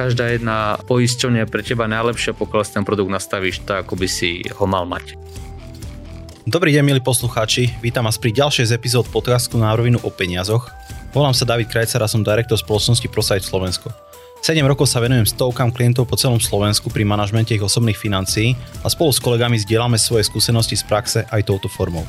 každá 0.00 0.32
jedna 0.32 0.80
poisťovňa 0.88 1.44
je 1.44 1.52
pre 1.52 1.60
teba 1.60 1.84
najlepšia, 1.84 2.32
pokiaľ 2.32 2.62
si 2.64 2.72
ten 2.72 2.88
produkt 2.88 3.12
nastavíš 3.12 3.60
tak, 3.68 3.84
ako 3.84 4.00
by 4.00 4.08
si 4.08 4.40
ho 4.48 4.64
mal 4.64 4.88
mať. 4.88 5.20
Dobrý 6.48 6.72
deň, 6.72 6.84
milí 6.88 7.02
poslucháči. 7.04 7.68
Vítam 7.84 8.08
vás 8.08 8.16
pri 8.16 8.32
ďalšej 8.32 8.72
z 8.72 8.76
epizód 8.80 9.04
podcastu 9.12 9.60
na 9.60 9.68
rovinu 9.76 10.00
o 10.00 10.08
peniazoch. 10.08 10.72
Volám 11.12 11.36
sa 11.36 11.44
David 11.44 11.68
Krajcer 11.68 12.00
a 12.00 12.08
som 12.08 12.24
direktor 12.24 12.56
spoločnosti 12.56 13.04
ProSite 13.12 13.44
Slovensko. 13.44 13.92
7 14.40 14.64
rokov 14.64 14.88
sa 14.88 15.04
venujem 15.04 15.28
stovkám 15.28 15.68
klientov 15.68 16.08
po 16.08 16.16
celom 16.16 16.40
Slovensku 16.40 16.88
pri 16.88 17.04
manažmente 17.04 17.52
ich 17.52 17.60
osobných 17.60 18.00
financií 18.00 18.56
a 18.80 18.88
spolu 18.88 19.12
s 19.12 19.20
kolegami 19.20 19.60
zdieľame 19.60 20.00
svoje 20.00 20.24
skúsenosti 20.24 20.80
z 20.80 20.84
praxe 20.88 21.28
aj 21.28 21.44
touto 21.44 21.68
formou. 21.68 22.08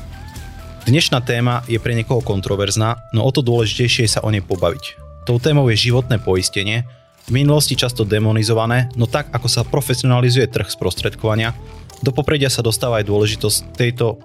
Dnešná 0.88 1.20
téma 1.20 1.60
je 1.68 1.76
pre 1.76 1.92
niekoho 1.92 2.24
kontroverzná, 2.24 3.04
no 3.12 3.20
o 3.20 3.30
to 3.30 3.44
dôležitejšie 3.44 4.08
je 4.08 4.14
sa 4.16 4.24
o 4.24 4.32
nej 4.32 4.40
pobaviť. 4.40 4.96
Tou 5.28 5.36
témou 5.36 5.68
je 5.68 5.92
životné 5.92 6.18
poistenie, 6.24 6.88
v 7.28 7.30
minulosti 7.30 7.78
často 7.78 8.02
demonizované, 8.02 8.90
no 8.98 9.06
tak 9.06 9.30
ako 9.30 9.46
sa 9.46 9.62
profesionalizuje 9.62 10.48
trh 10.50 10.68
sprostredkovania, 10.70 11.54
do 12.02 12.10
popredia 12.10 12.50
sa 12.50 12.66
dostáva 12.66 12.98
aj 12.98 13.06
dôležitosť 13.06 13.58
tejto 13.78 14.18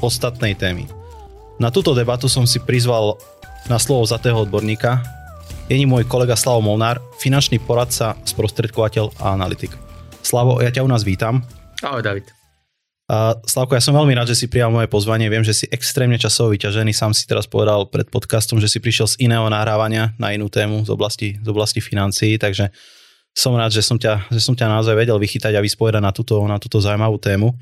podstatnej 0.00 0.52
témy. 0.52 0.84
Na 1.56 1.72
túto 1.72 1.96
debatu 1.96 2.28
som 2.28 2.44
si 2.44 2.60
prizval 2.60 3.16
na 3.70 3.80
slovo 3.80 4.04
zatého 4.04 4.36
odborníka, 4.44 5.00
je 5.70 5.78
ním 5.78 5.94
môj 5.94 6.04
kolega 6.04 6.36
Slavo 6.36 6.60
Molnár, 6.60 7.00
finančný 7.16 7.56
poradca, 7.62 8.18
sprostredkovateľ 8.26 9.16
a 9.22 9.32
analytik. 9.32 9.72
Slavo, 10.20 10.60
ja 10.60 10.68
ťa 10.68 10.84
u 10.84 10.90
nás 10.90 11.06
vítam. 11.06 11.40
Ahoj 11.80 12.04
David. 12.04 12.41
Slavko, 13.44 13.76
ja 13.76 13.84
som 13.84 13.92
veľmi 13.92 14.16
rád, 14.16 14.32
že 14.32 14.40
si 14.40 14.46
prijal 14.48 14.72
moje 14.72 14.88
pozvanie. 14.88 15.28
Viem, 15.28 15.44
že 15.44 15.52
si 15.52 15.68
extrémne 15.68 16.16
časovo 16.16 16.48
vyťažený. 16.56 16.96
Sám 16.96 17.12
si 17.12 17.28
teraz 17.28 17.44
povedal 17.44 17.84
pred 17.92 18.08
podcastom, 18.08 18.56
že 18.56 18.72
si 18.72 18.80
prišiel 18.80 19.04
z 19.04 19.28
iného 19.28 19.44
nahrávania 19.52 20.16
na 20.16 20.32
inú 20.32 20.48
tému 20.48 20.88
z 20.88 20.90
oblasti, 20.96 21.28
z 21.36 21.44
oblasti 21.44 21.84
financií, 21.84 22.40
takže 22.40 22.72
som 23.36 23.52
rád, 23.52 23.68
že 23.68 23.84
som 23.84 24.00
ťa, 24.00 24.32
že 24.32 24.40
som 24.40 24.56
ťa 24.56 24.64
naozaj 24.64 24.96
vedel 24.96 25.20
vychytať 25.20 25.52
a 25.52 25.60
vyspovedať 25.60 26.00
na 26.00 26.08
túto, 26.08 26.40
na 26.48 26.56
túto 26.56 26.80
zaujímavú 26.80 27.20
tému. 27.20 27.52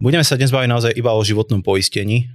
Budeme 0.00 0.24
sa 0.24 0.40
dnes 0.40 0.48
baviť 0.48 0.68
naozaj 0.72 0.92
iba 0.96 1.12
o 1.12 1.20
životnom 1.20 1.60
poistení, 1.60 2.32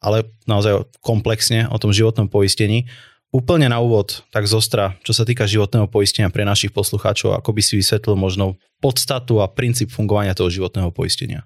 ale 0.00 0.24
naozaj 0.48 0.88
komplexne 1.04 1.68
o 1.68 1.76
tom 1.76 1.92
životnom 1.92 2.32
poistení. 2.32 2.88
Úplne 3.28 3.68
na 3.68 3.84
úvod, 3.84 4.24
tak 4.32 4.48
zostra, 4.48 4.96
čo 5.04 5.12
sa 5.12 5.28
týka 5.28 5.44
životného 5.44 5.84
poistenia 5.92 6.32
pre 6.32 6.48
našich 6.48 6.72
poslucháčov, 6.72 7.36
ako 7.36 7.52
by 7.52 7.60
si 7.60 7.76
vysvetlil 7.76 8.16
možno 8.16 8.56
podstatu 8.80 9.44
a 9.44 9.52
princíp 9.52 9.92
fungovania 9.92 10.32
toho 10.32 10.48
životného 10.48 10.88
poistenia. 10.88 11.44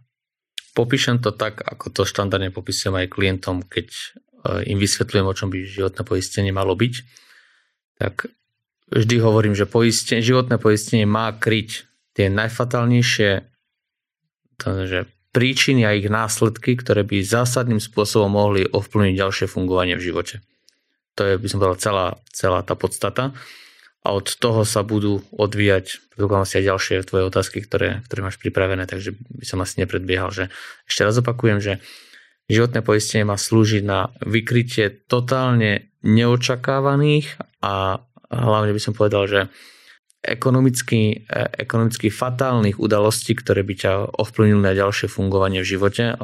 Popíšem 0.78 1.18
to 1.18 1.34
tak, 1.34 1.58
ako 1.58 1.90
to 1.90 2.02
štandardne 2.06 2.54
popisujem 2.54 2.94
aj 2.94 3.10
klientom, 3.10 3.66
keď 3.66 3.90
e, 3.90 4.70
im 4.70 4.78
vysvetľujem, 4.78 5.26
o 5.26 5.34
čom 5.34 5.50
by 5.50 5.66
životné 5.66 6.06
poistenie 6.06 6.54
malo 6.54 6.78
byť. 6.78 6.94
Tak 7.98 8.30
vždy 8.94 9.16
hovorím, 9.18 9.58
že 9.58 9.66
poistenie, 9.66 10.22
životné 10.22 10.62
poistenie 10.62 11.02
má 11.02 11.34
kryť 11.34 11.90
tie 12.14 12.30
najfatálnejšie 12.30 13.30
že 14.58 15.06
príčiny 15.30 15.86
a 15.86 15.94
ich 15.94 16.10
následky, 16.10 16.74
ktoré 16.74 17.06
by 17.06 17.22
zásadným 17.22 17.78
spôsobom 17.78 18.26
mohli 18.26 18.66
ovplyvniť 18.66 19.14
ďalšie 19.14 19.46
fungovanie 19.46 19.94
v 19.94 20.10
živote. 20.10 20.42
To 21.14 21.22
je, 21.22 21.38
by 21.38 21.46
som 21.46 21.58
povedal, 21.62 21.78
celá, 21.78 22.06
celá 22.30 22.60
tá 22.66 22.74
podstata 22.74 23.34
a 24.08 24.16
od 24.16 24.32
toho 24.40 24.64
sa 24.64 24.80
budú 24.80 25.20
odvíjať 25.36 26.08
predpokladám 26.18 26.50
si 26.50 26.58
aj 26.58 26.68
ďalšie 26.74 26.94
tvoje 27.06 27.24
otázky, 27.30 27.62
ktoré, 27.62 28.02
ktoré 28.10 28.20
máš 28.26 28.42
pripravené, 28.42 28.90
takže 28.90 29.14
by 29.14 29.46
som 29.46 29.62
asi 29.62 29.78
nepredbiehal, 29.78 30.34
že 30.34 30.50
ešte 30.90 31.06
raz 31.06 31.14
opakujem, 31.22 31.62
že 31.62 31.78
životné 32.50 32.82
poistenie 32.82 33.22
má 33.22 33.38
slúžiť 33.38 33.86
na 33.86 34.10
vykrytie 34.26 35.06
totálne 35.06 35.94
neočakávaných 36.02 37.38
a 37.62 38.02
hlavne 38.34 38.74
by 38.74 38.80
som 38.82 38.98
povedal, 38.98 39.30
že 39.30 39.40
ekonomicky, 40.26 41.30
ekonomicky 41.54 42.10
fatálnych 42.10 42.82
udalostí, 42.82 43.38
ktoré 43.38 43.62
by 43.62 43.74
ťa 43.78 43.92
ovplyvnili 44.18 44.58
na 44.58 44.74
ďalšie 44.74 45.06
fungovanie 45.06 45.62
v 45.62 45.70
živote 45.78 46.18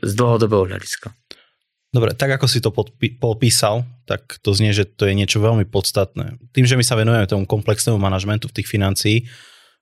z 0.00 0.12
dlhodobého 0.16 0.72
hľadiska. 0.72 1.12
Dobre, 1.92 2.16
tak 2.16 2.32
ako 2.40 2.48
si 2.48 2.64
to 2.64 2.72
podpí, 2.72 3.20
popísal, 3.20 3.84
tak 4.08 4.40
to 4.40 4.56
znie, 4.56 4.72
že 4.72 4.88
to 4.88 5.04
je 5.04 5.12
niečo 5.12 5.44
veľmi 5.44 5.68
podstatné. 5.68 6.40
Tým, 6.56 6.64
že 6.64 6.80
my 6.80 6.80
sa 6.80 6.96
venujeme 6.96 7.28
tomu 7.28 7.44
komplexnému 7.44 8.00
manažmentu 8.00 8.48
v 8.48 8.56
tých 8.56 8.68
financií, 8.72 9.28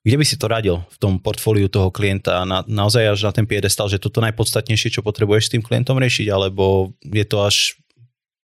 kde 0.02 0.16
by 0.18 0.24
si 0.26 0.34
to 0.34 0.50
radil 0.50 0.82
v 0.90 0.96
tom 0.98 1.22
portfóliu 1.22 1.70
toho 1.70 1.94
klienta 1.94 2.42
na, 2.42 2.66
naozaj 2.66 3.14
až 3.14 3.30
na 3.30 3.32
ten 3.36 3.46
piedestal, 3.46 3.86
že 3.86 4.02
toto 4.02 4.18
najpodstatnejšie, 4.26 4.98
čo 4.98 5.06
potrebuješ 5.06 5.44
s 5.46 5.52
tým 5.54 5.62
klientom 5.62 6.02
riešiť, 6.02 6.26
alebo 6.34 6.96
je 7.06 7.22
to 7.22 7.46
až 7.46 7.78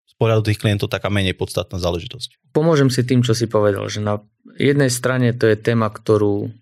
z 0.08 0.14
pohľadu 0.16 0.48
tých 0.48 0.62
klientov 0.62 0.88
taká 0.88 1.12
menej 1.12 1.36
podstatná 1.36 1.84
záležitosť? 1.84 2.56
Pomôžem 2.56 2.88
si 2.88 3.04
tým, 3.04 3.28
čo 3.28 3.36
si 3.36 3.50
povedal, 3.52 3.92
že 3.92 4.00
na 4.00 4.24
jednej 4.56 4.88
strane 4.88 5.36
to 5.36 5.52
je 5.52 5.60
téma, 5.60 5.92
ktorú 5.92 6.54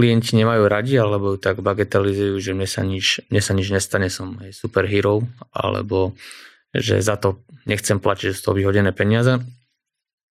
klienti 0.00 0.32
nemajú 0.32 0.64
radi, 0.64 0.96
alebo 0.96 1.36
ju 1.36 1.38
tak 1.44 1.60
bagatelizujú, 1.60 2.40
že 2.40 2.56
mne 2.56 2.64
sa 2.64 2.80
nič, 2.80 3.20
mne 3.28 3.44
sa 3.44 3.52
nič 3.52 3.68
nestane, 3.68 4.08
som 4.08 4.40
superhero, 4.48 5.28
alebo 5.52 6.16
že 6.72 7.04
za 7.04 7.20
to 7.20 7.44
nechcem 7.68 8.00
platiť, 8.00 8.32
že 8.32 8.36
sú 8.40 8.42
to 8.48 8.56
vyhodené 8.56 8.96
peniaze. 8.96 9.44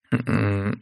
Mm. 0.09 0.81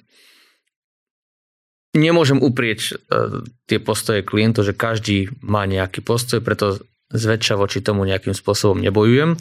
Nemôžem 1.99 2.39
uprieť 2.39 2.79
e, 2.79 3.43
tie 3.67 3.83
postoje 3.83 4.23
klientov, 4.23 4.63
že 4.63 4.71
každý 4.71 5.35
má 5.43 5.67
nejaký 5.67 5.99
postoj, 5.99 6.39
preto 6.39 6.79
zväčša 7.11 7.59
voči 7.59 7.83
tomu 7.83 8.07
nejakým 8.07 8.31
spôsobom 8.31 8.79
nebojujem. 8.79 9.35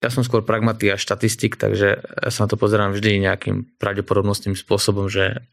Ja 0.00 0.08
som 0.08 0.24
skôr 0.24 0.40
pragmatik 0.40 0.96
a 0.96 1.00
štatistik, 1.00 1.60
takže 1.60 2.00
ja 2.00 2.30
sa 2.32 2.44
na 2.44 2.48
to 2.48 2.56
pozerám 2.56 2.96
vždy 2.96 3.20
nejakým 3.20 3.76
pravdepodobnostným 3.76 4.56
spôsobom, 4.56 5.12
že 5.12 5.44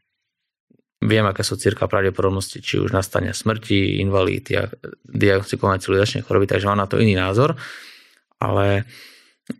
viem, 1.03 1.25
aké 1.27 1.43
sú 1.43 1.59
cirka 1.59 1.85
pravdepodobnosti, 1.85 2.63
či 2.63 2.79
už 2.79 2.95
nastane 2.95 3.35
smrti, 3.35 3.99
invalidity 3.99 4.57
a 4.57 4.71
diagnostikovanie 5.03 5.83
civilizačnej 5.83 6.23
choroby, 6.23 6.47
takže 6.47 6.69
mám 6.71 6.79
na 6.79 6.87
to 6.87 6.99
iný 6.99 7.19
názor. 7.19 7.59
Ale 8.39 8.87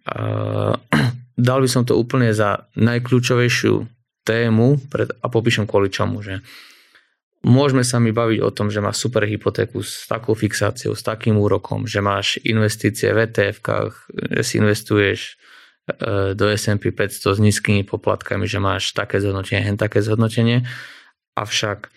uh, 0.08 0.74
dal 1.50 1.60
by 1.60 1.70
som 1.70 1.84
to 1.84 2.00
úplne 2.00 2.32
za 2.32 2.68
najkľúčovejšiu 2.80 3.74
tému 4.24 4.80
pred, 4.88 5.12
a 5.20 5.28
popíšem 5.28 5.68
kvôli 5.68 5.92
čomu, 5.92 6.24
že 6.24 6.40
môžeme 7.44 7.84
sa 7.84 8.00
mi 8.00 8.16
baviť 8.16 8.40
o 8.40 8.50
tom, 8.56 8.72
že 8.72 8.80
máš 8.80 9.04
super 9.04 9.28
hypotéku 9.28 9.84
s 9.84 10.08
takou 10.08 10.32
fixáciou, 10.32 10.96
s 10.96 11.04
takým 11.04 11.36
úrokom, 11.36 11.84
že 11.84 12.00
máš 12.00 12.40
investície 12.48 13.12
v 13.12 13.28
etf 13.28 13.60
že 13.60 14.42
si 14.48 14.64
investuješ 14.64 15.20
e, 15.28 15.32
do 16.40 16.48
S&P 16.48 16.96
500 16.96 17.36
s 17.36 17.40
nízkymi 17.44 17.84
poplatkami, 17.84 18.48
že 18.48 18.64
máš 18.64 18.96
také 18.96 19.20
zhodnotenie, 19.20 19.60
hen 19.60 19.76
také 19.76 20.00
zhodnotenie 20.00 20.64
Avšak, 21.34 21.90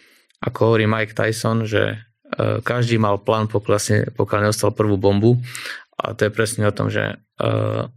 ako 0.45 0.59
hovorí 0.73 0.85
Mike 0.89 1.13
Tyson, 1.13 1.69
že 1.69 1.97
e, 1.97 1.97
každý 2.61 2.97
mal 2.97 3.21
plán, 3.21 3.49
pokiaľ, 3.49 4.13
pokiaľ 4.17 4.39
neostal 4.49 4.73
prvú 4.73 4.97
bombu. 4.97 5.41
A 5.97 6.13
to 6.13 6.29
je 6.29 6.33
presne 6.33 6.69
o 6.69 6.77
tom, 6.77 6.93
že 6.93 7.17
uh, 7.41 7.89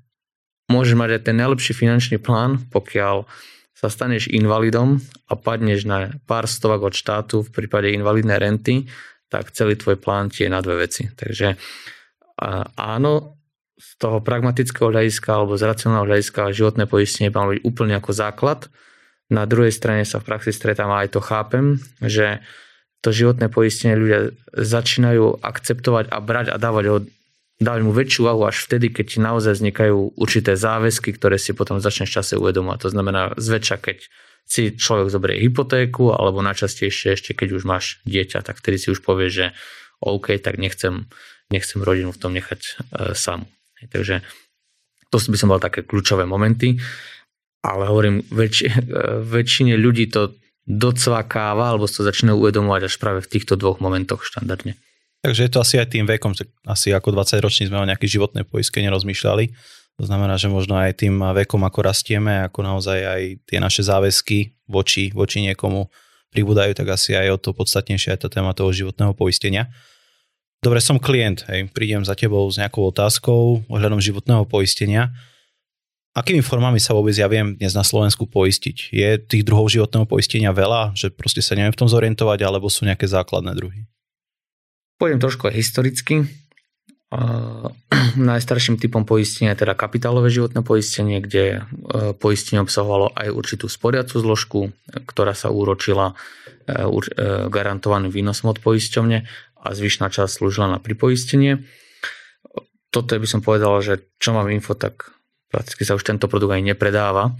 môžeš 0.71 0.95
mať 0.95 1.19
aj 1.19 1.21
ten 1.27 1.35
najlepší 1.35 1.75
finančný 1.75 2.15
plán, 2.15 2.63
pokiaľ 2.71 3.27
sa 3.75 3.87
staneš 3.91 4.31
invalidom 4.31 5.03
a 5.27 5.35
padneš 5.35 5.83
na 5.83 6.11
pár 6.23 6.47
stovak 6.47 6.79
od 6.79 6.95
štátu 6.95 7.43
v 7.43 7.51
prípade 7.51 7.91
invalidnej 7.91 8.39
renty, 8.39 8.87
tak 9.27 9.51
celý 9.51 9.75
tvoj 9.75 9.99
plán 9.99 10.31
ti 10.31 10.43
je 10.43 10.49
na 10.51 10.63
dve 10.63 10.83
veci. 10.87 11.07
Takže 11.11 11.55
áno, 12.75 13.39
z 13.79 13.89
toho 13.95 14.19
pragmatického 14.19 14.91
hľadiska 14.91 15.29
alebo 15.31 15.55
z 15.55 15.63
racionálneho 15.63 16.07
hľadiska 16.11 16.51
životné 16.51 16.91
poistenie 16.91 17.31
má 17.31 17.47
byť 17.47 17.63
úplne 17.63 17.95
ako 17.95 18.11
základ, 18.11 18.67
na 19.29 19.45
druhej 19.45 19.69
strane 19.69 20.03
sa 20.03 20.17
v 20.17 20.27
praxi 20.27 20.49
stretám 20.49 20.89
a 20.89 21.05
aj 21.05 21.13
to 21.13 21.21
chápem, 21.21 21.77
že 22.01 22.41
to 22.99 23.15
životné 23.15 23.47
poistenie 23.47 23.95
ľudia 23.95 24.35
začínajú 24.51 25.39
akceptovať 25.39 26.11
a 26.11 26.17
brať 26.19 26.47
a 26.51 26.57
dávať, 26.59 26.85
ho, 26.91 26.97
dávať 27.61 27.81
mu 27.85 27.91
väčšiu 27.95 28.27
váhu 28.27 28.43
až 28.43 28.67
vtedy, 28.67 28.91
keď 28.91 29.05
ti 29.07 29.17
naozaj 29.23 29.53
vznikajú 29.61 30.19
určité 30.19 30.59
záväzky, 30.59 31.15
ktoré 31.15 31.39
si 31.39 31.55
potom 31.55 31.79
začneš 31.79 32.11
čase 32.11 32.33
uvedomovať. 32.35 32.89
To 32.89 32.89
znamená 32.91 33.21
zväčša, 33.39 33.77
keď 33.79 33.97
si 34.49 34.73
človek 34.73 35.13
zoberie 35.13 35.37
hypotéku, 35.45 36.11
alebo 36.11 36.41
najčastejšie 36.41 37.13
ešte, 37.13 37.31
keď 37.37 37.61
už 37.61 37.63
máš 37.69 38.01
dieťa, 38.09 38.41
tak 38.41 38.57
vtedy 38.59 38.81
si 38.81 38.87
už 38.89 39.05
povie, 39.05 39.29
že 39.29 39.45
OK, 40.01 40.35
tak 40.41 40.57
nechcem, 40.57 41.05
nechcem 41.53 41.79
rodinu 41.85 42.09
v 42.09 42.19
tom 42.19 42.33
nechať 42.33 42.59
e, 42.59 42.71
samú. 43.13 43.45
Takže 43.79 44.25
to 45.13 45.17
by 45.21 45.37
som 45.37 45.53
mal 45.53 45.61
také 45.61 45.85
kľúčové 45.85 46.25
momenty 46.25 46.81
ale 47.63 47.83
hovorím, 47.87 48.23
väč, 48.31 48.67
väčšine 49.35 49.75
ľudí 49.75 50.11
to 50.11 50.35
docvakáva, 50.69 51.73
alebo 51.73 51.89
sa 51.89 52.05
začínajú 52.05 52.37
uvedomovať 52.37 52.81
až 52.85 52.95
práve 53.01 53.19
v 53.25 53.31
týchto 53.31 53.57
dvoch 53.57 53.81
momentoch 53.81 54.21
štandardne. 54.21 54.77
Takže 55.19 55.49
je 55.49 55.51
to 55.51 55.59
asi 55.59 55.75
aj 55.81 55.91
tým 55.91 56.07
vekom, 56.07 56.31
že 56.31 56.47
asi 56.63 56.95
ako 56.95 57.11
20 57.11 57.43
roční 57.43 57.67
sme 57.67 57.81
o 57.81 57.89
nejaké 57.89 58.07
životné 58.07 58.47
poistke 58.47 58.79
nerozmýšľali. 58.79 59.51
To 59.99 60.07
znamená, 60.07 60.39
že 60.39 60.47
možno 60.47 60.79
aj 60.79 61.03
tým 61.03 61.19
vekom, 61.19 61.59
ako 61.67 61.79
rastieme, 61.83 62.47
ako 62.47 62.63
naozaj 62.63 62.99
aj 63.03 63.21
tie 63.43 63.59
naše 63.59 63.83
záväzky 63.83 64.55
voči, 64.63 65.11
voči 65.11 65.43
niekomu 65.43 65.91
pribúdajú, 66.31 66.71
tak 66.71 66.95
asi 66.95 67.19
aj 67.19 67.35
o 67.35 67.37
to 67.41 67.51
podstatnejšia 67.51 68.15
je 68.15 68.21
tá 68.23 68.29
téma 68.31 68.55
toho 68.55 68.71
životného 68.71 69.11
poistenia. 69.11 69.67
Dobre, 70.63 70.79
som 70.79 71.01
klient, 71.01 71.43
hej, 71.51 71.67
prídem 71.75 72.07
za 72.07 72.15
tebou 72.15 72.47
s 72.47 72.55
nejakou 72.55 72.87
otázkou 72.87 73.67
ohľadom 73.67 73.99
životného 73.99 74.47
poistenia 74.47 75.11
Akými 76.19 76.43
formami 76.43 76.83
sa 76.83 76.91
vôbec 76.91 77.15
ja 77.15 77.31
viem 77.31 77.55
dnes 77.55 77.71
na 77.71 77.87
Slovensku 77.87 78.27
poistiť? 78.27 78.91
Je 78.91 79.15
tých 79.23 79.47
druhov 79.47 79.71
životného 79.71 80.03
poistenia 80.03 80.51
veľa, 80.51 80.91
že 80.91 81.15
proste 81.15 81.39
sa 81.39 81.55
neviem 81.55 81.71
v 81.71 81.79
tom 81.79 81.87
zorientovať, 81.87 82.43
alebo 82.43 82.67
sú 82.67 82.83
nejaké 82.83 83.07
základné 83.07 83.55
druhy? 83.55 83.87
Pôjdem 84.99 85.23
trošku 85.23 85.47
historicky. 85.47 86.27
najstarším 88.19 88.75
typom 88.77 89.07
poistenia 89.07 89.55
je 89.55 89.63
teda 89.63 89.79
kapitálové 89.79 90.27
životné 90.27 90.59
poistenie, 90.59 91.23
kde 91.23 91.63
e, 91.63 92.13
poistenie 92.19 92.61
obsahovalo 92.61 93.15
aj 93.15 93.31
určitú 93.31 93.71
sporiacu 93.71 94.19
zložku, 94.19 94.59
ktorá 95.07 95.31
sa 95.31 95.49
úročila 95.49 96.13
e, 96.67 96.83
e, 96.83 97.47
garantovaným 97.47 98.11
výnosom 98.11 98.51
od 98.51 98.59
poisťovne 98.59 99.17
a 99.63 99.67
zvyšná 99.71 100.11
časť 100.11 100.43
slúžila 100.43 100.67
na 100.67 100.83
pripoistenie. 100.83 101.63
Toto 102.91 103.09
by 103.15 103.27
som 103.29 103.39
povedal, 103.39 103.79
že 103.79 104.03
čo 104.21 104.35
mám 104.35 104.51
info, 104.51 104.75
tak 104.77 105.18
prakticky 105.49 105.83
sa 105.83 105.97
už 105.97 106.05
tento 106.05 106.29
produkt 106.29 106.55
aj 106.55 106.63
nepredáva. 106.63 107.33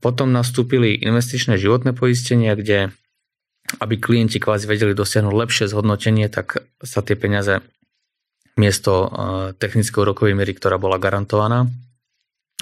Potom 0.00 0.28
nastúpili 0.30 0.94
investičné 0.96 1.58
životné 1.58 1.92
poistenia, 1.92 2.54
kde 2.58 2.94
aby 3.64 3.96
klienti 3.96 4.36
kvázi 4.36 4.68
vedeli 4.68 4.92
dosiahnuť 4.92 5.34
lepšie 5.34 5.64
zhodnotenie, 5.72 6.28
tak 6.28 6.60
sa 6.84 7.00
tie 7.00 7.16
peniaze 7.16 7.64
miesto 8.60 8.92
e, 8.92 9.08
technického 9.56 10.04
rokovej 10.04 10.36
miery, 10.36 10.52
ktorá 10.54 10.76
bola 10.76 11.00
garantovaná, 11.00 11.66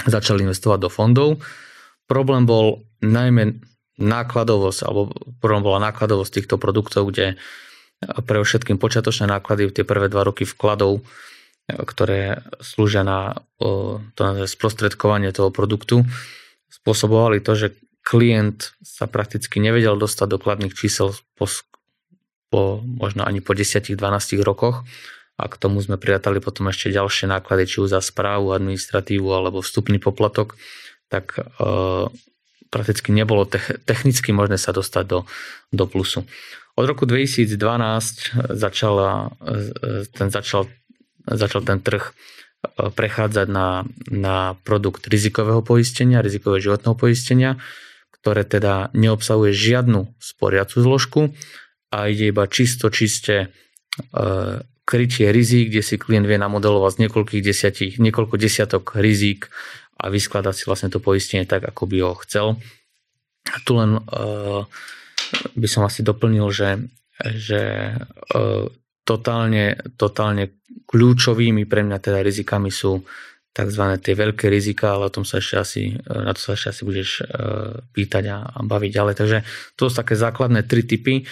začali 0.06 0.46
investovať 0.46 0.78
do 0.78 0.88
fondov. 0.88 1.42
Problém 2.06 2.46
bol 2.46 2.86
najmä 3.02 3.60
nákladovosť, 3.98 4.80
alebo 4.86 5.12
problém 5.42 5.62
bola 5.66 5.90
nákladovosť 5.90 6.32
týchto 6.32 6.56
produktov, 6.56 7.12
kde 7.12 7.36
pre 8.24 8.40
všetkým 8.40 8.80
počiatočné 8.80 9.30
náklady 9.30 9.70
tie 9.70 9.84
prvé 9.84 10.08
dva 10.08 10.24
roky 10.24 10.46
vkladov, 10.48 10.98
e, 10.98 11.02
ktoré 11.70 12.42
slúžia 12.58 13.06
na 13.06 13.42
to 13.58 14.46
sprostredkovanie 14.46 15.30
toho 15.30 15.54
produktu, 15.54 16.02
spôsobovali 16.68 17.38
to, 17.38 17.54
že 17.54 17.68
klient 18.02 18.74
sa 18.82 19.06
prakticky 19.06 19.62
nevedel 19.62 19.94
dostať 19.94 20.26
do 20.26 20.38
kladných 20.42 20.74
čísel 20.74 21.14
po, 21.38 21.46
po 22.50 22.82
možno 22.82 23.22
ani 23.22 23.38
po 23.38 23.54
10-12 23.54 23.94
rokoch 24.42 24.82
a 25.38 25.44
k 25.48 25.54
tomu 25.56 25.80
sme 25.80 25.96
prirátali 25.96 26.42
potom 26.42 26.68
ešte 26.68 26.92
ďalšie 26.92 27.30
náklady, 27.30 27.64
či 27.66 27.76
už 27.80 27.94
za 27.94 28.02
správu, 28.02 28.52
administratívu 28.52 29.26
alebo 29.30 29.64
vstupný 29.64 30.02
poplatok, 30.02 30.58
tak 31.08 31.38
e, 31.38 31.42
prakticky 32.68 33.14
nebolo 33.14 33.48
te- 33.48 33.78
technicky 33.86 34.34
možné 34.34 34.58
sa 34.60 34.74
dostať 34.74 35.04
do, 35.06 35.18
do 35.72 35.84
plusu. 35.88 36.26
Od 36.72 36.88
roku 36.88 37.04
2012 37.04 38.56
začala, 38.56 39.32
e, 39.40 40.08
ten 40.08 40.28
začal, 40.32 40.68
začal 41.26 41.62
ten 41.62 41.78
trh 41.78 42.10
e, 42.10 42.12
prechádzať 42.90 43.46
na, 43.50 43.86
na 44.10 44.54
produkt 44.66 45.06
rizikového 45.06 45.62
poistenia, 45.62 46.24
rizikového 46.24 46.72
životného 46.72 46.96
poistenia, 46.98 47.50
ktoré 48.22 48.46
teda 48.46 48.90
neobsahuje 48.94 49.50
žiadnu 49.50 50.14
sporiacu 50.22 50.76
zložku 50.78 51.20
a 51.90 52.06
ide 52.08 52.30
iba 52.30 52.46
čisto, 52.46 52.88
čiste 52.88 53.36
e, 53.46 53.46
krytie 54.82 55.30
rizik, 55.30 55.70
kde 55.70 55.82
si 55.82 55.94
klient 55.98 56.26
vie 56.26 56.38
namodelovať 56.38 56.98
z 56.98 57.00
niekoľkých 57.06 57.42
desiatich, 57.42 57.92
niekoľko 58.02 58.34
desiatok 58.34 58.98
rizik 58.98 59.48
a 59.98 60.10
vyskladať 60.10 60.54
si 60.58 60.64
vlastne 60.66 60.90
to 60.90 60.98
poistenie 60.98 61.46
tak, 61.46 61.62
ako 61.62 61.86
by 61.86 61.96
ho 62.02 62.14
chcel. 62.26 62.58
A 63.50 63.56
tu 63.62 63.78
len 63.78 64.02
uh, 64.02 64.66
by 65.54 65.68
som 65.70 65.86
asi 65.86 66.02
doplnil, 66.02 66.50
že, 66.50 66.90
že 67.22 67.94
uh, 68.34 68.66
totálne, 69.02 69.78
totálne 69.98 70.54
kľúčovými 70.86 71.66
pre 71.66 71.82
mňa 71.82 71.98
teda 71.98 72.20
rizikami 72.22 72.70
sú 72.70 73.02
tzv. 73.52 73.84
tie 74.00 74.14
veľké 74.16 74.48
rizika, 74.48 74.96
ale 74.96 75.12
o 75.12 75.14
tom 75.14 75.28
sa 75.28 75.38
ešte 75.38 75.56
asi, 75.60 75.82
na 76.08 76.32
to 76.32 76.40
sa 76.40 76.56
ešte 76.56 76.68
asi 76.72 76.82
budeš 76.88 77.10
uh, 77.20 77.84
pýtať 77.92 78.24
a, 78.32 78.38
a 78.48 78.58
baviť 78.64 78.90
ďalej. 78.90 79.14
Takže 79.20 79.38
to 79.76 79.88
sú 79.88 79.92
také 79.92 80.16
základné 80.16 80.64
tri 80.64 80.82
typy. 80.88 81.28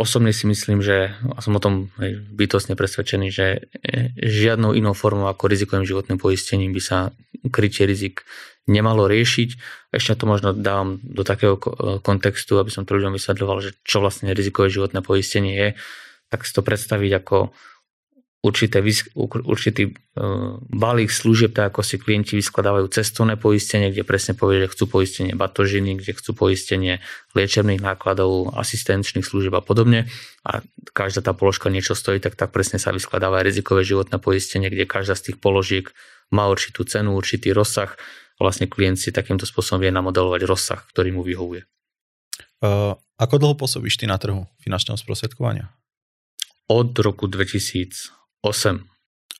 Osobne 0.00 0.32
si 0.32 0.48
myslím, 0.48 0.80
že 0.80 1.12
a 1.36 1.38
som 1.44 1.52
o 1.52 1.60
tom 1.60 1.92
bytostne 2.32 2.80
presvedčený, 2.80 3.28
že 3.28 3.68
e, 3.84 4.16
žiadnou 4.16 4.72
inou 4.72 4.96
formou 4.96 5.28
ako 5.28 5.52
rizikovým 5.52 5.84
životným 5.84 6.16
poistením 6.16 6.72
by 6.72 6.80
sa 6.80 7.12
krytie 7.52 7.84
rizik 7.84 8.24
nemalo 8.64 9.04
riešiť. 9.04 9.48
Ešte 9.92 10.16
to 10.16 10.24
možno 10.24 10.56
dávam 10.56 10.96
do 11.04 11.20
takého 11.28 11.60
kontextu, 12.00 12.56
aby 12.56 12.72
som 12.72 12.88
to 12.88 12.96
ľuďom 12.96 13.20
vysvetľoval, 13.20 13.60
že 13.60 13.76
čo 13.84 14.00
vlastne 14.00 14.32
rizikové 14.32 14.72
životné 14.72 15.04
poistenie 15.04 15.52
je, 15.52 15.68
tak 16.34 16.42
si 16.42 16.50
to 16.50 16.66
predstaviť 16.66 17.10
ako 17.22 17.54
určité, 18.44 18.82
určitý 19.46 19.88
e, 19.88 19.92
balík 20.68 21.08
služieb, 21.08 21.56
tak 21.56 21.72
ako 21.72 21.80
si 21.80 21.96
klienti 21.96 22.36
vyskladávajú 22.36 22.92
cestovné 22.92 23.40
poistenie, 23.40 23.88
kde 23.88 24.04
presne 24.04 24.36
povie, 24.36 24.66
že 24.66 24.76
chcú 24.76 25.00
poistenie 25.00 25.32
batožiny, 25.32 25.96
kde 26.02 26.12
chcú 26.12 26.36
poistenie 26.36 27.00
liečebných 27.32 27.80
nákladov, 27.80 28.52
asistenčných 28.52 29.24
služieb 29.24 29.54
a 29.56 29.64
podobne. 29.64 30.12
A 30.44 30.60
každá 30.92 31.24
tá 31.24 31.32
položka 31.32 31.72
niečo 31.72 31.96
stojí, 31.96 32.20
tak 32.20 32.36
tak 32.36 32.52
presne 32.52 32.76
sa 32.76 32.92
vyskladáva 32.92 33.40
aj 33.40 33.48
rizikové 33.48 33.80
životné 33.86 34.20
poistenie, 34.20 34.68
kde 34.68 34.84
každá 34.84 35.16
z 35.16 35.32
tých 35.32 35.38
položiek 35.40 35.88
má 36.28 36.44
určitú 36.52 36.84
cenu, 36.84 37.16
určitý 37.16 37.56
rozsah 37.56 37.96
a 38.36 38.40
vlastne 38.44 38.68
klient 38.68 39.00
si 39.00 39.08
takýmto 39.08 39.48
spôsobom 39.48 39.80
vie 39.80 39.94
namodelovať 39.94 40.42
rozsah, 40.44 40.80
ktorý 40.92 41.16
mu 41.16 41.22
vyhovuje. 41.24 41.64
Uh, 42.60 42.96
ako 43.16 43.40
dlho 43.40 43.54
pôsobíš 43.54 44.00
ty 44.00 44.04
na 44.10 44.18
trhu 44.18 44.48
finančného 44.60 44.98
sprostredkovania? 44.98 45.70
Od 46.68 46.90
roku 46.98 47.28
2000 47.28 48.14
8. 48.44 48.84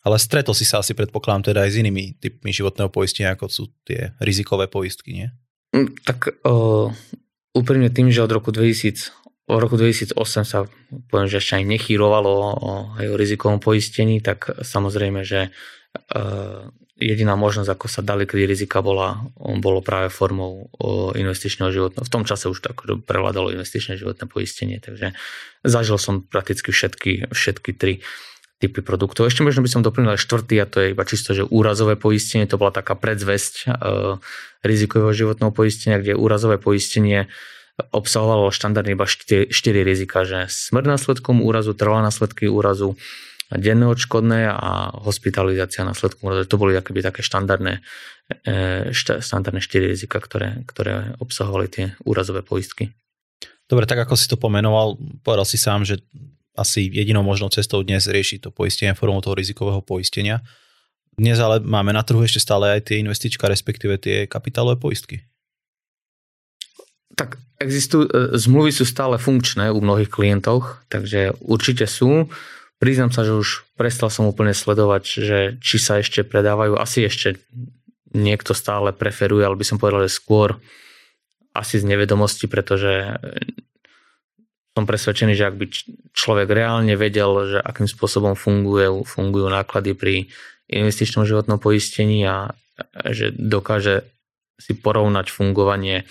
Ale 0.04 0.16
stretol 0.16 0.56
si 0.56 0.64
sa 0.64 0.80
asi 0.80 0.96
predpokladám 0.96 1.52
teda 1.52 1.68
aj 1.68 1.70
s 1.76 1.80
inými 1.80 2.16
typmi 2.20 2.52
životného 2.52 2.88
poistenia, 2.88 3.36
ako 3.36 3.48
sú 3.48 3.64
tie 3.84 4.16
rizikové 4.20 4.68
poistky, 4.68 5.12
nie? 5.12 5.28
Mm, 5.76 5.96
tak 6.04 6.28
uh, 6.44 6.88
úprimne 7.56 7.88
tým, 7.88 8.08
že 8.12 8.24
od 8.24 8.32
roku 8.32 8.52
2000, 8.52 9.12
od 9.48 9.60
roku 9.60 9.76
2008 9.76 10.16
sa 10.44 10.68
poviem, 11.08 11.28
že 11.28 11.40
ešte 11.40 11.56
aj 11.60 11.64
nechýrovalo 11.68 12.32
o, 12.32 12.72
aj 12.96 13.06
o 13.12 13.16
rizikovom 13.16 13.60
poistení, 13.60 14.20
tak 14.20 14.48
samozrejme, 14.60 15.24
že 15.24 15.52
jediná 16.94 17.34
možnosť, 17.34 17.70
ako 17.74 17.86
sa 17.90 18.00
dali 18.06 18.22
kryť 18.22 18.46
rizika, 18.46 18.78
bola, 18.78 19.26
bolo 19.38 19.82
práve 19.82 20.14
formou 20.14 20.70
investičného 21.14 21.70
životného. 21.74 22.06
V 22.06 22.12
tom 22.12 22.22
čase 22.22 22.46
už 22.46 22.62
tak 22.62 22.86
prevládalo 22.86 23.50
investičné 23.50 23.98
životné 23.98 24.30
poistenie, 24.30 24.78
takže 24.78 25.14
zažil 25.66 25.98
som 25.98 26.22
prakticky 26.22 26.70
všetky, 26.70 27.34
všetky 27.34 27.70
tri 27.74 28.00
typy 28.62 28.80
produktov. 28.80 29.26
Ešte 29.26 29.42
možno 29.42 29.66
by 29.66 29.70
som 29.70 29.82
doplnil 29.82 30.14
aj 30.14 30.22
štvrtý 30.22 30.54
a 30.62 30.70
to 30.70 30.78
je 30.80 30.86
iba 30.94 31.04
čisto, 31.04 31.34
že 31.34 31.42
úrazové 31.44 31.98
poistenie, 31.98 32.46
to 32.46 32.56
bola 32.56 32.70
taká 32.70 32.94
predzvesť 32.94 33.54
e, 33.66 33.68
rizikového 34.62 35.12
životného 35.12 35.50
poistenia, 35.50 35.98
kde 35.98 36.14
úrazové 36.14 36.62
poistenie 36.62 37.26
obsahovalo 37.90 38.54
štandardne 38.54 38.94
iba 38.94 39.04
4, 39.04 39.50
4 39.50 39.82
rizika, 39.82 40.22
že 40.22 40.46
smrť 40.46 40.86
následkom 40.86 41.42
úrazu, 41.42 41.74
trvalé 41.74 42.06
následky 42.06 42.46
úrazu, 42.46 42.94
denné 43.52 43.84
odškodné 43.88 44.48
a 44.48 44.94
hospitalizácia 45.04 45.84
následkom 45.84 46.32
úrazu. 46.32 46.48
To 46.48 46.60
boli 46.60 46.72
akoby 46.76 47.04
také 47.04 47.20
štandardné, 47.20 47.84
e, 48.48 48.92
štandardné 48.94 49.60
4 49.60 49.90
rizika, 49.90 50.16
ktoré, 50.20 50.64
ktoré 50.64 51.16
obsahovali 51.20 51.66
tie 51.68 51.84
úrazové 52.08 52.40
poistky. 52.40 52.96
Dobre, 53.68 53.88
tak 53.88 54.04
ako 54.04 54.14
si 54.16 54.28
to 54.28 54.36
pomenoval, 54.36 55.00
povedal 55.24 55.48
si 55.48 55.56
sám, 55.56 55.88
že 55.88 56.00
asi 56.54 56.86
jedinou 56.86 57.26
možnou 57.26 57.50
cestou 57.50 57.82
dnes 57.82 58.06
riešiť 58.06 58.46
to 58.46 58.50
poistenie 58.54 58.94
formou 58.94 59.18
toho 59.24 59.34
rizikového 59.34 59.82
poistenia. 59.82 60.44
Dnes 61.14 61.38
ale 61.38 61.62
máme 61.62 61.94
na 61.94 62.02
trhu 62.02 62.22
ešte 62.22 62.42
stále 62.42 62.78
aj 62.78 62.90
tie 62.90 63.02
investička, 63.02 63.46
respektíve 63.46 63.98
tie 63.98 64.26
kapitálové 64.26 64.78
poistky. 64.78 65.22
Tak 67.14 67.38
existujú, 67.62 68.10
e, 68.10 68.34
zmluvy 68.34 68.74
sú 68.74 68.82
stále 68.82 69.18
funkčné 69.18 69.70
u 69.70 69.78
mnohých 69.78 70.10
klientov, 70.10 70.82
takže 70.90 71.38
určite 71.42 71.86
sú. 71.86 72.26
Priznám 72.82 73.14
sa, 73.14 73.22
že 73.22 73.38
už 73.38 73.64
prestal 73.78 74.10
som 74.10 74.28
úplne 74.28 74.52
sledovať, 74.52 75.04
že 75.06 75.38
či 75.62 75.76
sa 75.78 76.02
ešte 76.02 76.26
predávajú. 76.26 76.76
Asi 76.76 77.06
ešte 77.06 77.38
niekto 78.14 78.54
stále 78.54 78.94
preferuje, 78.94 79.46
ale 79.46 79.58
by 79.58 79.64
som 79.66 79.78
povedal, 79.78 80.06
že 80.06 80.18
skôr 80.18 80.58
asi 81.54 81.78
z 81.78 81.86
nevedomosti, 81.86 82.50
pretože 82.50 83.14
som 84.74 84.90
presvedčený, 84.90 85.38
že 85.38 85.46
ak 85.46 85.54
by 85.54 85.66
človek 86.10 86.48
reálne 86.50 86.98
vedel, 86.98 87.30
že 87.46 87.58
akým 87.62 87.86
spôsobom 87.86 88.34
fungujú, 88.34 89.06
fungujú 89.06 89.46
náklady 89.46 89.94
pri 89.94 90.14
investičnom 90.66 91.22
životnom 91.22 91.62
poistení 91.62 92.26
a 92.26 92.50
že 93.06 93.30
dokáže 93.30 94.02
si 94.58 94.74
porovnať 94.74 95.30
fungovanie 95.30 96.02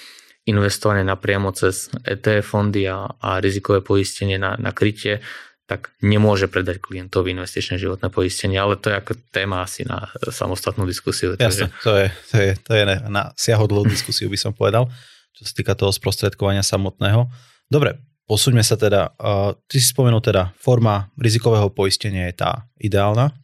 investovanie 0.48 1.08
napriamo 1.08 1.52
cez 1.56 1.92
ETF 2.04 2.44
fondy 2.44 2.88
a, 2.88 3.08
a 3.08 3.40
rizikové 3.40 3.80
poistenie 3.80 4.36
na, 4.36 4.60
na 4.60 4.76
krytie, 4.76 5.24
tak 5.64 5.96
nemôže 6.04 6.52
predať 6.52 6.84
klientovi 6.84 7.32
investičné 7.32 7.80
životné 7.80 8.12
poistenie, 8.12 8.60
ale 8.60 8.76
to 8.76 8.92
je 8.92 9.00
ako 9.00 9.16
téma 9.32 9.64
asi 9.64 9.88
na 9.88 10.12
samostatnú 10.28 10.84
diskusiu. 10.84 11.40
Jasne, 11.40 11.72
to 11.82 11.96
je, 11.96 12.08
to 12.32 12.36
je, 12.38 12.50
to 12.60 12.72
je 12.76 12.84
na 13.08 13.32
siahodlú 13.40 13.88
diskusiu 13.88 14.28
by 14.28 14.36
som 14.36 14.52
povedal, 14.52 14.92
čo 15.32 15.48
sa 15.48 15.54
týka 15.56 15.74
toho 15.74 15.96
sprostredkovania 15.96 16.62
samotného. 16.62 17.32
Dobre, 17.72 17.96
Posúďme 18.24 18.64
sa 18.64 18.80
teda, 18.80 19.12
uh, 19.20 19.52
ty 19.68 19.84
si 19.84 19.92
spomenul 19.92 20.24
teda, 20.24 20.56
forma 20.56 21.12
rizikového 21.20 21.68
poistenia 21.68 22.32
je 22.32 22.36
tá 22.40 22.72
ideálna. 22.80 23.36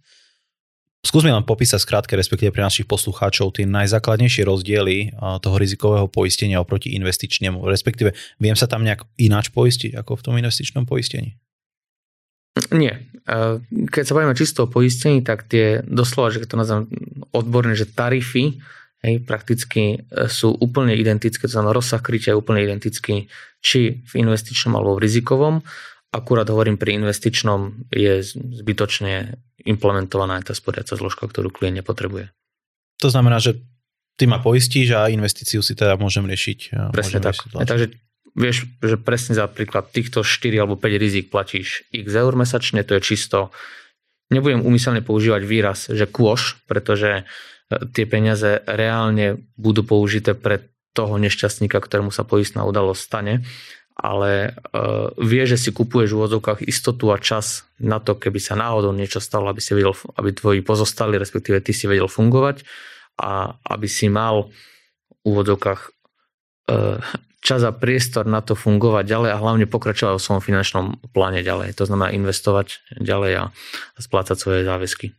Skúsme 1.00 1.32
len 1.32 1.48
popísať 1.48 1.84
skrátke, 1.84 2.16
respektíve 2.16 2.52
pre 2.52 2.64
našich 2.64 2.84
poslucháčov, 2.84 3.56
tie 3.56 3.64
najzákladnejšie 3.64 4.44
rozdiely 4.44 5.16
toho 5.16 5.56
rizikového 5.56 6.12
poistenia 6.12 6.60
oproti 6.60 6.92
investičnému, 6.92 7.64
respektíve 7.64 8.12
viem 8.36 8.52
sa 8.60 8.68
tam 8.68 8.84
nejak 8.84 9.08
ináč 9.16 9.48
poistiť 9.48 9.96
ako 9.96 10.20
v 10.20 10.24
tom 10.28 10.36
investičnom 10.36 10.84
poistení? 10.84 11.39
Nie. 12.74 13.08
Keď 13.70 14.04
sa 14.04 14.16
bavíme 14.18 14.34
čisto 14.34 14.66
o 14.66 14.72
poistení, 14.72 15.22
tak 15.22 15.46
tie 15.46 15.86
doslova, 15.86 16.34
že 16.34 16.50
to 16.50 16.58
nazvem 16.58 16.90
odborne, 17.30 17.78
že 17.78 17.86
tarify 17.86 18.58
hej, 19.06 19.16
prakticky 19.24 20.02
e, 20.02 20.28
sú 20.28 20.52
úplne 20.60 20.96
identické, 20.96 21.48
to 21.48 21.56
znamená 21.56 21.76
rozsah 21.76 22.02
krytia 22.04 22.36
je 22.36 22.40
úplne 22.40 22.64
identický 22.64 23.32
či 23.64 24.04
v 24.04 24.14
investičnom 24.20 24.76
alebo 24.76 24.98
v 24.98 25.04
rizikovom. 25.08 25.56
Akurát 26.10 26.50
hovorím, 26.50 26.82
pri 26.82 26.98
investičnom 26.98 27.86
je 27.94 28.26
zbytočne 28.34 29.38
implementovaná 29.62 30.42
aj 30.42 30.50
tá 30.50 30.54
sporiaca 30.58 30.98
zložka, 30.98 31.30
ktorú 31.30 31.54
klient 31.54 31.86
nepotrebuje. 31.86 32.34
To 33.06 33.14
znamená, 33.14 33.38
že 33.38 33.62
ty 34.18 34.26
ma 34.26 34.42
poistíš 34.42 34.98
a 34.98 35.08
investíciu 35.14 35.62
si 35.62 35.78
teda 35.78 36.02
môžem 36.02 36.26
riešiť. 36.26 36.60
Presne 36.90 37.22
môžem 37.22 37.26
tak. 37.30 37.36
Riešiť 37.38 37.68
Takže 37.70 37.86
vieš, 38.34 38.70
že 38.82 38.98
presne 39.00 39.38
za 39.38 39.50
príklad 39.50 39.90
týchto 39.94 40.26
4 40.26 40.66
alebo 40.66 40.76
5 40.78 41.02
rizik 41.02 41.30
platíš 41.34 41.86
x 41.94 42.10
eur 42.14 42.34
mesačne, 42.36 42.86
to 42.86 42.98
je 42.98 43.02
čisto, 43.02 43.54
nebudem 44.30 44.66
umyselne 44.66 45.02
používať 45.02 45.42
výraz, 45.46 45.80
že 45.90 46.06
kôš, 46.06 46.62
pretože 46.70 47.22
e, 47.22 47.24
tie 47.94 48.06
peniaze 48.06 48.62
reálne 48.66 49.42
budú 49.58 49.82
použité 49.82 50.38
pre 50.38 50.70
toho 50.94 51.22
nešťastníka, 51.22 51.78
ktorému 51.78 52.10
sa 52.10 52.26
poistná 52.26 52.66
udalosť 52.66 53.02
stane 53.02 53.34
ale 54.00 54.56
uh, 54.56 55.12
vie, 55.20 55.44
že 55.44 55.60
si 55.60 55.76
kupuješ 55.76 56.16
v 56.16 56.20
úvodzovkách 56.24 56.64
istotu 56.64 57.12
a 57.12 57.20
čas 57.20 57.68
na 57.84 58.00
to, 58.00 58.16
keby 58.16 58.40
sa 58.40 58.56
náhodou 58.56 58.96
niečo 58.96 59.20
stalo, 59.20 59.52
aby 59.52 59.60
si 59.60 59.76
vedel, 59.76 59.92
aby 60.16 60.32
tvoji 60.32 60.64
pozostali, 60.64 61.20
respektíve 61.20 61.60
ty 61.60 61.76
si 61.76 61.84
vedel 61.84 62.08
fungovať 62.08 62.64
a 63.20 63.60
aby 63.68 63.88
si 63.92 64.08
mal 64.08 64.48
v 64.48 65.24
úvodzovkách 65.28 65.82
uh, 66.72 67.04
čas 67.40 67.64
a 67.64 67.72
priestor 67.72 68.28
na 68.28 68.44
to 68.44 68.56
fungovať 68.56 69.04
ďalej 69.08 69.30
a 69.32 69.42
hlavne 69.42 69.66
pokračovať 69.66 70.20
v 70.20 70.24
svojom 70.24 70.44
finančnom 70.44 70.86
pláne 71.16 71.40
ďalej. 71.40 71.76
To 71.80 71.88
znamená 71.88 72.12
investovať 72.12 72.84
ďalej 73.00 73.32
a, 73.40 73.44
splácať 74.00 74.36
svoje 74.36 74.62
záväzky. 74.68 75.16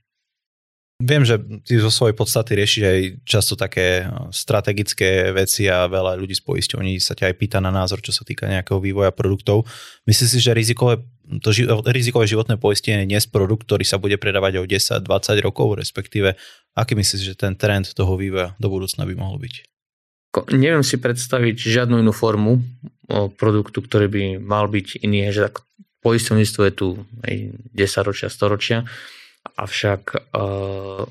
Viem, 1.00 1.24
že 1.24 1.40
ty 1.64 1.80
zo 1.80 1.88
svojej 1.88 2.12
podstaty 2.12 2.52
riešiš 2.60 2.82
aj 2.84 3.00
často 3.24 3.56
také 3.56 4.04
strategické 4.36 5.32
veci 5.32 5.64
a 5.64 5.88
veľa 5.88 6.12
ľudí 6.20 6.36
z 6.36 6.44
poisťovní 6.44 7.00
sa 7.00 7.16
ťa 7.16 7.32
aj 7.32 7.34
pýta 7.40 7.56
na 7.56 7.72
názor, 7.72 8.04
čo 8.04 8.12
sa 8.12 8.20
týka 8.20 8.44
nejakého 8.44 8.76
vývoja 8.84 9.08
produktov. 9.08 9.64
Myslíš 10.04 10.28
si, 10.28 10.38
že 10.44 10.52
rizikové, 10.52 11.00
to 11.40 11.56
rizikové 11.88 12.28
životné 12.28 12.60
poistenie 12.60 13.08
je 13.08 13.16
dnes 13.16 13.24
produkt, 13.24 13.64
ktorý 13.64 13.88
sa 13.88 13.96
bude 13.96 14.20
predávať 14.20 14.60
o 14.60 14.68
10-20 14.68 15.08
rokov, 15.40 15.80
respektíve 15.80 16.36
aký 16.76 16.92
myslíš, 16.92 17.32
že 17.32 17.34
ten 17.34 17.56
trend 17.56 17.96
toho 17.96 18.20
vývoja 18.20 18.52
do 18.60 18.68
budúcna 18.68 19.08
by 19.08 19.16
mohol 19.16 19.40
byť? 19.40 19.69
Neviem 20.54 20.86
si 20.86 20.94
predstaviť 20.94 21.58
žiadnu 21.58 21.98
inú 21.98 22.14
formu 22.14 22.62
produktu, 23.34 23.82
ktorý 23.82 24.06
by 24.06 24.22
mal 24.38 24.70
byť 24.70 25.02
iný, 25.02 25.34
že 25.34 25.50
tak 25.50 25.66
poisťovníctvo 26.06 26.60
je 26.70 26.72
tu 26.72 26.88
aj 27.26 27.34
10 27.74 28.08
ročia, 28.08 28.28
100 28.30 28.54
ročia 28.54 28.78
avšak 29.56 30.02
uh, 30.36 31.02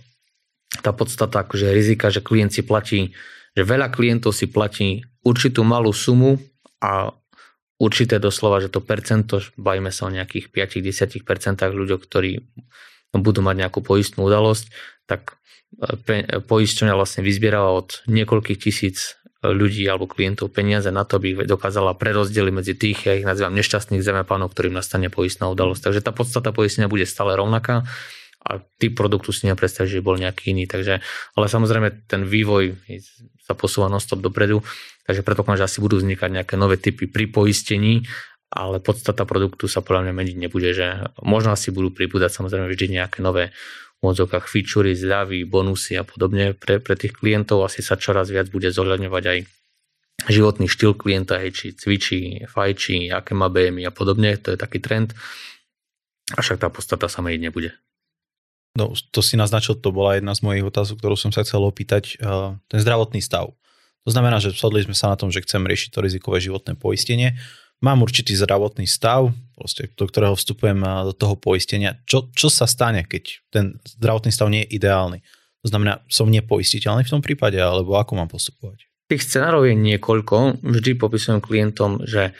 tá 0.79 0.91
podstata 0.93 1.41
akože 1.43 1.73
rizika, 1.73 2.13
že 2.13 2.21
klient 2.21 2.53
si 2.53 2.61
platí, 2.61 3.11
že 3.57 3.63
veľa 3.65 3.89
klientov 3.89 4.37
si 4.37 4.45
platí 4.47 5.01
určitú 5.25 5.65
malú 5.65 5.89
sumu 5.91 6.37
a 6.79 7.09
určité 7.81 8.21
doslova, 8.21 8.61
že 8.61 8.69
to 8.69 8.83
percento, 8.83 9.41
bavíme 9.57 9.89
sa 9.89 10.07
o 10.07 10.13
nejakých 10.13 10.51
5-10% 10.53 11.25
ľuďok, 11.65 11.99
ktorí 12.05 12.43
budú 13.15 13.41
mať 13.41 13.55
nejakú 13.65 13.81
poistnú 13.81 14.29
udalosť, 14.29 14.69
tak 15.09 15.33
e, 15.33 15.38
poisťovňa 16.49 16.93
vlastne 16.97 17.21
vyzbierala 17.21 17.71
od 17.71 18.01
niekoľkých 18.09 18.59
tisíc 18.59 19.19
ľudí 19.39 19.87
alebo 19.87 20.03
klientov 20.03 20.51
peniaze 20.51 20.91
na 20.91 21.07
to, 21.07 21.15
aby 21.15 21.47
dokázala 21.47 21.95
prerozdeliť 21.95 22.53
medzi 22.53 22.75
tých, 22.75 23.07
ja 23.07 23.15
ich 23.15 23.23
nazývam 23.23 23.55
nešťastných 23.55 24.03
zemepánov, 24.03 24.51
ktorým 24.51 24.75
nastane 24.75 25.07
poistná 25.07 25.47
udalosť. 25.47 25.87
Takže 25.87 26.03
tá 26.03 26.11
podstata 26.11 26.51
poistenia 26.51 26.91
bude 26.91 27.07
stále 27.07 27.39
rovnaká 27.39 27.87
a 28.43 28.59
typ 28.59 28.99
produktu 28.99 29.31
si 29.31 29.47
nepredstavíš, 29.47 29.99
že 29.99 30.03
bol 30.03 30.19
nejaký 30.19 30.51
iný. 30.51 30.67
Takže, 30.67 30.99
ale 31.39 31.45
samozrejme 31.47 32.11
ten 32.11 32.27
vývoj 32.27 32.75
sa 33.39 33.55
posúva 33.55 33.87
non-stop 33.87 34.19
dopredu, 34.19 34.59
takže 35.07 35.23
predpokladám, 35.23 35.63
že 35.63 35.67
asi 35.71 35.79
budú 35.79 36.03
vznikať 36.03 36.29
nejaké 36.35 36.55
nové 36.59 36.75
typy 36.75 37.07
pri 37.07 37.31
poistení, 37.31 38.03
ale 38.51 38.83
podstata 38.83 39.23
produktu 39.23 39.71
sa 39.71 39.79
podľa 39.79 40.09
mňa 40.09 40.13
meniť 40.19 40.35
nebude, 40.35 40.69
že 40.75 41.15
možno 41.23 41.55
asi 41.55 41.71
budú 41.71 41.95
pribúdať 41.95 42.33
samozrejme 42.35 42.67
vždy 42.67 42.85
nejaké 42.99 43.23
nové 43.23 43.55
v 43.99 44.03
odzokách 44.03 44.47
featurey, 44.47 44.95
zľavy, 44.95 45.43
bonusy 45.43 45.99
a 45.99 46.07
podobne 46.07 46.55
pre, 46.55 46.79
pre 46.79 46.95
tých 46.95 47.19
klientov. 47.19 47.67
Asi 47.67 47.83
sa 47.83 47.99
čoraz 47.99 48.31
viac 48.31 48.47
bude 48.47 48.71
zohľadňovať 48.71 49.23
aj 49.27 49.39
životný 50.27 50.67
štýl 50.67 50.95
klienta, 50.95 51.39
hej, 51.39 51.51
či 51.55 51.65
cvičí, 51.75 52.43
fajčí, 52.47 53.11
aké 53.11 53.31
má 53.35 53.47
BMI 53.47 53.87
a 53.87 53.93
podobne, 53.95 54.35
to 54.39 54.55
je 54.55 54.57
taký 54.59 54.83
trend. 54.83 55.15
Avšak 56.35 56.59
tá 56.59 56.67
podstata 56.67 57.07
sa 57.07 57.23
meniť 57.23 57.41
nebude. 57.41 57.71
No, 58.77 58.93
to 58.95 59.19
si 59.19 59.35
naznačil, 59.35 59.79
to 59.79 59.89
bola 59.91 60.15
jedna 60.15 60.31
z 60.35 60.45
mojich 60.45 60.63
otázok, 60.63 61.01
ktorú 61.01 61.15
som 61.17 61.31
sa 61.33 61.43
chcel 61.43 61.63
opýtať. 61.65 62.19
Eh, 62.19 62.55
ten 62.69 62.79
zdravotný 62.79 63.19
stav. 63.19 63.51
To 64.07 64.09
znamená, 64.09 64.39
že 64.39 64.55
shodli 64.55 64.85
sme 64.85 64.95
sa 64.95 65.11
na 65.11 65.19
tom, 65.19 65.27
že 65.33 65.43
chcem 65.43 65.59
riešiť 65.59 65.91
to 65.91 65.99
rizikové 65.99 66.39
životné 66.39 66.79
poistenie. 66.79 67.35
Mám 67.79 68.03
určitý 68.03 68.35
zdravotný 68.35 68.83
stav, 68.83 69.31
proste, 69.55 69.87
do 69.95 70.03
ktorého 70.07 70.35
vstupujem 70.35 70.79
eh, 70.83 70.91
do 71.07 71.13
toho 71.15 71.35
poistenia. 71.39 71.99
Čo, 72.07 72.31
čo 72.31 72.51
sa 72.51 72.67
stane, 72.67 73.07
keď 73.07 73.23
ten 73.51 73.65
zdravotný 73.99 74.31
stav 74.31 74.51
nie 74.51 74.63
je 74.67 74.79
ideálny? 74.79 75.19
To 75.63 75.67
znamená, 75.67 75.99
som 76.07 76.31
nepoistiteľný 76.31 77.03
v 77.03 77.13
tom 77.19 77.19
prípade, 77.19 77.59
alebo 77.59 77.99
ako 77.99 78.15
mám 78.15 78.31
postupovať? 78.31 78.87
Tých 79.11 79.25
scenárov 79.27 79.67
je 79.67 79.75
niekoľko. 79.75 80.63
Vždy 80.63 80.95
popisujem 80.95 81.43
klientom, 81.43 81.99
že 82.07 82.31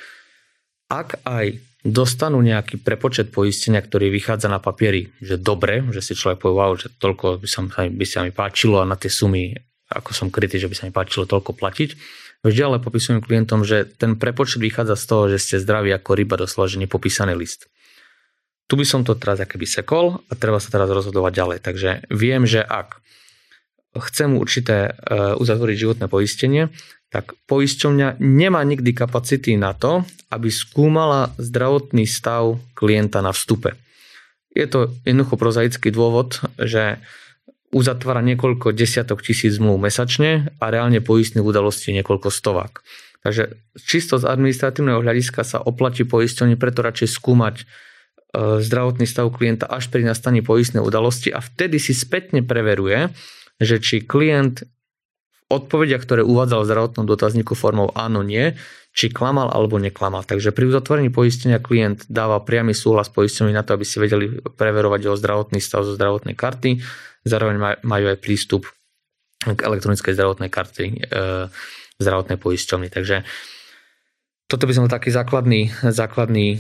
ak 0.88 1.20
aj 1.28 1.60
dostanú 1.84 2.40
nejaký 2.40 2.80
prepočet 2.80 3.32
poistenia, 3.32 3.80
ktorý 3.80 4.12
vychádza 4.12 4.52
na 4.52 4.60
papieri, 4.60 5.12
že 5.20 5.40
dobre, 5.40 5.84
že 5.96 6.04
si 6.04 6.14
človek 6.16 6.44
povie, 6.44 6.88
že 6.88 6.88
toľko 7.00 7.40
by 7.40 7.48
sa, 7.48 7.60
by 7.88 8.06
sa 8.08 8.20
mi 8.24 8.32
páčilo 8.32 8.84
a 8.84 8.88
na 8.88 9.00
tie 9.00 9.12
sumy, 9.12 9.56
ako 9.90 10.12
som 10.12 10.28
krytý, 10.28 10.60
že 10.60 10.68
by 10.68 10.76
sa 10.76 10.86
mi 10.88 10.94
páčilo 10.94 11.24
toľko 11.28 11.56
platiť. 11.56 11.90
Vždy 12.40 12.62
ale 12.64 12.78
popisujem 12.80 13.20
klientom, 13.20 13.68
že 13.68 13.84
ten 13.84 14.16
prepočet 14.16 14.64
vychádza 14.64 14.96
z 14.96 15.06
toho, 15.06 15.24
že 15.28 15.44
ste 15.44 15.56
zdraví 15.60 15.92
ako 15.92 16.16
ryba 16.16 16.40
doslova, 16.40 16.72
že 16.72 16.80
nepopísaný 16.80 17.36
list. 17.36 17.68
Tu 18.70 18.80
by 18.80 18.86
som 18.88 19.04
to 19.04 19.18
teraz 19.18 19.44
akoby 19.44 19.68
sekol 19.68 20.24
a 20.30 20.34
treba 20.40 20.62
sa 20.62 20.72
teraz 20.72 20.88
rozhodovať 20.88 21.32
ďalej. 21.36 21.60
Takže 21.60 21.90
viem, 22.14 22.48
že 22.48 22.64
ak 22.64 23.02
chcem 23.98 24.38
určité 24.38 24.94
e, 24.94 25.36
uzatvoriť 25.36 25.76
životné 25.76 26.06
poistenie, 26.06 26.70
tak 27.10 27.34
poisťovňa 27.50 28.22
nemá 28.22 28.62
nikdy 28.62 28.94
kapacity 28.94 29.58
na 29.58 29.74
to, 29.74 30.06
aby 30.30 30.54
skúmala 30.54 31.34
zdravotný 31.42 32.06
stav 32.06 32.62
klienta 32.78 33.26
na 33.26 33.34
vstupe. 33.34 33.74
Je 34.54 34.70
to 34.70 34.94
jednoducho 35.04 35.36
prozaický 35.36 35.90
dôvod, 35.90 36.38
že 36.62 37.02
uzatvára 37.70 38.26
niekoľko 38.26 38.74
desiatok 38.74 39.22
tisíc 39.22 39.58
zmluv 39.62 39.78
mesačne 39.78 40.54
a 40.58 40.66
reálne 40.74 41.02
poistných 41.06 41.46
udalostí 41.46 41.94
niekoľko 41.94 42.30
stovák. 42.34 42.82
Takže 43.22 43.60
čisto 43.76 44.16
z 44.18 44.26
administratívneho 44.26 45.04
hľadiska 45.04 45.44
sa 45.44 45.60
oplatí 45.60 46.08
poisťovne 46.08 46.56
preto 46.56 46.80
radšej 46.82 47.10
skúmať 47.20 47.56
e, 47.60 47.64
zdravotný 48.64 49.04
stav 49.04 49.28
klienta 49.36 49.68
až 49.68 49.92
pri 49.92 50.08
nastaní 50.08 50.40
poistnej 50.40 50.80
udalosti 50.80 51.30
a 51.30 51.44
vtedy 51.44 51.78
si 51.84 51.92
spätne 51.92 52.42
preveruje, 52.42 53.12
že 53.60 53.84
či 53.84 54.08
klient 54.08 54.64
odpovediach, 55.50 56.06
ktoré 56.06 56.22
uvádzal 56.22 56.62
v 56.62 56.70
zdravotnom 56.70 57.06
dotazníku 57.10 57.58
formou 57.58 57.90
áno, 57.98 58.22
nie, 58.22 58.54
či 58.94 59.10
klamal 59.10 59.50
alebo 59.50 59.82
neklamal. 59.82 60.26
Takže 60.26 60.54
pri 60.54 60.70
uzatvorení 60.70 61.10
poistenia 61.10 61.58
klient 61.58 62.06
dáva 62.10 62.42
priamy 62.42 62.78
súhlas 62.78 63.10
poistení 63.10 63.54
na 63.54 63.66
to, 63.66 63.74
aby 63.74 63.86
si 63.86 63.98
vedeli 63.98 64.42
preverovať 64.42 65.00
jeho 65.10 65.18
zdravotný 65.18 65.60
stav 65.62 65.86
zo 65.86 65.98
zdravotnej 65.98 66.38
karty. 66.38 66.82
Zároveň 67.26 67.82
majú 67.82 68.06
aj 68.10 68.18
prístup 68.22 68.70
k 69.40 69.60
elektronickej 69.60 70.14
zdravotnej 70.14 70.50
karty 70.52 70.86
e, 70.86 70.94
zdravotnej 71.98 72.38
poisťovny. 72.38 72.88
Takže 72.92 73.24
toto 74.50 74.64
by 74.66 74.74
som 74.74 74.92
taký 74.92 75.14
základný, 75.14 75.70
základný 76.02 76.60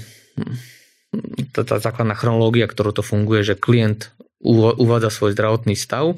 tá, 1.51 1.65
tá 1.65 1.81
základná 1.81 2.13
chronológia, 2.13 2.69
ktorú 2.69 2.93
to 2.93 3.03
funguje, 3.03 3.41
že 3.41 3.60
klient 3.60 4.13
uvádza 4.39 5.12
svoj 5.12 5.36
zdravotný 5.36 5.75
stav, 5.75 6.15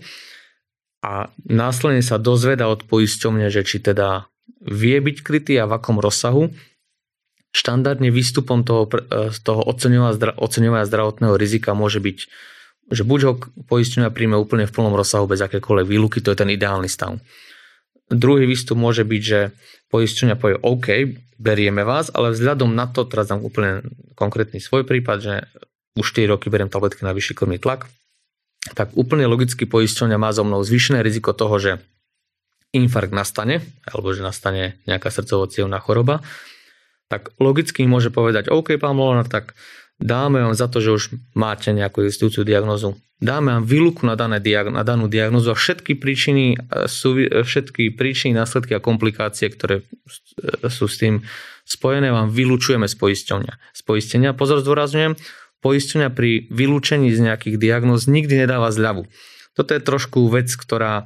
a 1.02 1.34
následne 1.50 2.06
sa 2.06 2.22
dozveda 2.22 2.70
od 2.70 2.86
poisťovne, 2.86 3.50
že 3.50 3.66
či 3.66 3.82
teda 3.82 4.30
vie 4.62 5.02
byť 5.02 5.18
krytý 5.26 5.58
a 5.58 5.66
v 5.66 5.82
akom 5.82 5.98
rozsahu. 5.98 6.54
Štandardne 7.52 8.14
výstupom 8.14 8.62
toho, 8.62 8.86
e, 8.88 9.34
toho 9.34 9.62
oceňovania 9.66 10.88
zdravotného 10.88 11.36
rizika 11.36 11.74
môže 11.74 11.98
byť, 12.00 12.18
že 12.94 13.04
buď 13.04 13.20
ho 13.28 13.34
poisťovňa 13.66 14.14
príjme 14.14 14.38
úplne 14.38 14.70
v 14.70 14.74
plnom 14.78 14.94
rozsahu 14.94 15.26
bez 15.26 15.42
akékoľvek 15.42 15.88
výluky, 15.90 16.22
to 16.22 16.32
je 16.32 16.40
ten 16.40 16.54
ideálny 16.54 16.88
stav. 16.88 17.18
Druhý 18.08 18.46
výstup 18.46 18.78
môže 18.78 19.02
byť, 19.02 19.22
že 19.24 19.40
poisťovňa 19.90 20.36
povie 20.38 20.62
OK, 20.62 20.88
berieme 21.42 21.82
vás, 21.82 22.14
ale 22.14 22.32
vzhľadom 22.32 22.72
na 22.72 22.86
to, 22.86 23.04
teraz 23.10 23.34
dám 23.34 23.42
úplne 23.42 23.82
konkrétny 24.14 24.62
svoj 24.62 24.86
prípad, 24.86 25.18
že 25.18 25.36
už 25.98 26.06
4 26.14 26.38
roky 26.38 26.48
beriem 26.48 26.72
tabletky 26.72 27.04
na 27.04 27.12
vyšší 27.12 27.36
krvný 27.36 27.58
tlak, 27.58 27.90
tak 28.78 28.94
úplne 28.94 29.26
logicky 29.26 29.66
poisťovňa 29.66 30.18
má 30.22 30.30
so 30.30 30.46
mnou 30.46 30.62
zvýšené 30.62 31.02
riziko 31.02 31.34
toho, 31.34 31.58
že 31.58 31.72
infarkt 32.72 33.12
nastane, 33.12 33.66
alebo 33.84 34.14
že 34.16 34.24
nastane 34.24 34.80
nejaká 34.88 35.12
srdcovo 35.12 35.50
choroba, 35.84 36.24
tak 37.12 37.36
logicky 37.42 37.84
môže 37.84 38.14
povedať, 38.14 38.48
OK, 38.48 38.80
pán 38.80 38.96
Molnar, 38.96 39.28
tak 39.28 39.58
dáme 40.00 40.40
vám 40.40 40.56
za 40.56 40.72
to, 40.72 40.80
že 40.80 40.96
už 40.96 41.04
máte 41.36 41.76
nejakú 41.76 42.08
existujúcu 42.08 42.48
diagnozu, 42.48 42.96
dáme 43.20 43.60
vám 43.60 43.66
výluku 43.68 44.08
na, 44.08 44.16
dané 44.16 44.40
diag- 44.40 44.72
na 44.72 44.88
danú 44.88 45.12
diagnozu 45.12 45.52
a 45.52 45.60
všetky 45.60 46.00
príčiny, 46.00 46.56
e, 46.56 46.88
sú, 46.88 47.20
e, 47.20 47.44
všetky 47.44 47.94
príčiny, 47.94 48.34
následky 48.34 48.74
a 48.74 48.82
komplikácie, 48.82 49.52
ktoré 49.52 49.84
e, 49.84 50.72
sú 50.72 50.88
s 50.88 50.96
tým 50.98 51.22
spojené, 51.68 52.10
vám 52.10 52.34
vylúčujeme. 52.34 52.90
Z 52.90 52.96
poistenia, 53.86 54.32
pozor 54.34 54.64
zdôrazňujem, 54.66 55.20
poisťovňa 55.62 56.10
pri 56.12 56.50
vylúčení 56.50 57.14
z 57.14 57.32
nejakých 57.32 57.56
diagnóz 57.62 58.10
nikdy 58.10 58.46
nedáva 58.46 58.74
zľavu. 58.74 59.06
Toto 59.54 59.72
je 59.72 59.82
trošku 59.82 60.28
vec, 60.30 60.50
ktorá 60.50 61.06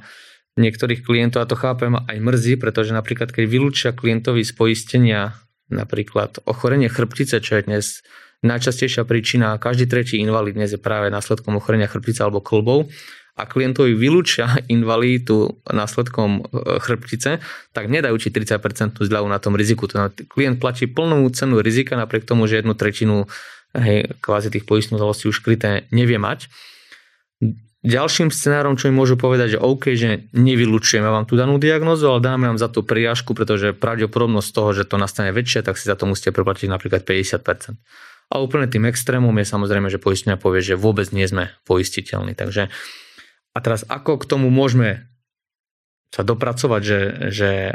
niektorých 0.56 1.04
klientov, 1.04 1.44
a 1.44 1.50
to 1.50 1.54
chápem, 1.54 1.92
aj 1.94 2.16
mrzí, 2.16 2.56
pretože 2.56 2.96
napríklad 2.96 3.28
keď 3.30 3.44
vylúčia 3.44 3.90
klientovi 3.92 4.40
z 4.40 4.52
poistenia 4.56 5.36
napríklad 5.68 6.40
ochorenie 6.48 6.88
chrbtice, 6.88 7.44
čo 7.44 7.60
je 7.60 7.62
dnes 7.68 7.86
najčastejšia 8.40 9.04
príčina, 9.04 9.60
každý 9.60 9.84
tretí 9.90 10.16
invalid 10.22 10.56
dnes 10.56 10.72
je 10.72 10.80
práve 10.80 11.12
následkom 11.12 11.58
ochorenia 11.60 11.90
chrbtice 11.90 12.24
alebo 12.24 12.40
klbov 12.40 12.88
a 13.36 13.42
klientovi 13.44 13.92
vylúčia 13.92 14.48
invaliditu 14.72 15.60
následkom 15.68 16.40
e, 16.40 16.80
chrbtice, 16.80 17.42
tak 17.76 17.84
nedajú 17.92 18.16
ti 18.16 18.32
30% 18.32 19.02
zľavu 19.04 19.28
na 19.28 19.36
tom 19.36 19.52
riziku. 19.58 19.84
To 19.92 20.08
klient 20.32 20.56
platí 20.56 20.88
plnú 20.88 21.28
cenu 21.36 21.60
rizika 21.60 22.00
napriek 22.00 22.24
tomu, 22.24 22.48
že 22.48 22.64
jednu 22.64 22.72
tretinu 22.72 23.28
hej, 23.76 24.10
kvázi 24.24 24.48
tých 24.48 24.64
poistných 24.64 25.00
už 25.00 25.44
kryté 25.44 25.84
nevie 25.92 26.16
mať. 26.16 26.48
Ďalším 27.86 28.34
scenárom, 28.34 28.74
čo 28.74 28.90
mi 28.90 28.98
môžu 28.98 29.14
povedať, 29.14 29.54
že 29.54 29.62
OK, 29.62 29.94
že 29.94 30.26
nevylučujeme 30.34 31.06
vám 31.06 31.22
tú 31.22 31.38
danú 31.38 31.54
diagnozu, 31.62 32.10
ale 32.10 32.18
dáme 32.18 32.50
vám 32.50 32.58
za 32.58 32.66
tú 32.66 32.82
priažku, 32.82 33.30
pretože 33.30 33.78
pravdepodobnosť 33.78 34.48
toho, 34.50 34.70
že 34.74 34.88
to 34.90 34.98
nastane 34.98 35.30
väčšia, 35.30 35.62
tak 35.62 35.78
si 35.78 35.86
za 35.86 35.94
to 35.94 36.10
musíte 36.10 36.34
preplatiť 36.34 36.66
napríklad 36.66 37.06
50%. 37.06 37.78
A 38.26 38.42
úplne 38.42 38.66
tým 38.66 38.90
extrémom 38.90 39.30
je 39.38 39.46
samozrejme, 39.46 39.86
že 39.86 40.02
poistňa 40.02 40.34
povie, 40.34 40.66
že 40.66 40.74
vôbec 40.74 41.06
nie 41.14 41.30
sme 41.30 41.54
poistiteľní. 41.62 42.34
Takže 42.34 42.74
a 43.54 43.58
teraz 43.62 43.86
ako 43.86 44.18
k 44.18 44.28
tomu 44.28 44.50
môžeme 44.50 45.06
sa 46.16 46.24
dopracovať, 46.24 46.80
že, 46.80 47.00
že 47.28 47.50
e, 47.52 47.72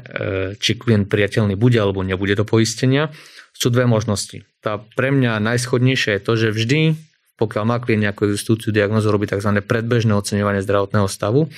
či 0.58 0.74
klient 0.74 1.06
priateľný 1.06 1.54
bude 1.54 1.78
alebo 1.78 2.02
nebude 2.02 2.34
do 2.34 2.42
poistenia, 2.42 3.14
sú 3.54 3.70
dve 3.70 3.86
možnosti. 3.86 4.42
Tá 4.66 4.82
pre 4.82 5.14
mňa 5.14 5.38
najschodnejšia 5.38 6.18
je 6.18 6.22
to, 6.26 6.34
že 6.34 6.50
vždy 6.50 6.82
pokiaľ 7.42 7.64
má 7.66 7.82
klient 7.82 8.06
nejakú 8.06 8.30
existujúcu 8.30 8.70
diagnozu, 8.70 9.10
robí 9.10 9.26
tzv. 9.26 9.50
predbežné 9.66 10.14
oceňovanie 10.14 10.62
zdravotného 10.62 11.10
stavu. 11.10 11.50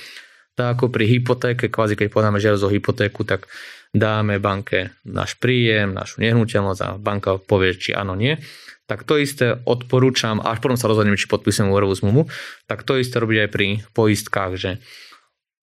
Tak 0.56 0.80
ako 0.80 0.88
pri 0.88 1.04
hypotéke, 1.04 1.68
kvázi 1.68 1.92
keď 1.92 2.08
podáme 2.08 2.40
žiadosť 2.40 2.64
o 2.64 2.72
hypotéku, 2.72 3.28
tak 3.28 3.52
dáme 3.92 4.40
banke 4.40 4.96
náš 5.04 5.36
príjem, 5.36 5.92
našu 5.92 6.24
nehnuteľnosť 6.24 6.80
a 6.80 6.88
banka 6.96 7.36
povie, 7.36 7.76
či 7.76 7.92
áno, 7.92 8.16
nie. 8.16 8.40
Tak 8.88 9.04
to 9.04 9.20
isté 9.20 9.60
odporúčam, 9.68 10.40
až 10.40 10.60
potom 10.64 10.80
sa 10.80 10.88
rozhodneme, 10.88 11.20
či 11.20 11.28
podpísem 11.28 11.68
úverovú 11.68 11.92
zmluvu, 11.96 12.22
tak 12.64 12.84
to 12.84 12.96
isté 12.96 13.20
robiť 13.20 13.38
aj 13.44 13.50
pri 13.52 13.66
poistkách, 13.92 14.52
že 14.56 14.70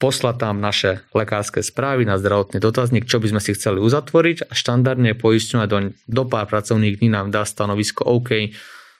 poslať 0.02 0.36
tam 0.42 0.58
naše 0.58 1.06
lekárske 1.14 1.62
správy 1.62 2.10
na 2.10 2.18
zdravotný 2.18 2.58
dotazník, 2.58 3.06
čo 3.06 3.22
by 3.22 3.38
sme 3.38 3.42
si 3.46 3.54
chceli 3.54 3.78
uzatvoriť 3.78 4.50
a 4.50 4.54
štandardne 4.58 5.14
poisťovať 5.14 5.68
do, 5.70 5.78
do 5.94 6.24
pár 6.26 6.50
pracovných 6.50 6.98
dní 6.98 7.14
nám 7.14 7.30
dá 7.30 7.46
stanovisko 7.46 8.02
OK, 8.10 8.50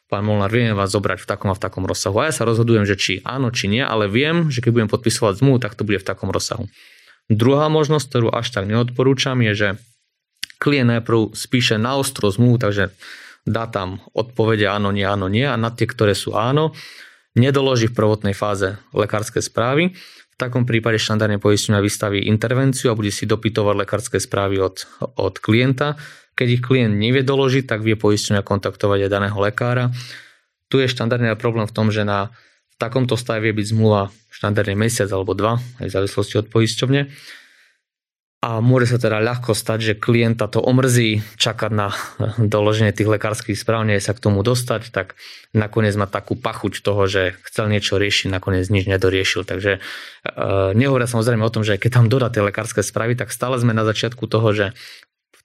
pán 0.06 0.22
Molnár, 0.22 0.54
vieme 0.54 0.78
vás 0.78 0.94
zobrať 0.94 1.26
v 1.26 1.28
takom 1.28 1.50
a 1.50 1.58
v 1.58 1.64
takom 1.66 1.90
rozsahu. 1.90 2.22
A 2.22 2.30
ja 2.30 2.34
sa 2.38 2.46
rozhodujem, 2.46 2.86
že 2.86 2.94
či 3.02 3.14
áno, 3.26 3.50
či 3.50 3.66
nie, 3.66 3.82
ale 3.82 4.06
viem, 4.06 4.54
že 4.54 4.62
keď 4.62 4.72
budem 4.78 4.90
podpisovať 4.94 5.42
zmluvu, 5.42 5.58
tak 5.58 5.74
to 5.74 5.82
bude 5.82 5.98
v 5.98 6.06
takom 6.06 6.30
rozsahu. 6.30 6.70
Druhá 7.32 7.66
možnosť, 7.72 8.06
ktorú 8.06 8.28
až 8.30 8.54
tak 8.54 8.70
neodporúčam, 8.70 9.42
je, 9.42 9.54
že 9.58 9.70
klient 10.62 10.94
najprv 10.94 11.34
spíše 11.34 11.82
na 11.82 11.98
ostro 11.98 12.30
zmluvu, 12.30 12.62
takže 12.62 12.94
dá 13.50 13.66
tam 13.66 14.06
odpovede 14.14 14.70
áno, 14.70 14.94
nie, 14.94 15.08
áno, 15.08 15.26
nie 15.26 15.50
a 15.50 15.58
na 15.58 15.74
tie, 15.74 15.90
ktoré 15.90 16.14
sú 16.14 16.38
áno, 16.38 16.78
nedoloží 17.34 17.90
v 17.90 17.98
prvotnej 17.98 18.36
fáze 18.38 18.78
lekárske 18.94 19.42
správy. 19.42 19.98
Takom 20.42 20.66
prípade 20.66 20.98
štandardne 20.98 21.38
poistenia 21.38 21.86
vystaví 21.86 22.26
intervenciu 22.26 22.90
a 22.90 22.98
bude 22.98 23.14
si 23.14 23.30
dopytovať 23.30 23.86
lekárske 23.86 24.18
správy 24.18 24.58
od, 24.58 24.90
od 25.22 25.38
klienta 25.38 26.02
keď 26.36 26.48
ich 26.48 26.64
klient 26.64 26.96
nevie 26.96 27.22
doložiť, 27.22 27.68
tak 27.68 27.84
vie 27.84 28.00
poisťovňa 28.00 28.42
kontaktovať 28.42 29.08
aj 29.08 29.12
daného 29.12 29.38
lekára. 29.38 29.92
Tu 30.72 30.80
je 30.80 30.88
štandardný 30.88 31.36
problém 31.36 31.68
v 31.68 31.76
tom, 31.76 31.92
že 31.92 32.08
na 32.08 32.32
v 32.72 32.76
takomto 32.80 33.20
stave 33.20 33.46
vie 33.46 33.54
byť 33.54 33.68
zmluva 33.76 34.10
štandardne 34.32 34.74
mesiac 34.74 35.12
alebo 35.12 35.38
dva, 35.38 35.62
aj 35.84 35.86
v 35.86 35.96
závislosti 36.02 36.42
od 36.42 36.48
poisťovne. 36.50 37.14
A 38.42 38.58
môže 38.58 38.90
sa 38.90 38.98
teda 38.98 39.22
ľahko 39.22 39.54
stať, 39.54 39.80
že 39.86 39.94
klienta 40.02 40.50
to 40.50 40.66
omrzí 40.66 41.22
čakať 41.38 41.70
na 41.70 41.94
doloženie 42.42 42.90
tých 42.90 43.06
lekárskych 43.06 43.54
správ, 43.54 43.86
nie 43.86 44.02
sa 44.02 44.18
k 44.18 44.24
tomu 44.26 44.42
dostať, 44.42 44.90
tak 44.90 45.14
nakoniec 45.54 45.94
má 45.94 46.10
takú 46.10 46.34
pachuť 46.34 46.82
toho, 46.82 47.06
že 47.06 47.38
chcel 47.46 47.70
niečo 47.70 48.02
riešiť, 48.02 48.34
nakoniec 48.34 48.66
nič 48.66 48.90
nedoriešil. 48.90 49.46
Takže 49.46 49.78
e, 49.78 49.80
nehovoria 50.74 51.06
samozrejme 51.06 51.46
o 51.46 51.54
tom, 51.54 51.62
že 51.62 51.78
keď 51.78 52.02
tam 52.02 52.06
dodá 52.10 52.34
tie 52.34 52.42
lekárske 52.42 52.82
správy, 52.82 53.14
tak 53.14 53.30
stále 53.30 53.62
sme 53.62 53.78
na 53.78 53.86
začiatku 53.86 54.26
toho, 54.26 54.50
že 54.58 54.66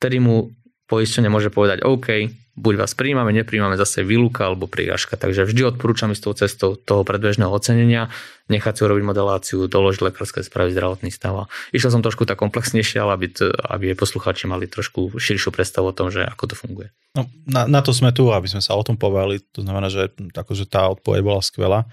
vtedy 0.00 0.16
mu 0.16 0.56
poistenie 0.88 1.28
môže 1.28 1.52
povedať 1.52 1.85
OK, 1.85 2.32
buď 2.56 2.74
vás 2.80 2.96
príjmame, 2.96 3.36
nepríjmame 3.36 3.76
zase 3.76 4.00
výluka 4.00 4.48
alebo 4.48 4.64
príražka. 4.64 5.20
Takže 5.20 5.44
vždy 5.44 5.76
odporúčam 5.76 6.08
ísť 6.08 6.22
tou 6.24 6.34
cestou 6.34 6.70
toho 6.74 7.04
predbežného 7.04 7.52
ocenenia, 7.52 8.08
nechať 8.48 8.80
si 8.80 8.82
urobiť 8.88 9.04
modeláciu, 9.04 9.68
doložiť 9.68 10.00
lekárske 10.00 10.40
správy 10.40 10.72
zdravotný 10.72 11.12
stav. 11.12 11.52
Išiel 11.76 11.92
som 11.92 12.00
trošku 12.00 12.24
tak 12.24 12.40
komplexnejšie, 12.40 12.96
ale 13.04 13.12
aby, 13.20 13.26
to, 13.28 13.52
aby 13.52 13.92
posluchači 13.92 14.48
mali 14.48 14.64
trošku 14.64 15.20
širšiu 15.20 15.52
predstavu 15.52 15.92
o 15.92 15.96
tom, 15.96 16.08
že 16.08 16.24
ako 16.24 16.44
to 16.48 16.54
funguje. 16.56 16.88
No, 17.12 17.28
na, 17.44 17.68
na 17.68 17.80
to 17.84 17.92
sme 17.92 18.16
tu, 18.16 18.32
aby 18.32 18.48
sme 18.48 18.64
sa 18.64 18.72
o 18.72 18.82
tom 18.82 18.96
povedali. 18.96 19.44
To 19.52 19.60
znamená, 19.60 19.92
že 19.92 20.16
akože 20.32 20.64
tá 20.64 20.88
odpoveď 20.96 21.20
bola 21.20 21.44
skvelá. 21.44 21.84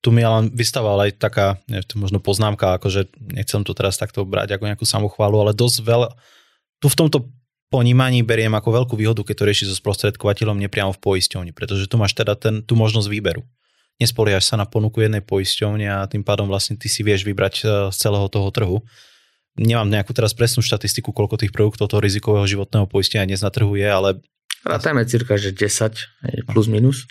Tu 0.00 0.08
mi 0.14 0.24
ale 0.24 0.48
vystávala 0.48 1.08
aj 1.08 1.20
taká, 1.20 1.60
neviem, 1.68 1.84
možno 2.00 2.24
poznámka, 2.24 2.80
akože 2.80 3.12
nechcem 3.36 3.60
to 3.66 3.76
teraz 3.76 4.00
takto 4.00 4.24
brať 4.24 4.56
ako 4.56 4.64
nejakú 4.64 4.86
samochválu, 4.88 5.44
ale 5.44 5.52
dosť 5.56 5.82
veľa, 5.84 6.08
tu 6.80 6.86
v 6.88 6.96
tomto 6.96 7.18
ponímaní 7.68 8.22
beriem 8.22 8.54
ako 8.54 8.82
veľkú 8.82 8.94
výhodu, 8.94 9.22
keď 9.26 9.34
to 9.36 9.46
rieši 9.48 9.64
so 9.70 9.74
sprostredkovateľom 9.74 10.58
nepriamo 10.62 10.94
v 10.94 11.02
poisťovni, 11.02 11.50
pretože 11.50 11.90
tu 11.90 11.98
máš 11.98 12.14
teda 12.14 12.38
ten, 12.38 12.62
tú 12.62 12.78
možnosť 12.78 13.08
výberu. 13.10 13.42
Nespoliaš 13.96 14.52
sa 14.52 14.60
na 14.60 14.68
ponuku 14.68 15.00
jednej 15.00 15.24
poisťovne 15.24 15.86
a 15.88 16.04
tým 16.04 16.20
pádom 16.20 16.46
vlastne 16.46 16.76
ty 16.76 16.86
si 16.86 17.00
vieš 17.00 17.24
vybrať 17.24 17.54
e, 17.60 17.62
z 17.88 17.96
celého 17.96 18.28
toho 18.28 18.48
trhu. 18.52 18.78
Nemám 19.56 19.88
nejakú 19.88 20.12
teraz 20.12 20.36
presnú 20.36 20.60
štatistiku, 20.60 21.16
koľko 21.16 21.40
tých 21.40 21.48
produktov 21.48 21.88
toho 21.88 22.04
rizikového 22.04 22.44
životného 22.44 22.84
poistenia 22.84 23.24
dnes 23.24 23.40
na 23.40 23.48
trhu 23.48 23.72
je, 23.72 23.88
ale... 23.88 24.20
Rátajme 24.68 25.08
cirka, 25.08 25.40
že 25.40 25.56
10 25.56 26.52
plus 26.52 26.68
minus. 26.68 27.08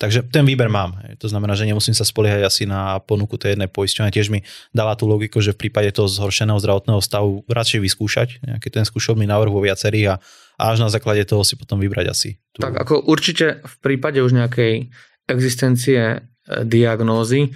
Takže 0.00 0.32
ten 0.32 0.48
výber 0.48 0.72
mám. 0.72 0.96
To 1.20 1.28
znamená, 1.28 1.52
že 1.52 1.68
nemusím 1.68 1.92
sa 1.92 2.08
spoliehať 2.08 2.48
asi 2.48 2.62
na 2.64 3.04
ponuku 3.04 3.36
tej 3.36 3.52
jednej 3.52 3.68
poisťovne. 3.68 4.08
Tiež 4.08 4.32
mi 4.32 4.40
dáva 4.72 4.96
tú 4.96 5.04
logiku, 5.04 5.44
že 5.44 5.52
v 5.52 5.68
prípade 5.68 5.92
toho 5.92 6.08
zhoršeného 6.08 6.56
zdravotného 6.56 7.04
stavu 7.04 7.44
radšej 7.44 7.84
vyskúšať 7.84 8.28
nejaký 8.40 8.72
ten 8.72 8.88
skúšobný 8.88 9.28
návrh 9.28 9.52
vo 9.52 9.60
viacerých 9.60 10.16
a, 10.16 10.24
až 10.56 10.80
na 10.80 10.88
základe 10.88 11.28
toho 11.28 11.44
si 11.44 11.52
potom 11.60 11.76
vybrať 11.76 12.06
asi. 12.08 12.40
Tú... 12.56 12.64
Tak 12.64 12.80
ako 12.80 13.12
určite 13.12 13.60
v 13.60 13.76
prípade 13.84 14.24
už 14.24 14.32
nejakej 14.32 14.88
existencie 15.28 16.00
e, 16.00 16.18
diagnózy 16.64 17.52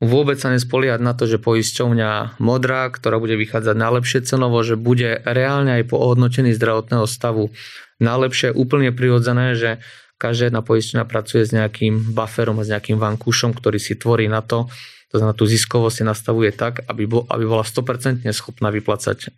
vôbec 0.00 0.40
sa 0.40 0.48
nespoliehať 0.56 1.00
na 1.04 1.12
to, 1.12 1.28
že 1.28 1.36
poisťovňa 1.36 2.40
modrá, 2.40 2.88
ktorá 2.88 3.20
bude 3.20 3.36
vychádzať 3.36 3.76
najlepšie 3.76 4.20
cenovo, 4.24 4.56
že 4.64 4.80
bude 4.80 5.20
reálne 5.20 5.80
aj 5.80 5.92
po 5.92 6.00
ohodnotení 6.00 6.56
zdravotného 6.56 7.04
stavu 7.04 7.52
najlepšie, 8.00 8.56
úplne 8.56 8.90
prirodzené, 8.90 9.54
že 9.54 9.70
Každá 10.18 10.48
jedna 10.48 10.62
poisťovňa 10.62 11.04
pracuje 11.10 11.42
s 11.42 11.50
nejakým 11.50 12.14
bufferom, 12.14 12.62
s 12.62 12.70
nejakým 12.70 12.96
vankúšom, 12.96 13.52
ktorý 13.52 13.82
si 13.82 13.98
tvorí 13.98 14.30
na 14.30 14.40
to, 14.40 14.70
to 15.14 15.22
znamená, 15.22 15.38
tú 15.38 15.46
ziskovosť 15.46 15.94
si 15.94 16.02
nastavuje 16.02 16.50
tak, 16.50 16.82
aby, 16.90 17.06
bo, 17.06 17.22
aby 17.30 17.46
bola 17.46 17.62
100% 17.62 18.26
schopná 18.34 18.74
vyplácať 18.74 19.18
e, 19.22 19.28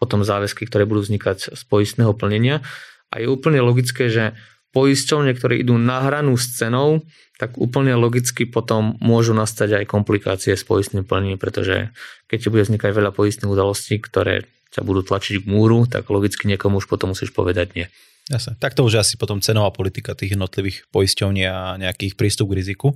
potom 0.00 0.24
záväzky, 0.24 0.64
ktoré 0.64 0.88
budú 0.88 1.04
vznikať 1.04 1.52
z 1.52 1.62
poistného 1.68 2.16
plnenia. 2.16 2.64
A 3.12 3.20
je 3.20 3.28
úplne 3.28 3.60
logické, 3.60 4.08
že 4.08 4.32
poisťovne, 4.72 5.36
ktoré 5.36 5.60
idú 5.60 5.76
na 5.76 6.00
hranu 6.08 6.40
s 6.40 6.56
cenou, 6.56 7.04
tak 7.36 7.60
úplne 7.60 7.92
logicky 8.00 8.48
potom 8.48 8.96
môžu 9.04 9.36
nastať 9.36 9.84
aj 9.84 9.92
komplikácie 9.92 10.56
s 10.56 10.64
poistným 10.64 11.04
plnením, 11.04 11.36
pretože 11.36 11.92
keď 12.32 12.38
ti 12.40 12.48
bude 12.48 12.64
vznikať 12.64 12.96
veľa 12.96 13.12
poistných 13.12 13.52
udalostí, 13.52 14.00
ktoré 14.00 14.48
ťa 14.72 14.88
budú 14.88 15.04
tlačiť 15.04 15.44
k 15.44 15.50
múru, 15.52 15.84
tak 15.84 16.08
logicky 16.08 16.48
niekomu 16.48 16.80
už 16.80 16.88
potom 16.88 17.12
musíš 17.12 17.28
povedať 17.36 17.76
nie. 17.76 17.86
Jasne. 18.30 18.54
Tak 18.60 18.78
to 18.78 18.86
už 18.86 19.02
asi 19.02 19.18
potom 19.18 19.42
cenová 19.42 19.74
politika 19.74 20.14
tých 20.14 20.38
jednotlivých 20.38 20.86
poisťovní 20.94 21.42
a 21.48 21.74
nejakých 21.80 22.14
prístup 22.14 22.54
k 22.54 22.62
riziku. 22.62 22.94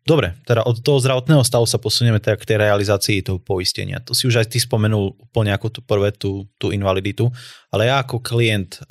Dobre, 0.00 0.34
teda 0.48 0.64
od 0.66 0.80
toho 0.80 0.98
zdravotného 0.98 1.44
stavu 1.44 1.68
sa 1.68 1.78
posunieme 1.78 2.18
teda 2.18 2.34
k 2.40 2.48
tej 2.48 2.58
realizácii 2.58 3.22
toho 3.22 3.38
poistenia. 3.38 4.02
To 4.02 4.16
si 4.16 4.26
už 4.26 4.42
aj 4.42 4.50
ty 4.50 4.58
spomenul 4.58 5.14
úplne 5.14 5.54
ako 5.54 5.68
tú 5.68 5.80
prvé 5.84 6.10
tú, 6.10 6.48
tú 6.58 6.72
invaliditu, 6.74 7.30
ale 7.70 7.86
ja 7.86 8.02
ako 8.02 8.18
klient, 8.18 8.82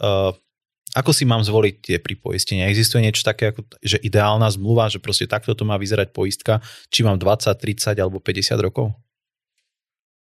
Ako 0.98 1.14
si 1.14 1.22
mám 1.22 1.46
zvoliť 1.46 1.76
tie 1.86 1.98
pripoistenia? 2.02 2.66
Existuje 2.66 3.06
niečo 3.06 3.22
také, 3.22 3.54
ako, 3.54 3.62
že 3.78 4.02
ideálna 4.02 4.50
zmluva, 4.50 4.90
že 4.90 4.98
proste 4.98 5.30
takto 5.30 5.54
to 5.54 5.62
má 5.62 5.78
vyzerať 5.78 6.10
poistka, 6.10 6.66
či 6.90 7.06
mám 7.06 7.22
20, 7.22 7.46
30 7.54 7.94
alebo 8.02 8.18
50 8.18 8.58
rokov? 8.58 8.98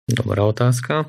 Dobrá 0.09 0.41
otázka. 0.41 1.05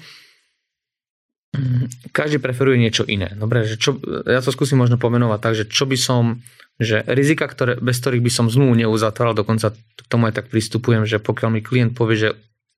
Každý 2.13 2.41
preferuje 2.41 2.81
niečo 2.81 3.05
iné. 3.07 3.33
Dobre, 3.37 3.65
že 3.65 3.81
čo, 3.81 3.97
ja 4.25 4.41
to 4.41 4.53
skúsim 4.53 4.81
možno 4.81 5.01
pomenovať 5.01 5.41
tak, 5.41 5.55
že 5.57 5.65
čo 5.69 5.85
by 5.89 5.97
som, 5.97 6.45
že 6.77 7.05
rizika, 7.09 7.49
ktoré, 7.49 7.81
bez 7.81 8.01
ktorých 8.01 8.25
by 8.25 8.31
som 8.33 8.47
zmluvu 8.53 8.87
neuzatváral, 8.87 9.37
dokonca 9.37 9.73
k 9.73 10.09
tomu 10.09 10.29
aj 10.29 10.43
tak 10.43 10.47
pristupujem, 10.53 11.09
že 11.09 11.23
pokiaľ 11.23 11.49
mi 11.53 11.61
klient 11.65 11.97
povie, 11.97 12.17
že 12.17 12.31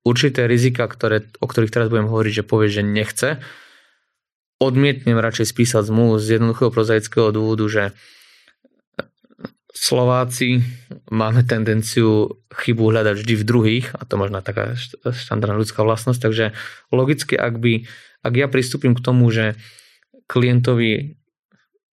určité 0.07 0.47
rizika, 0.47 0.87
ktoré, 0.87 1.27
o 1.43 1.47
ktorých 1.47 1.75
teraz 1.75 1.89
budem 1.91 2.09
hovoriť, 2.09 2.33
že 2.43 2.45
povie, 2.47 2.69
že 2.71 2.83
nechce, 2.87 3.43
odmietnem 4.59 5.19
radšej 5.19 5.55
spísať 5.55 5.87
zmluvu 5.87 6.19
z 6.19 6.39
jednoduchého 6.39 6.71
prozaického 6.75 7.31
dôvodu, 7.31 7.65
že 7.71 7.85
Slováci 9.79 10.67
máme 11.07 11.47
tendenciu 11.47 12.43
chybu 12.51 12.91
hľadať 12.91 13.15
vždy 13.15 13.35
v 13.39 13.47
druhých, 13.47 13.87
a 13.95 14.03
to 14.03 14.19
možno 14.19 14.43
taká 14.43 14.75
štandardná 15.07 15.55
ľudská 15.55 15.87
vlastnosť, 15.87 16.19
takže 16.19 16.47
logicky, 16.91 17.39
ak, 17.39 17.63
by, 17.63 17.87
ak 18.23 18.33
ja 18.35 18.47
pristúpim 18.51 18.95
k 18.97 19.05
tomu, 19.05 19.31
že 19.31 19.55
klientovi 20.29 21.19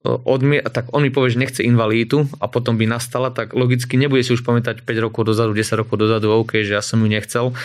odmie, 0.06 0.62
tak 0.62 0.94
on 0.94 1.02
mi 1.02 1.10
povie, 1.10 1.34
že 1.34 1.42
nechce 1.42 1.62
invaliditu 1.66 2.30
a 2.38 2.46
potom 2.46 2.78
by 2.78 2.86
nastala, 2.86 3.34
tak 3.34 3.58
logicky 3.58 3.98
nebude 3.98 4.22
si 4.22 4.38
už 4.38 4.46
pamätať 4.46 4.86
5 4.86 5.06
rokov 5.06 5.26
dozadu, 5.26 5.58
10 5.58 5.82
rokov 5.82 5.98
dozadu, 5.98 6.30
OK, 6.30 6.62
že 6.62 6.78
ja 6.78 6.84
som 6.86 7.02
ju 7.02 7.10
nechcel. 7.10 7.58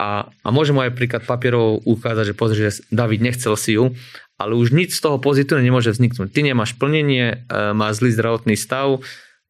A, 0.00 0.28
a 0.44 0.48
môžem 0.52 0.76
aj 0.76 0.96
príklad 0.96 1.24
papierov 1.24 1.84
ukázať, 1.84 2.32
že 2.32 2.34
pozri, 2.36 2.58
že 2.68 2.80
David 2.88 3.20
nechcel 3.24 3.56
si 3.56 3.76
ju 3.76 3.92
ale 4.36 4.52
už 4.52 4.72
nič 4.72 4.92
z 4.96 5.00
toho 5.00 5.16
pozitívne 5.16 5.64
nemôže 5.64 5.92
vzniknúť. 5.92 6.28
Ty 6.28 6.40
nemáš 6.44 6.76
plnenie, 6.76 7.48
e, 7.48 7.72
máš 7.72 8.04
zlý 8.04 8.12
zdravotný 8.12 8.54
stav, 8.56 9.00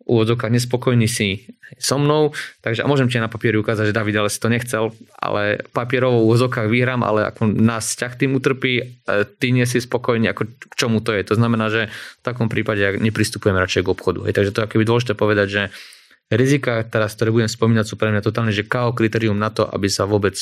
úvodzovkách 0.06 0.54
nespokojný 0.54 1.10
si 1.10 1.50
so 1.82 1.98
mnou, 1.98 2.30
takže 2.62 2.86
a 2.86 2.90
môžem 2.90 3.10
ti 3.10 3.18
na 3.18 3.26
papieri 3.26 3.58
ukázať, 3.58 3.90
že 3.90 3.96
David 3.96 4.16
ale 4.22 4.30
si 4.30 4.38
to 4.38 4.46
nechcel, 4.46 4.94
ale 5.18 5.66
papierovo 5.74 6.22
v 6.22 6.26
úvodzovkách 6.30 6.70
vyhrám, 6.70 7.02
ale 7.02 7.26
ako 7.26 7.50
nás 7.50 7.90
vzťah 7.90 8.12
tým 8.14 8.38
utrpí, 8.38 8.72
e, 8.78 8.84
ty 9.26 9.50
nie 9.50 9.66
si 9.66 9.82
spokojný, 9.82 10.30
ako 10.30 10.46
k 10.46 10.74
čomu 10.78 11.02
to 11.02 11.10
je. 11.10 11.26
To 11.26 11.34
znamená, 11.34 11.66
že 11.68 11.90
v 11.90 12.22
takom 12.22 12.46
prípade 12.46 12.80
ja 12.80 12.94
nepristupujem 12.94 13.58
radšej 13.58 13.82
k 13.82 13.92
obchodu. 13.92 14.30
Hej, 14.30 14.34
takže 14.38 14.54
to 14.54 14.58
je 14.62 14.66
akoby 14.70 14.84
dôležité 14.86 15.12
povedať, 15.18 15.46
že 15.50 15.62
rizika, 16.30 16.86
teraz, 16.86 17.18
ktoré 17.18 17.34
budem 17.34 17.50
spomínať, 17.50 17.84
sú 17.90 17.98
pre 17.98 18.14
mňa 18.14 18.22
totálne, 18.22 18.54
že 18.54 18.62
KO 18.62 18.94
kritérium 18.94 19.38
na 19.38 19.50
to, 19.50 19.66
aby 19.66 19.90
sa 19.90 20.06
vôbec 20.06 20.38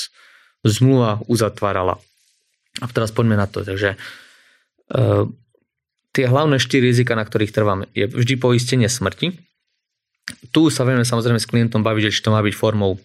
zmluva 0.60 1.24
uzatvárala. 1.24 1.96
A 2.82 2.86
teraz 2.92 3.14
poďme 3.16 3.40
na 3.40 3.48
to. 3.48 3.64
Takže 3.64 3.96
Ehm, 4.92 5.32
tie 6.12 6.28
hlavné 6.28 6.60
štyri 6.60 6.92
rizika, 6.92 7.16
na 7.16 7.24
ktorých 7.24 7.54
trvám, 7.54 7.88
je 7.96 8.04
vždy 8.10 8.34
poistenie 8.36 8.90
smrti. 8.90 9.32
Tu 10.24 10.62
sa 10.72 10.88
vieme 10.88 11.04
samozrejme 11.04 11.40
s 11.40 11.50
klientom 11.50 11.84
baviť, 11.84 12.08
že 12.08 12.14
či 12.16 12.24
to 12.24 12.32
má 12.32 12.40
byť 12.40 12.54
formou 12.56 12.96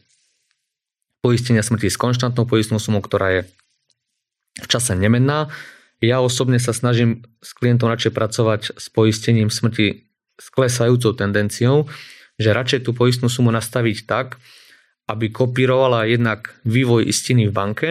poistenia 1.20 1.60
smrti 1.60 1.92
s 1.92 2.00
konštantnou 2.00 2.48
poistnou 2.48 2.80
sumou, 2.80 3.04
ktorá 3.04 3.28
je 3.36 3.42
v 4.64 4.68
čase 4.68 4.96
nemenná. 4.96 5.52
Ja 6.00 6.24
osobne 6.24 6.64
sa 6.64 6.72
snažím 6.72 7.28
s 7.44 7.52
klientom 7.52 7.92
radšej 7.92 8.16
pracovať 8.16 8.62
s 8.80 8.88
poistením 8.88 9.52
smrti 9.52 10.08
s 10.40 10.48
klesajúcou 10.48 11.12
tendenciou, 11.20 11.92
že 12.40 12.56
radšej 12.56 12.88
tú 12.88 12.96
poistnú 12.96 13.28
sumu 13.28 13.52
nastaviť 13.52 14.08
tak, 14.08 14.40
aby 15.12 15.28
kopírovala 15.28 16.08
jednak 16.08 16.56
vývoj 16.64 17.04
istiny 17.04 17.52
v 17.52 17.56
banke 17.56 17.90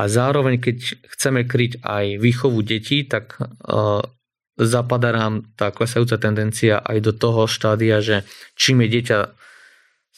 a 0.00 0.02
zároveň, 0.08 0.56
keď 0.56 1.04
chceme 1.12 1.44
kryť 1.44 1.84
aj 1.84 2.04
výchovu 2.16 2.64
detí, 2.64 3.04
tak 3.04 3.36
uh, 3.36 4.00
zapadá 4.58 5.14
nám 5.14 5.46
tá 5.54 5.70
klesajúca 5.70 6.18
tendencia 6.18 6.82
aj 6.82 6.98
do 7.00 7.12
toho 7.14 7.46
štádia, 7.46 8.02
že 8.02 8.26
čím 8.58 8.82
je 8.84 8.88
dieťa 8.98 9.18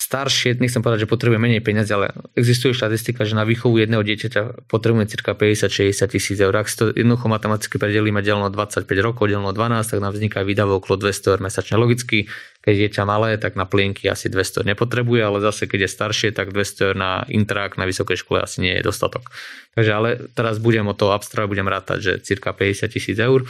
staršie, 0.00 0.56
nechcem 0.56 0.80
povedať, 0.80 1.04
že 1.04 1.12
potrebuje 1.12 1.36
menej 1.36 1.60
peniazy, 1.60 1.92
ale 1.92 2.16
existuje 2.32 2.72
štatistika, 2.72 3.28
že 3.28 3.36
na 3.36 3.44
výchovu 3.44 3.84
jedného 3.84 4.00
dieťaťa 4.00 4.64
potrebujeme 4.72 5.04
cirka 5.04 5.36
50-60 5.36 6.08
tisíc 6.08 6.40
eur. 6.40 6.56
Ak 6.56 6.72
si 6.72 6.80
to 6.80 6.88
jednoducho 6.88 7.28
matematicky 7.28 7.76
predelíme 7.76 8.24
delno 8.24 8.48
25 8.48 8.88
rokov, 9.04 9.28
delno 9.28 9.52
12, 9.52 9.92
tak 9.92 10.00
nám 10.00 10.16
vzniká 10.16 10.40
výdavok 10.40 10.88
okolo 10.88 11.04
200 11.04 11.36
eur 11.36 11.40
mesačne. 11.44 11.76
Logicky, 11.76 12.32
keď 12.64 12.72
je 12.72 12.80
dieťa 12.88 13.02
malé, 13.04 13.36
tak 13.36 13.60
na 13.60 13.68
plienky 13.68 14.08
asi 14.08 14.32
200 14.32 14.64
eur 14.64 14.66
nepotrebuje, 14.72 15.20
ale 15.20 15.38
zase 15.44 15.68
keď 15.68 15.84
je 15.84 15.90
staršie, 15.92 16.28
tak 16.32 16.56
200 16.56 16.86
eur 16.88 16.96
na 16.96 17.28
intrak 17.28 17.76
na 17.76 17.84
vysokej 17.84 18.24
škole 18.24 18.40
asi 18.40 18.64
nie 18.64 18.72
je 18.80 18.88
dostatok. 18.88 19.28
Takže 19.76 19.92
ale 19.92 20.16
teraz 20.32 20.56
budem 20.56 20.88
o 20.88 20.96
toho 20.96 21.12
abstrahovať, 21.12 21.52
budem 21.52 21.68
rátať, 21.68 21.98
že 22.00 22.12
cirka 22.24 22.56
50 22.56 22.88
tisíc 22.88 23.20
eur. 23.20 23.44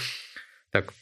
Tak 0.71 0.95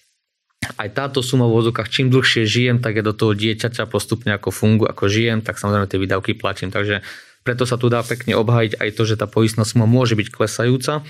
aj 0.76 0.88
táto 0.92 1.20
suma 1.22 1.46
v 1.46 1.56
vozokách, 1.62 1.88
čím 1.88 2.10
dlhšie 2.10 2.44
žijem, 2.44 2.82
tak 2.82 2.98
je 2.98 3.04
do 3.06 3.14
toho 3.14 3.32
dieťaťa 3.32 3.88
postupne 3.88 4.34
ako 4.34 4.50
fungu, 4.50 4.84
ako 4.84 5.06
žijem, 5.06 5.40
tak 5.40 5.56
samozrejme 5.56 5.88
tie 5.88 6.02
výdavky 6.02 6.34
platím. 6.34 6.74
Takže 6.74 7.00
preto 7.46 7.64
sa 7.64 7.80
tu 7.80 7.88
dá 7.88 8.04
pekne 8.04 8.36
obhajiť 8.36 8.76
aj 8.76 8.90
to, 8.92 9.02
že 9.08 9.16
tá 9.16 9.24
poistná 9.30 9.64
suma 9.64 9.88
môže 9.88 10.18
byť 10.18 10.28
klesajúca 10.28 11.06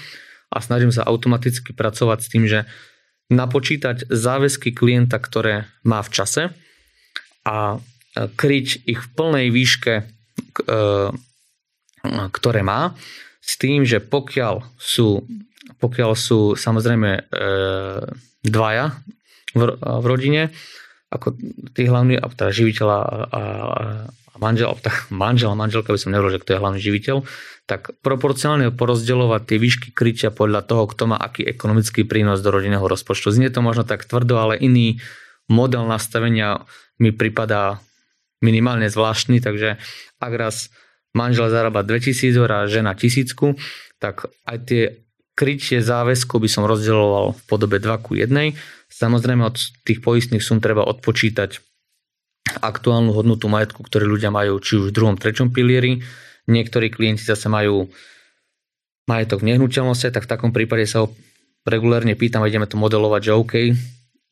a 0.48 0.56
snažím 0.62 0.94
sa 0.94 1.02
automaticky 1.08 1.74
pracovať 1.74 2.18
s 2.22 2.28
tým, 2.30 2.44
že 2.46 2.68
napočítať 3.28 4.08
záväzky 4.08 4.72
klienta, 4.72 5.20
ktoré 5.20 5.68
má 5.84 6.00
v 6.00 6.12
čase 6.12 6.42
a 7.44 7.76
e, 7.76 7.78
kryť 8.32 8.88
ich 8.88 9.00
v 9.04 9.08
plnej 9.12 9.46
výške, 9.52 9.94
e, 10.00 10.04
ktoré 12.08 12.60
má, 12.64 12.96
s 13.44 13.56
tým, 13.60 13.84
že 13.84 14.00
pokiaľ 14.00 14.64
sú, 14.76 15.24
pokiaľ 15.78 16.10
sú 16.14 16.58
samozrejme 16.58 17.10
e, 17.14 17.20
dvaja 18.44 18.86
v, 19.54 19.62
v 19.78 20.04
rodine, 20.04 20.42
ako 21.08 21.34
tí 21.72 21.88
hlavní, 21.88 22.20
teda 22.20 22.52
živiteľ 22.52 22.88
a, 22.88 23.00
a, 23.00 23.42
manžel, 24.38 24.76
tak 24.78 25.08
manžel 25.08 25.52
a 25.52 25.58
manželka 25.58 25.90
by 25.90 25.98
som 25.98 26.12
nevrol, 26.14 26.30
že 26.30 26.40
kto 26.42 26.54
je 26.54 26.62
hlavný 26.62 26.80
živiteľ, 26.80 27.16
tak 27.68 27.92
proporcionálne 28.00 28.72
porozdeľovať 28.72 29.42
tie 29.44 29.58
výšky 29.60 29.88
krytia 29.92 30.30
podľa 30.32 30.64
toho, 30.64 30.88
kto 30.88 31.12
má 31.12 31.16
aký 31.20 31.44
ekonomický 31.44 32.08
prínos 32.08 32.40
do 32.40 32.48
rodinného 32.48 32.84
rozpočtu. 32.84 33.34
Znie 33.34 33.52
to 33.52 33.60
možno 33.60 33.84
tak 33.84 34.08
tvrdo, 34.08 34.40
ale 34.40 34.54
iný 34.56 35.02
model 35.50 35.84
nastavenia 35.84 36.64
mi 36.96 37.12
pripadá 37.12 37.82
minimálne 38.40 38.86
zvláštny, 38.86 39.42
takže 39.42 39.76
ak 40.22 40.32
raz 40.38 40.70
manžel 41.16 41.50
zarába 41.50 41.82
2000 41.82 42.38
eur 42.38 42.50
a 42.52 42.70
žena 42.70 42.94
tisícku, 42.94 43.58
tak 43.98 44.30
aj 44.46 44.58
tie 44.64 44.82
krytie 45.38 45.78
záväzku 45.78 46.42
by 46.42 46.50
som 46.50 46.66
rozdeloval 46.66 47.38
v 47.38 47.42
podobe 47.46 47.78
2 47.78 48.02
ku 48.02 48.18
1. 48.18 48.26
Samozrejme 48.90 49.46
od 49.46 49.54
tých 49.86 50.02
poistných 50.02 50.42
sum 50.42 50.58
treba 50.58 50.82
odpočítať 50.82 51.62
aktuálnu 52.58 53.14
hodnotu 53.14 53.46
majetku, 53.46 53.86
ktoré 53.86 54.02
ľudia 54.02 54.34
majú 54.34 54.58
či 54.58 54.82
už 54.82 54.90
v 54.90 54.94
druhom, 54.98 55.14
treťom 55.14 55.54
pilieri. 55.54 56.02
Niektorí 56.50 56.90
klienti 56.90 57.22
zase 57.22 57.46
majú 57.46 57.86
majetok 59.06 59.46
v 59.46 59.54
nehnuteľnosti, 59.54 60.10
tak 60.10 60.26
v 60.26 60.32
takom 60.34 60.50
prípade 60.50 60.90
sa 60.90 61.06
ho 61.06 61.14
regulérne 61.62 62.18
pýtam 62.18 62.42
ideme 62.42 62.66
to 62.66 62.74
modelovať, 62.80 63.30
že 63.30 63.32
OK, 63.36 63.54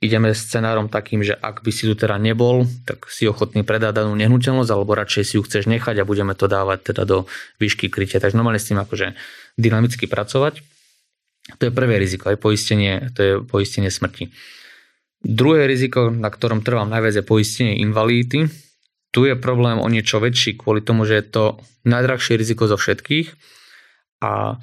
ideme 0.03 0.33
scenárom 0.33 0.91
takým, 0.91 1.23
že 1.23 1.37
ak 1.37 1.63
by 1.63 1.71
si 1.71 1.87
tu 1.87 1.95
teda 1.95 2.19
nebol, 2.19 2.67
tak 2.83 3.07
si 3.09 3.29
ochotný 3.29 3.63
predať 3.63 4.03
danú 4.03 4.17
nehnuteľnosť, 4.19 4.71
alebo 4.73 4.97
radšej 4.97 5.23
si 5.23 5.35
ju 5.39 5.43
chceš 5.45 5.71
nechať 5.71 6.03
a 6.03 6.09
budeme 6.09 6.35
to 6.35 6.51
dávať 6.51 6.93
teda 6.93 7.07
do 7.07 7.19
výšky 7.63 7.93
krytia. 7.93 8.19
Takže 8.19 8.35
normálne 8.35 8.59
s 8.59 8.69
tým 8.69 8.81
akože 8.81 9.15
dynamicky 9.57 10.09
pracovať. 10.09 10.76
To 11.47 11.63
je 11.63 11.71
prvé 11.71 12.03
riziko, 12.03 12.27
aj 12.35 12.43
poistenie, 12.43 13.15
to 13.15 13.21
je 13.23 13.33
poistenie 13.47 13.87
smrti. 13.87 14.35
Druhé 15.23 15.71
riziko, 15.71 16.11
na 16.11 16.27
ktorom 16.27 16.67
trvám 16.67 16.91
najviac, 16.91 17.23
je 17.23 17.25
poistenie 17.25 17.79
invalidity. 17.79 18.51
Tu 19.15 19.21
je 19.31 19.39
problém 19.39 19.79
o 19.79 19.87
niečo 19.87 20.19
väčší 20.19 20.59
kvôli 20.59 20.83
tomu, 20.83 21.07
že 21.07 21.23
je 21.23 21.25
to 21.31 21.45
najdrahšie 21.87 22.35
riziko 22.35 22.67
zo 22.67 22.75
všetkých 22.75 23.33
a 24.27 24.59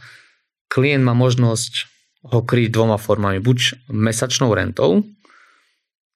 klient 0.67 1.03
má 1.07 1.15
možnosť 1.15 1.87
ho 2.35 2.39
kryť 2.43 2.69
dvoma 2.69 2.99
formami. 2.99 3.39
Buď 3.39 3.87
mesačnou 3.91 4.51
rentou, 4.51 5.07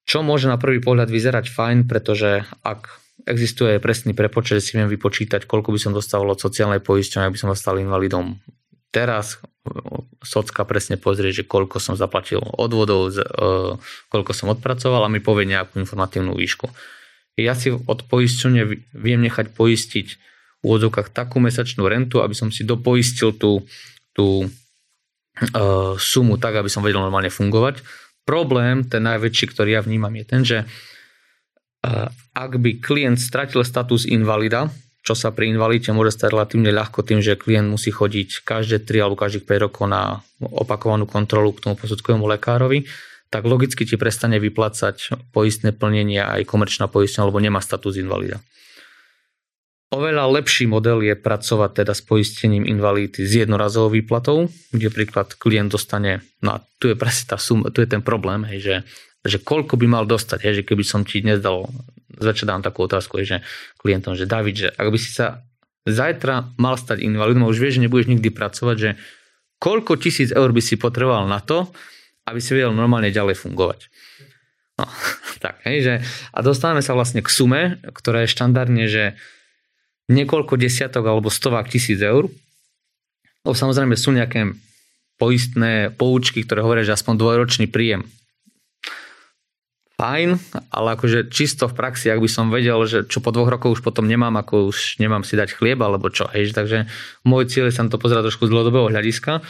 čo 0.08 0.23
môže 0.23 0.47
na 0.47 0.60
prvý 0.60 0.80
pohľad 0.80 1.12
vyzerať 1.12 1.51
fajn, 1.51 1.77
pretože 1.88 2.47
ak 2.63 2.88
existuje 3.27 3.80
presný 3.84 4.15
prepočet, 4.15 4.63
si 4.63 4.80
viem 4.80 4.88
vypočítať, 4.88 5.43
koľko 5.43 5.75
by 5.75 5.80
som 5.80 5.91
dostával 5.91 6.32
od 6.32 6.39
sociálnej 6.39 6.80
poisťovne, 6.80 7.27
ak 7.27 7.36
by 7.36 7.41
som 7.43 7.51
dostal 7.51 7.75
invalidom 7.75 8.39
teraz 8.97 9.38
socka 10.25 10.65
presne 10.65 10.97
pozrie, 10.97 11.29
že 11.29 11.45
koľko 11.45 11.77
som 11.77 11.93
zaplatil 11.93 12.41
odvodov, 12.41 13.13
e, 13.13 13.21
koľko 14.10 14.31
som 14.33 14.49
odpracoval 14.49 15.05
a 15.05 15.13
mi 15.13 15.21
povie 15.21 15.45
nejakú 15.45 15.77
informatívnu 15.77 16.33
výšku. 16.33 16.65
Ja 17.38 17.53
si 17.53 17.69
od 17.69 17.99
poisťovne 18.10 18.65
viem 18.97 19.21
nechať 19.21 19.53
poistiť 19.53 20.07
v 20.57 20.62
úvodzovkách 20.65 21.13
takú 21.13 21.38
mesačnú 21.38 21.86
rentu, 21.86 22.25
aby 22.25 22.33
som 22.33 22.49
si 22.49 22.65
dopoistil 22.65 23.38
tú, 23.38 23.62
tú 24.17 24.49
uh, 24.49 25.93
sumu 26.01 26.41
tak, 26.41 26.57
aby 26.57 26.65
som 26.65 26.81
vedel 26.81 26.97
normálne 26.97 27.29
fungovať. 27.29 27.86
Problém, 28.25 28.89
ten 28.89 29.05
najväčší, 29.05 29.53
ktorý 29.53 29.77
ja 29.77 29.86
vnímam, 29.86 30.10
je 30.17 30.25
ten, 30.25 30.41
že 30.41 30.57
uh, 30.65 32.10
ak 32.33 32.57
by 32.57 32.81
klient 32.81 33.21
stratil 33.21 33.62
status 33.62 34.10
invalida, 34.10 34.73
čo 35.08 35.15
sa 35.15 35.32
pri 35.32 35.48
invalide 35.56 35.96
môže 35.96 36.20
stať 36.20 36.36
relatívne 36.36 36.67
ľahko 36.76 37.00
tým, 37.00 37.24
že 37.24 37.39
klient 37.39 37.72
musí 37.72 37.96
chodiť 37.96 38.43
každé 38.43 38.84
3 38.84 39.08
alebo 39.08 39.15
každých 39.15 39.48
5 39.48 39.65
rokov 39.72 39.88
na 39.88 40.20
opakovanú 40.43 41.08
kontrolu 41.08 41.56
k 41.56 41.63
tomu 41.63 41.80
posudkovému 41.80 42.28
lekárovi, 42.28 42.84
tak 43.32 43.48
logicky 43.48 43.88
ti 43.88 43.96
prestane 43.96 44.36
vyplácať 44.36 45.32
poistné 45.32 45.72
plnenie 45.72 46.20
aj 46.20 46.43
komerčná 46.43 46.91
poistenia, 46.91 47.32
lebo 47.32 47.39
nemá 47.39 47.63
status 47.63 47.96
invalida. 47.96 48.43
Oveľa 49.88 50.28
lepší 50.28 50.67
model 50.67 51.00
je 51.00 51.15
pracovať 51.15 51.88
teda 51.88 51.96
s 51.96 52.04
poistením 52.04 52.67
invalidity 52.67 53.24
s 53.24 53.48
jednorazovou 53.48 53.96
výplatou, 53.96 54.52
kde 54.76 54.91
príklad 54.91 55.32
klient 55.39 55.72
dostane, 55.72 56.20
no 56.43 56.60
a 56.60 56.67
tu 56.84 56.91
je 56.91 57.00
presne 57.00 57.32
tá 57.32 57.39
suma, 57.39 57.72
tu 57.72 57.80
je 57.80 57.88
ten 57.88 58.04
problém, 58.04 58.43
hej, 58.52 58.60
že, 58.60 58.76
že 59.28 59.44
koľko 59.44 59.76
by 59.76 59.88
mal 59.88 60.04
dostať, 60.08 60.40
hej, 60.48 60.54
že 60.62 60.63
keby 60.63 60.84
som 60.88 61.04
ti 61.04 61.22
dnes 61.22 61.44
dal, 61.44 61.68
zväčša 62.18 62.46
dám 62.48 62.62
takú 62.63 62.88
otázku, 62.88 63.20
hej, 63.22 63.28
že 63.28 63.38
klientom, 63.80 64.16
že 64.16 64.26
David, 64.26 64.56
že 64.56 64.70
ak 64.74 64.88
by 64.88 64.98
si 64.98 65.12
sa 65.12 65.46
zajtra 65.88 66.56
mal 66.60 66.76
stať 66.76 67.00
invalidom 67.00 67.48
už 67.48 67.60
vieš, 67.63 67.80
že 67.80 67.84
nebudeš 67.88 68.12
nikdy 68.12 68.30
pracovať, 68.32 68.76
že 68.76 68.90
koľko 69.63 69.96
tisíc 70.00 70.36
eur 70.36 70.52
by 70.52 70.62
si 70.62 70.76
potreboval 70.76 71.28
na 71.28 71.40
to, 71.40 71.72
aby 72.28 72.44
si 72.44 72.52
vedel 72.52 72.76
normálne 72.76 73.08
ďalej 73.08 73.40
fungovať. 73.40 73.88
No, 74.78 74.86
tak, 75.44 75.63
hej, 75.63 75.78
že, 75.82 75.94
a 76.36 76.40
dostávame 76.44 76.84
sa 76.84 76.94
vlastne 76.94 77.24
k 77.24 77.30
sume, 77.32 77.80
ktorá 77.84 78.28
je 78.28 78.34
štandardne, 78.36 78.86
že 78.92 79.16
niekoľko 80.08 80.56
desiatok 80.60 81.04
alebo 81.08 81.32
stovák 81.32 81.68
tisíc 81.68 82.00
eur. 82.00 82.32
O, 83.44 83.56
samozrejme 83.56 83.96
sú 83.96 84.12
nejaké 84.12 84.56
poistné 85.18 85.92
poučky, 85.96 86.46
ktoré 86.46 86.62
hovoria, 86.62 86.86
že 86.86 86.96
aspoň 86.96 87.20
dvojročný 87.20 87.68
príjem. 87.68 88.06
Fajn, 89.97 90.38
ale 90.69 90.88
akože 90.93 91.33
čisto 91.33 91.65
v 91.65 91.73
praxi, 91.73 92.13
ak 92.13 92.21
by 92.21 92.29
som 92.29 92.53
vedel, 92.53 92.77
že 92.86 93.10
čo 93.10 93.17
po 93.17 93.33
dvoch 93.33 93.49
rokoch 93.49 93.77
už 93.77 93.81
potom 93.81 94.05
nemám, 94.05 94.38
ako 94.38 94.69
už 94.69 95.01
nemám 95.01 95.25
si 95.25 95.33
dať 95.33 95.57
chlieb 95.57 95.81
alebo 95.81 96.13
čo, 96.13 96.29
hej, 96.29 96.53
takže 96.53 96.86
môj 97.25 97.49
cieľ 97.49 97.73
je 97.73 97.81
sa 97.81 97.89
to 97.89 97.97
pozerať 97.97 98.29
trošku 98.29 98.45
z 98.45 98.53
dlhodobého 98.53 98.93
hľadiska 98.93 99.41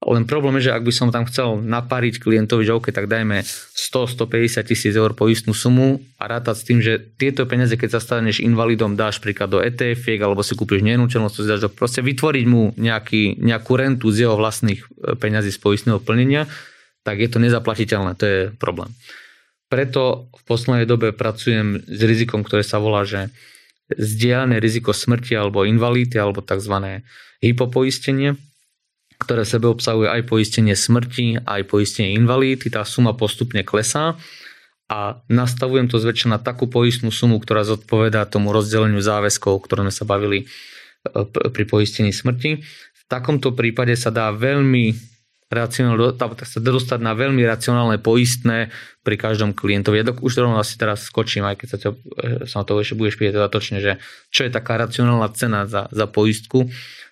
len 0.00 0.24
problém 0.24 0.56
je, 0.56 0.72
že 0.72 0.76
ak 0.80 0.80
by 0.88 0.92
som 0.96 1.12
tam 1.12 1.28
chcel 1.28 1.60
napariť 1.60 2.24
klientovi, 2.24 2.64
že 2.64 2.72
OK, 2.72 2.88
tak 2.88 3.04
dajme 3.04 3.44
100-150 3.44 4.64
tisíc 4.64 4.96
eur 4.96 5.12
po 5.12 5.28
istú 5.28 5.52
sumu 5.52 6.00
a 6.16 6.24
rátať 6.24 6.56
s 6.56 6.64
tým, 6.64 6.78
že 6.80 6.96
tieto 7.20 7.44
peniaze, 7.44 7.76
keď 7.76 8.00
sa 8.00 8.00
staneš 8.00 8.40
invalidom, 8.40 8.96
dáš 8.96 9.20
príklad 9.20 9.52
do 9.52 9.60
etf 9.60 10.00
alebo 10.24 10.40
si 10.40 10.56
kúpiš 10.56 10.80
nenúčelnosť, 10.80 11.34
to 11.36 11.44
dáš 11.44 11.60
do, 11.60 11.68
proste 11.68 12.00
vytvoriť 12.00 12.44
mu 12.48 12.72
nejaký, 12.80 13.44
nejakú 13.44 13.76
rentu 13.76 14.08
z 14.08 14.24
jeho 14.24 14.40
vlastných 14.40 14.80
e, 14.80 15.20
peňazí 15.20 15.52
z 15.52 15.60
poistného 15.60 16.00
plnenia, 16.00 16.48
tak 17.04 17.20
je 17.20 17.28
to 17.28 17.36
nezaplatiteľné, 17.36 18.16
to 18.16 18.24
je 18.24 18.40
problém. 18.56 18.88
Preto 19.70 20.28
v 20.34 20.42
poslednej 20.44 20.84
dobe 20.84 21.14
pracujem 21.14 21.86
s 21.86 22.00
rizikom, 22.02 22.42
ktoré 22.42 22.66
sa 22.66 22.82
volá, 22.82 23.06
že 23.06 23.30
zdieľané 23.94 24.58
riziko 24.58 24.90
smrti 24.90 25.38
alebo 25.38 25.62
invalidity 25.62 26.18
alebo 26.18 26.42
tzv. 26.42 27.02
hypopoistenie 27.38 28.34
ktoré 29.20 29.44
sebe 29.44 29.68
obsahuje 29.68 30.08
aj 30.08 30.24
poistenie 30.24 30.72
smrti, 30.72 31.44
aj 31.44 31.68
poistenie 31.68 32.16
invalidity. 32.16 32.72
Tá 32.72 32.88
suma 32.88 33.12
postupne 33.12 33.60
klesá 33.60 34.16
a 34.88 35.20
nastavujem 35.28 35.86
to 35.92 36.00
zväčša 36.00 36.32
na 36.32 36.38
takú 36.40 36.66
poistnú 36.72 37.12
sumu, 37.12 37.36
ktorá 37.36 37.62
zodpovedá 37.62 38.24
tomu 38.24 38.50
rozdeleniu 38.50 39.04
záväzkov, 39.04 39.52
o 39.52 39.62
ktorom 39.62 39.92
sme 39.92 39.94
sa 39.94 40.04
bavili 40.08 40.38
e, 40.42 40.46
pri 41.28 41.64
poistení 41.68 42.16
smrti. 42.16 42.64
V 42.64 43.02
takomto 43.06 43.52
prípade 43.52 43.92
sa 43.94 44.08
dá 44.08 44.32
veľmi 44.32 44.96
racionálne, 45.50 46.14
sa 46.46 46.58
dostať 46.62 47.02
na 47.02 47.12
veľmi 47.18 47.42
racionálne 47.42 47.98
poistné 47.98 48.70
pri 49.02 49.16
každom 49.18 49.50
klientovi. 49.50 49.98
Ja 49.98 50.06
už 50.06 50.32
rovno 50.38 50.62
asi 50.62 50.78
teraz 50.78 51.10
skočím, 51.10 51.42
aj 51.42 51.58
keď 51.58 51.68
sa, 51.68 51.78
to, 51.82 51.90
e, 52.22 52.46
sa 52.46 52.62
to 52.62 52.78
ešte 52.78 52.94
budeš 52.94 53.18
pýtať 53.18 53.34
dodatočne, 53.34 53.78
že 53.82 53.98
čo 54.30 54.46
je 54.46 54.54
taká 54.54 54.78
racionálna 54.78 55.28
cena 55.34 55.66
za, 55.66 55.90
za 55.90 56.06
poistku 56.06 56.70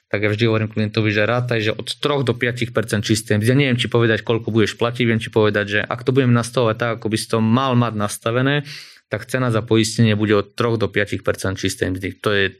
tak 0.08 0.24
ja 0.24 0.32
vždy 0.32 0.44
hovorím 0.48 0.72
klientovi, 0.72 1.12
že 1.12 1.28
rátaj, 1.28 1.60
že 1.60 1.72
od 1.76 1.84
3 1.84 2.24
do 2.24 2.32
5% 2.32 3.04
čisté 3.04 3.36
Ja 3.36 3.52
neviem 3.52 3.76
ti 3.76 3.92
povedať, 3.92 4.24
koľko 4.24 4.48
budeš 4.48 4.80
platiť, 4.80 5.04
viem 5.04 5.20
ti 5.20 5.28
povedať, 5.28 5.64
že 5.68 5.80
ak 5.84 6.00
to 6.00 6.16
budem 6.16 6.32
nastavovať 6.32 6.76
tak, 6.80 6.90
ako 6.96 7.12
by 7.12 7.16
si 7.20 7.28
to 7.28 7.44
mal 7.44 7.76
mať 7.76 7.92
nastavené, 7.92 8.64
tak 9.12 9.28
cena 9.28 9.52
za 9.52 9.60
poistenie 9.60 10.16
bude 10.16 10.32
od 10.32 10.56
3 10.56 10.80
do 10.80 10.88
5 10.88 11.20
čistej 11.60 11.92
mzdy. 11.92 12.08
To 12.24 12.32
je 12.32 12.56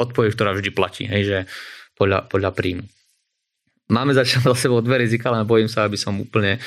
odpoveď, 0.00 0.32
ktorá 0.32 0.56
vždy 0.56 0.70
platí, 0.72 1.04
hej, 1.04 1.22
že 1.28 1.38
podľa, 2.00 2.24
podľa 2.24 2.56
príjmu. 2.56 2.88
Máme 3.88 4.12
začať 4.12 4.44
za 4.44 4.54
sebou 4.56 4.84
dve 4.84 5.00
rizika, 5.00 5.32
len 5.32 5.48
bojím 5.48 5.68
sa, 5.68 5.88
aby 5.88 5.96
som 5.96 6.12
úplne 6.20 6.60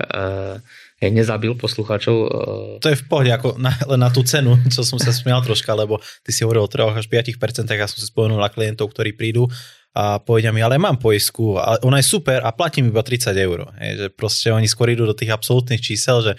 uh, 0.00 0.60
nezabil 1.00 1.56
poslucháčov. 1.56 2.16
Uh... 2.16 2.76
To 2.84 2.92
je 2.92 3.00
v 3.00 3.04
pohode, 3.08 3.32
ako 3.32 3.56
na, 3.56 3.72
len 3.88 4.00
na 4.00 4.12
tú 4.12 4.20
cenu, 4.24 4.60
čo 4.74 4.84
som 4.84 5.00
sa 5.00 5.12
smial 5.12 5.40
troška, 5.40 5.72
lebo 5.72 6.00
ty 6.20 6.30
si 6.36 6.44
hovoril 6.44 6.68
o 6.68 6.70
3 6.70 7.00
až 7.00 7.08
5 7.08 7.64
tak 7.64 7.80
ja 7.80 7.88
som 7.88 7.96
si 7.96 8.06
spomenul 8.08 8.40
na 8.40 8.52
klientov, 8.52 8.92
ktorí 8.92 9.16
prídu 9.16 9.48
a 9.96 10.20
povedia 10.20 10.52
mi, 10.52 10.60
ale 10.60 10.76
mám 10.76 11.00
poisku 11.00 11.56
a 11.56 11.80
ona 11.80 12.04
je 12.04 12.12
super 12.12 12.44
a 12.44 12.52
platím 12.52 12.92
iba 12.92 13.00
30 13.00 13.32
eur. 13.32 13.72
Hej, 13.80 13.92
že 13.96 14.06
proste 14.12 14.52
oni 14.52 14.68
skôr 14.68 14.92
idú 14.92 15.08
do 15.08 15.16
tých 15.16 15.32
absolútnych 15.32 15.80
čísel, 15.80 16.20
že 16.20 16.32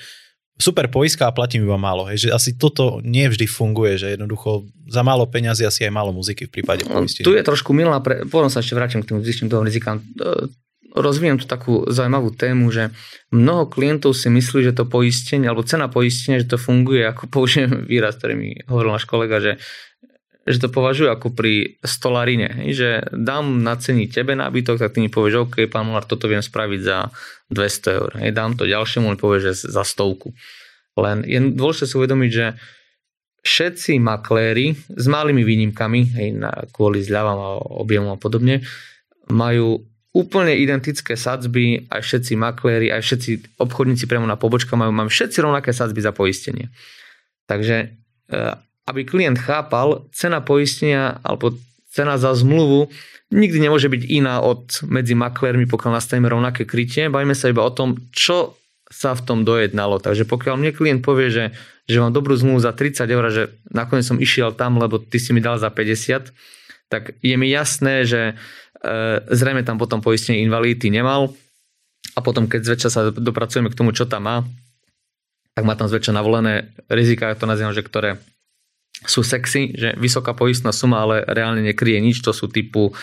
super 0.58 0.90
poiska 0.90 1.30
a 1.30 1.36
platím 1.36 1.64
iba 1.70 1.78
málo. 1.78 2.10
Hej, 2.10 2.28
že 2.28 2.30
asi 2.34 2.50
toto 2.58 3.00
nie 3.06 3.30
vždy 3.30 3.46
funguje, 3.46 4.02
že 4.02 4.18
jednoducho 4.18 4.66
za 4.90 5.06
málo 5.06 5.30
peňazí 5.30 5.64
asi 5.64 5.86
aj 5.86 5.94
málo 5.94 6.12
muziky 6.12 6.50
v 6.50 6.60
prípade 6.60 6.84
poistenia. 6.84 7.26
Tu 7.26 7.34
je 7.38 7.46
trošku 7.46 7.72
milá, 7.72 8.02
pre... 8.02 8.26
potom 8.26 8.50
sa 8.50 8.66
ešte 8.66 8.74
vrátim 8.74 9.06
k 9.06 9.14
tým 9.14 9.22
zistím 9.22 9.48
toho 9.48 9.62
rizika 9.62 10.02
rozvíjem 11.00 11.38
tu 11.38 11.46
takú 11.46 11.86
zaujímavú 11.88 12.34
tému, 12.34 12.74
že 12.74 12.90
mnoho 13.30 13.70
klientov 13.70 14.18
si 14.18 14.32
myslí, 14.34 14.72
že 14.72 14.78
to 14.78 14.90
poistenie, 14.90 15.46
alebo 15.46 15.66
cena 15.66 15.92
poistenia, 15.92 16.42
že 16.42 16.50
to 16.50 16.58
funguje, 16.58 17.06
ako 17.06 17.30
použijem 17.30 17.86
výraz, 17.86 18.18
ktorý 18.18 18.34
mi 18.34 18.50
hovoril 18.66 18.98
náš 18.98 19.06
kolega, 19.06 19.38
že, 19.38 19.62
že 20.48 20.64
to 20.64 20.72
považujú 20.72 21.12
ako 21.12 21.36
pri 21.36 21.76
stolarine, 21.84 22.72
že 22.72 23.04
dám 23.12 23.60
na 23.60 23.76
ceny 23.76 24.08
tebe 24.08 24.32
nábytok, 24.32 24.80
tak 24.80 24.96
ty 24.96 25.04
mi 25.04 25.12
povieš, 25.12 25.44
OK, 25.44 25.68
pán 25.68 25.92
Molár, 25.92 26.08
toto 26.08 26.32
viem 26.32 26.40
spraviť 26.40 26.80
za 26.80 27.12
200 27.52 27.98
eur. 28.00 28.12
Dám 28.32 28.56
to 28.56 28.64
ďalšiemu, 28.64 29.12
on 29.12 29.20
povie, 29.20 29.44
že 29.44 29.68
za 29.68 29.84
stovku. 29.84 30.32
Len 30.96 31.28
je 31.28 31.52
dôležité 31.52 31.86
si 31.92 31.96
uvedomiť, 32.00 32.32
že 32.32 32.46
všetci 33.44 34.00
makléri 34.00 34.72
s 34.88 35.06
malými 35.12 35.44
výnimkami, 35.44 36.02
hej, 36.16 36.30
na, 36.40 36.52
kvôli 36.72 37.04
zľavám 37.04 37.38
a 37.38 37.50
objemom 37.84 38.16
a 38.16 38.20
podobne, 38.20 38.64
majú 39.28 39.84
úplne 40.16 40.56
identické 40.56 41.20
sadzby, 41.20 41.92
aj 41.92 42.02
všetci 42.02 42.34
makléri, 42.40 42.88
aj 42.90 43.04
všetci 43.04 43.60
obchodníci 43.60 44.08
priamo 44.08 44.26
na 44.26 44.40
pobočka 44.40 44.80
majú, 44.80 44.96
máme 44.96 45.12
všetci 45.12 45.44
rovnaké 45.44 45.76
sadzby 45.76 46.00
za 46.00 46.16
poistenie. 46.16 46.72
Takže 47.46 47.76
eh, 48.32 48.56
aby 48.88 49.04
klient 49.04 49.38
chápal, 49.38 50.08
cena 50.16 50.40
poistenia 50.40 51.20
alebo 51.22 51.54
cena 51.92 52.16
za 52.16 52.32
zmluvu 52.32 52.88
nikdy 53.28 53.68
nemôže 53.68 53.92
byť 53.92 54.04
iná 54.08 54.40
od 54.40 54.88
medzi 54.88 55.12
maklérmi, 55.12 55.68
pokiaľ 55.68 56.00
nastavíme 56.00 56.32
rovnaké 56.32 56.64
krytie. 56.64 57.12
Bavíme 57.12 57.36
sa 57.36 57.52
iba 57.52 57.60
o 57.60 57.76
tom, 57.76 58.00
čo 58.16 58.56
sa 58.88 59.12
v 59.12 59.22
tom 59.28 59.40
dojednalo. 59.44 60.00
Takže 60.00 60.24
pokiaľ 60.24 60.56
mne 60.56 60.72
klient 60.72 61.02
povie, 61.04 61.28
že, 61.28 61.46
že 61.92 62.00
mám 62.00 62.16
dobrú 62.16 62.40
zmluvu 62.40 62.64
za 62.64 62.72
30 62.72 63.04
eur, 63.04 63.24
že 63.28 63.44
nakoniec 63.68 64.08
som 64.08 64.16
išiel 64.16 64.56
tam, 64.56 64.80
lebo 64.80 64.96
ty 64.96 65.20
si 65.20 65.36
mi 65.36 65.44
dal 65.44 65.60
za 65.60 65.68
50, 65.68 66.32
tak 66.88 67.20
je 67.20 67.36
mi 67.36 67.52
jasné, 67.52 68.08
že 68.08 68.40
E, 68.78 69.20
zrejme 69.34 69.66
tam 69.66 69.82
potom 69.82 70.06
poistenie 70.06 70.46
invalidity 70.46 70.94
nemal 70.94 71.34
a 72.14 72.20
potom 72.22 72.46
keď 72.46 72.62
zväčša 72.62 72.90
sa 72.94 73.02
dopracujeme 73.10 73.74
k 73.74 73.78
tomu, 73.78 73.90
čo 73.90 74.06
tam 74.06 74.30
má, 74.30 74.38
tak 75.58 75.66
má 75.66 75.74
tam 75.74 75.90
zväčša 75.90 76.14
navolené 76.14 76.70
rizika, 76.86 77.34
to 77.34 77.50
nazývam, 77.50 77.74
že 77.74 77.82
ktoré 77.82 78.22
sú 79.06 79.22
sexy, 79.22 79.78
že 79.78 79.94
vysoká 80.00 80.34
poistná 80.34 80.74
suma, 80.74 81.06
ale 81.06 81.22
reálne 81.28 81.62
nekryje 81.62 82.00
nič, 82.02 82.18
to 82.26 82.34
sú 82.34 82.50
typu 82.50 82.90
e, 82.90 82.94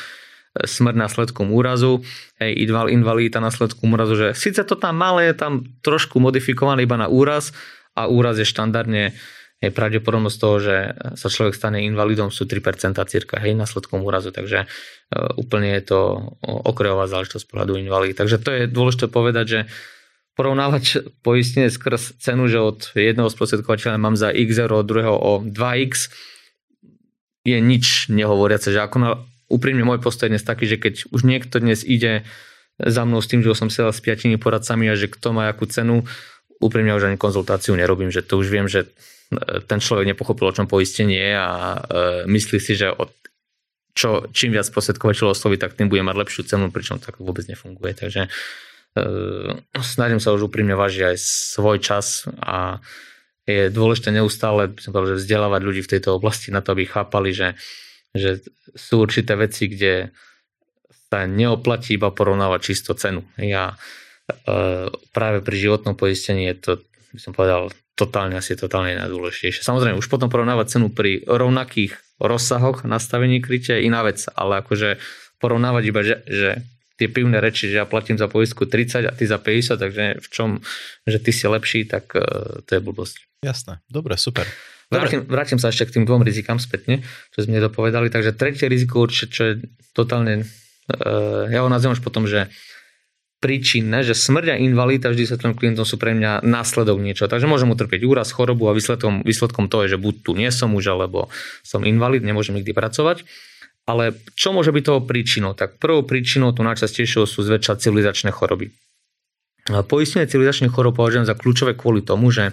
smrť 0.67 0.97
následkom 0.99 1.55
úrazu, 1.55 2.03
hej, 2.43 2.67
invalidita 2.91 3.39
následkom 3.39 3.95
úrazu, 3.95 4.19
že 4.19 4.29
síce 4.35 4.67
to 4.67 4.75
tam 4.75 4.99
malé, 4.99 5.31
tam 5.39 5.63
trošku 5.87 6.19
modifikované 6.19 6.83
iba 6.83 6.99
na 6.99 7.07
úraz 7.07 7.55
a 7.95 8.11
úraz 8.11 8.43
je 8.43 8.47
štandardne 8.49 9.15
je 9.63 9.73
pravdepodobnosť 9.73 10.37
toho, 10.37 10.57
že 10.61 10.77
sa 11.17 11.29
človek 11.33 11.57
stane 11.57 11.89
invalidom 11.89 12.29
sú 12.29 12.45
3% 12.45 13.01
cirka, 13.09 13.41
hej, 13.41 13.57
následkom 13.57 14.05
úrazu, 14.05 14.29
takže 14.35 14.65
e, 14.65 14.67
úplne 15.41 15.79
je 15.81 15.95
to 15.95 16.01
okrajová 16.45 17.09
záležitosť 17.09 17.45
pohľadu 17.49 17.81
invalid. 17.81 18.19
Takže 18.19 18.37
to 18.43 18.51
je 18.53 18.63
dôležité 18.69 19.09
povedať, 19.09 19.47
že 19.47 19.61
porovnávať 20.35 21.15
poistenie 21.23 21.71
skrz 21.71 22.19
cenu, 22.19 22.51
že 22.51 22.59
od 22.59 22.79
jedného 22.95 23.31
sprostredkovateľa 23.31 24.03
mám 24.03 24.19
za 24.19 24.35
x 24.35 24.59
eur, 24.59 24.83
od 24.83 24.87
druhého 24.87 25.15
o 25.15 25.33
2x, 25.43 26.11
je 27.45 27.59
nič 27.61 28.09
nehovoriace, 28.11 28.73
že 28.73 28.81
ako 28.81 28.97
na, 28.99 29.11
úprimne 29.53 29.85
môj 29.85 30.01
postoj 30.01 30.33
dnes 30.33 30.43
taký, 30.43 30.67
že 30.67 30.81
keď 30.81 30.95
už 31.13 31.23
niekto 31.23 31.61
dnes 31.61 31.85
ide 31.85 32.25
za 32.81 33.07
mnou 33.07 33.23
s 33.23 33.31
tým, 33.31 33.45
že 33.45 33.55
som 33.55 33.71
sedel 33.71 33.95
s 33.95 34.03
piatimi 34.03 34.41
poradcami 34.41 34.91
a 34.91 34.99
že 34.99 35.07
kto 35.07 35.37
má 35.37 35.47
akú 35.47 35.69
cenu, 35.71 36.03
úprimne 36.59 36.97
už 36.97 37.13
ani 37.13 37.21
konzultáciu 37.21 37.77
nerobím, 37.77 38.11
že 38.11 38.25
to 38.25 38.41
už 38.41 38.49
viem, 38.51 38.67
že 38.67 38.91
ten 39.69 39.79
človek 39.79 40.09
nepochopil, 40.15 40.51
o 40.51 40.57
čom 40.57 40.67
poistenie 40.67 41.19
je 41.19 41.35
a 41.37 41.51
e, 41.51 41.79
myslí 42.29 42.59
si, 42.61 42.75
že 42.75 42.93
od 42.93 43.11
čo, 43.95 44.27
čím 44.35 44.59
viac 44.59 44.67
posledkovateľov 44.75 45.39
osloví, 45.39 45.55
tak 45.55 45.79
tým 45.79 45.87
bude 45.87 46.03
mať 46.03 46.19
lepšiu 46.19 46.43
cenu, 46.51 46.67
pričom 46.75 46.99
tak 46.99 47.23
vôbec 47.23 47.47
nefunguje. 47.47 47.95
Takže 47.95 48.27
e, 48.27 48.29
snažím 49.83 50.23
sa 50.23 50.31
už 50.31 50.47
úprimne 50.51 50.79
vážiť 50.79 51.03
aj 51.15 51.17
svoj 51.19 51.83
čas 51.83 52.31
a 52.39 52.79
je 53.45 53.69
dôležité 53.69 54.09
neustále 54.15 54.73
povedal, 54.73 55.15
že 55.15 55.21
vzdelávať 55.21 55.61
ľudí 55.61 55.83
v 55.85 55.93
tejto 55.99 56.17
oblasti 56.17 56.49
na 56.49 56.65
to, 56.65 56.73
aby 56.73 56.89
chápali, 56.89 57.35
že, 57.37 57.59
že 58.17 58.41
sú 58.73 59.05
určité 59.05 59.37
veci, 59.37 59.69
kde 59.69 60.15
sa 61.13 61.29
neoplatí 61.29 62.01
iba 62.01 62.09
porovnávať 62.09 62.61
čisto 62.65 62.97
cenu. 62.97 63.21
Ja 63.37 63.77
práve 65.13 65.45
pri 65.45 65.57
životnom 65.61 65.93
poistení 65.99 66.49
je 66.49 66.57
to, 66.57 66.73
by 67.13 67.21
som 67.21 67.33
povedal, 67.37 67.69
totálne 67.95 68.35
asi 68.41 68.57
totálne 68.57 68.97
najdôležitejšie. 68.99 69.63
Samozrejme, 69.63 70.01
už 70.01 70.11
potom 70.11 70.33
porovnávať 70.33 70.79
cenu 70.79 70.91
pri 70.91 71.23
rovnakých 71.29 71.95
rozsahoch 72.19 72.83
nastavení 72.83 73.39
krytia 73.45 73.79
je 73.79 73.87
iná 73.87 74.03
vec, 74.03 74.25
ale 74.35 74.65
akože 74.65 74.99
porovnávať 75.39 75.83
iba, 75.85 76.01
že, 76.03 76.17
že 76.27 76.51
tie 76.95 77.11
pivné 77.11 77.43
reči, 77.43 77.71
že 77.71 77.83
ja 77.83 77.87
platím 77.87 78.15
za 78.15 78.31
poistku 78.31 78.71
30 78.71 79.11
a 79.11 79.13
ty 79.13 79.25
za 79.27 79.39
50, 79.39 79.79
takže 79.79 80.03
v 80.23 80.29
čom, 80.31 80.49
že 81.07 81.19
ty 81.19 81.31
si 81.35 81.45
lepší, 81.51 81.91
tak 81.91 82.15
uh, 82.15 82.63
to 82.63 82.71
je 82.79 82.81
blbosť. 82.81 83.17
Jasné, 83.43 83.83
dobre, 83.91 84.15
super. 84.17 84.47
Vrátim, 84.93 85.27
vrátim 85.27 85.59
sa 85.59 85.75
ešte 85.75 85.91
k 85.91 85.95
tým 86.01 86.05
dvom 86.07 86.23
rizikám 86.23 86.63
spätne, 86.63 87.03
čo 87.35 87.43
sme 87.43 87.59
dopovedali. 87.59 88.13
Takže 88.13 88.37
tretie 88.37 88.71
riziko 88.71 89.03
určite, 89.03 89.33
čo 89.33 89.43
je 89.43 89.55
totálne, 89.91 90.47
uh, 90.47 91.51
ja 91.51 91.67
ho 91.67 91.69
nazývam 91.73 91.99
už 91.99 92.05
potom, 92.05 92.31
že 92.31 92.47
príčinné, 93.45 94.01
že 94.01 94.17
smrť 94.17 94.57
a 94.57 94.61
invalida 94.63 95.13
vždy 95.13 95.25
sa 95.29 95.37
tým 95.37 95.53
klientom 95.53 95.85
sú 95.85 96.01
pre 96.01 96.17
mňa 96.17 96.41
následok 96.41 96.97
niečo. 96.97 97.29
Takže 97.29 97.45
môžem 97.45 97.69
utrpieť 97.69 98.01
úraz, 98.09 98.33
chorobu 98.33 98.73
a 98.73 98.77
výsledkom, 98.77 99.21
výsledkom 99.21 99.69
to 99.69 99.85
je, 99.85 99.93
že 99.93 99.99
buď 100.01 100.15
tu 100.25 100.33
nie 100.33 100.49
som 100.49 100.73
už, 100.73 100.97
alebo 100.97 101.29
som 101.61 101.85
invalid, 101.85 102.25
nemôžem 102.25 102.57
nikdy 102.57 102.73
pracovať. 102.73 103.29
Ale 103.85 104.17
čo 104.33 104.57
môže 104.57 104.73
byť 104.73 104.85
toho 104.85 105.01
príčinou? 105.05 105.53
Tak 105.53 105.77
prvou 105.77 106.05
príčinou 106.09 106.57
tu 106.57 106.65
najčastejšou 106.65 107.29
sú 107.29 107.45
zväčša 107.45 107.85
civilizačné 107.85 108.33
choroby. 108.33 108.73
Poistenie 109.65 110.29
civilizačných 110.29 110.73
chorob 110.73 110.97
považujem 110.97 111.29
za 111.29 111.37
kľúčové 111.37 111.77
kvôli 111.77 112.05
tomu, 112.05 112.33
že 112.33 112.53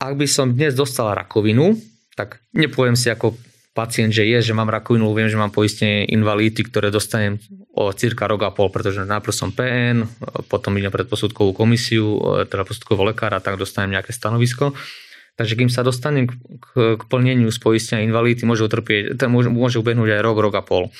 ak 0.00 0.20
by 0.20 0.26
som 0.28 0.52
dnes 0.52 0.76
dostal 0.76 1.12
rakovinu, 1.16 1.80
tak 2.12 2.44
nepoviem 2.52 2.96
si 2.96 3.08
ako 3.08 3.36
pacient, 3.74 4.14
že 4.14 4.22
je, 4.22 4.38
že 4.40 4.52
mám 4.54 4.70
rakovinu, 4.70 5.10
viem, 5.16 5.26
že 5.26 5.40
mám 5.40 5.50
poistenie 5.50 6.06
invalidity, 6.12 6.62
ktoré 6.68 6.94
dostanem 6.94 7.42
o 7.74 7.90
cirka 7.90 8.30
rok 8.30 8.46
a 8.46 8.54
pol, 8.54 8.70
pretože 8.70 9.02
najprv 9.02 9.34
som 9.34 9.50
PN, 9.50 10.06
potom 10.46 10.78
idem 10.78 10.94
pred 10.94 11.10
posudkovú 11.10 11.56
komisiu, 11.56 12.22
teda 12.46 12.62
posudkovú 12.62 13.10
lekára, 13.10 13.42
tak 13.42 13.58
dostanem 13.58 13.98
nejaké 13.98 14.14
stanovisko. 14.14 14.76
Takže 15.34 15.58
kým 15.58 15.70
sa 15.70 15.82
dostanem 15.82 16.30
k, 16.30 16.32
k, 16.62 16.68
k 16.94 17.02
plneniu 17.10 17.50
z 17.50 17.58
invalidity, 18.06 18.46
môže, 18.46 18.62
utrpieť, 18.62 19.18
môže, 19.26 19.50
môže 19.50 19.82
ubehnúť 19.82 20.18
aj 20.18 20.20
rok, 20.22 20.36
rok 20.38 20.54
a 20.54 20.62
pol. 20.62 20.94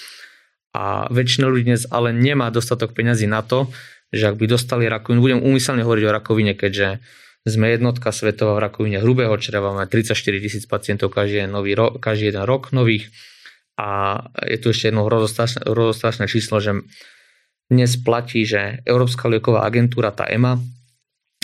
A 0.75 1.07
väčšina 1.07 1.47
ľudí 1.47 1.70
dnes 1.70 1.87
ale 1.87 2.11
nemá 2.11 2.51
dostatok 2.51 2.99
peňazí 2.99 3.31
na 3.31 3.47
to, 3.47 3.70
že 4.11 4.35
ak 4.35 4.38
by 4.38 4.47
dostali 4.51 4.90
rakovinu, 4.90 5.23
budem 5.23 5.40
úmyselne 5.42 5.87
hovoriť 5.87 6.05
o 6.07 6.14
rakovine, 6.14 6.53
keďže 6.59 6.99
sme 7.47 7.70
jednotka 7.70 8.11
svetová 8.11 8.59
v 8.59 8.64
rakovine 8.66 8.99
hrubého 8.99 9.37
čreva, 9.38 9.70
máme 9.70 9.87
34 9.87 10.16
tisíc 10.42 10.64
pacientov 10.66 11.14
každý, 11.14 11.47
nový 11.47 11.79
rok, 11.79 12.03
každý 12.03 12.35
jeden 12.35 12.42
rok 12.42 12.75
nových. 12.75 13.12
A 13.79 14.18
je 14.47 14.59
tu 14.59 14.70
ešte 14.70 14.90
jedno 14.90 15.07
hrozostrašné 15.07 16.27
číslo, 16.31 16.62
že 16.62 16.83
dnes 17.68 17.94
platí, 18.01 18.47
že 18.47 18.83
Európska 18.87 19.27
lieková 19.31 19.66
agentúra, 19.66 20.14
tá 20.14 20.25
EMA, 20.27 20.62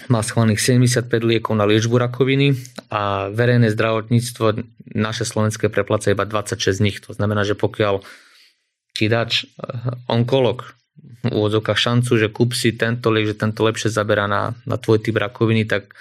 má 0.08 0.24
schválených 0.24 0.62
75 0.62 1.10
liekov 1.20 1.58
na 1.58 1.68
liečbu 1.68 1.98
rakoviny 2.00 2.56
a 2.88 3.28
verejné 3.28 3.68
zdravotníctvo 3.74 4.62
naše 4.96 5.28
slovenské 5.28 5.68
prepláca 5.68 6.14
iba 6.14 6.24
26 6.24 6.78
z 6.78 6.80
nich. 6.80 6.96
To 7.04 7.12
znamená, 7.12 7.44
že 7.44 7.58
pokiaľ 7.58 8.00
ti 8.96 9.06
dáč 9.10 9.44
eh, 9.44 9.50
onkolog 10.08 10.80
v 11.20 11.32
úvodzovkách 11.36 11.76
šancu, 11.76 12.12
že 12.16 12.32
kúp 12.32 12.56
si 12.56 12.72
tento 12.72 13.12
liek, 13.12 13.28
že 13.28 13.36
tento 13.36 13.60
lepšie 13.64 13.92
zaberá 13.92 14.24
na, 14.24 14.56
na 14.64 14.76
tvoj 14.80 15.04
typ 15.04 15.20
rakoviny, 15.20 15.68
tak 15.68 15.92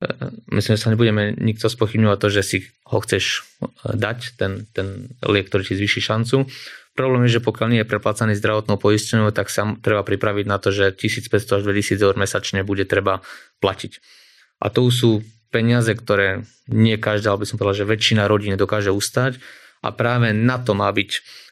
e, 0.00 0.08
myslím, 0.56 0.76
že 0.76 0.82
sa 0.82 0.92
nebudeme 0.92 1.36
nikto 1.36 1.68
spochybňovať 1.68 2.18
to, 2.20 2.28
že 2.32 2.42
si 2.42 2.58
ho 2.88 2.98
chceš 3.04 3.24
e, 3.60 3.92
dať, 3.92 4.18
ten, 4.40 4.64
ten 4.72 5.12
liek, 5.20 5.52
ktorý 5.52 5.68
ti 5.68 5.76
zvýši 5.76 6.00
šancu. 6.00 6.48
Problém 6.92 7.24
je, 7.24 7.40
že 7.40 7.44
pokiaľ 7.44 7.68
nie 7.72 7.80
je 7.80 7.88
preplácaný 7.88 8.36
zdravotnou 8.36 8.76
poistenou, 8.76 9.32
tak 9.32 9.48
sa 9.48 9.64
treba 9.80 10.04
pripraviť 10.04 10.44
na 10.44 10.60
to, 10.60 10.68
že 10.68 10.92
1500 10.92 11.32
až 11.32 11.62
2000 11.64 11.96
eur 11.96 12.14
mesačne 12.20 12.60
bude 12.68 12.84
treba 12.84 13.24
platiť. 13.64 13.96
A 14.60 14.68
to 14.68 14.84
sú 14.92 15.24
peniaze, 15.48 15.88
ktoré 15.88 16.44
nie 16.68 17.00
každá, 17.00 17.32
ale 17.32 17.44
by 17.44 17.48
som 17.48 17.56
povedal, 17.56 17.84
že 17.84 17.88
väčšina 17.88 18.28
rodín 18.28 18.56
dokáže 18.60 18.92
ustať 18.92 19.40
a 19.80 19.88
práve 19.92 20.36
na 20.36 20.60
to 20.60 20.76
má 20.76 20.92
byť 20.92 21.10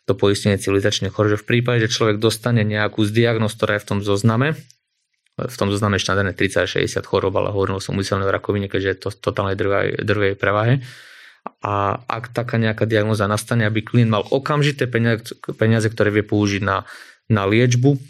to 0.08 0.12
poistenie 0.12 0.60
civilizačných 0.60 1.12
chorôb, 1.12 1.36
že 1.36 1.42
v 1.44 1.48
prípade, 1.56 1.88
že 1.88 1.92
človek 1.92 2.20
dostane 2.20 2.60
nejakú 2.60 3.04
z 3.04 3.10
diagnóz, 3.12 3.56
ktorá 3.56 3.80
je 3.80 3.84
v 3.84 3.88
tom 3.96 3.98
zozname, 4.00 4.56
v 5.40 5.56
tom 5.56 5.72
zozname 5.72 5.96
štandardne 5.96 6.36
30-60 6.36 7.00
chorób, 7.06 7.32
ale 7.40 7.48
hovoril 7.48 7.80
som 7.80 7.96
umyselne 7.96 8.28
o 8.28 8.32
rakovine, 8.32 8.68
keďže 8.68 8.88
je 8.88 8.98
to 8.98 9.08
totálnej 9.14 9.56
drvej, 9.56 10.04
drvej 10.04 10.32
prevahe. 10.36 10.84
A 11.60 12.00
ak 12.08 12.32
taká 12.32 12.56
nejaká 12.56 12.88
diagnoza 12.88 13.28
nastane, 13.28 13.68
aby 13.68 13.84
klient 13.84 14.12
mal 14.12 14.24
okamžité 14.28 14.88
peniaze, 14.88 15.88
ktoré 15.88 16.08
vie 16.12 16.24
použiť 16.24 16.62
na, 16.64 16.88
na 17.28 17.44
liečbu, 17.44 18.00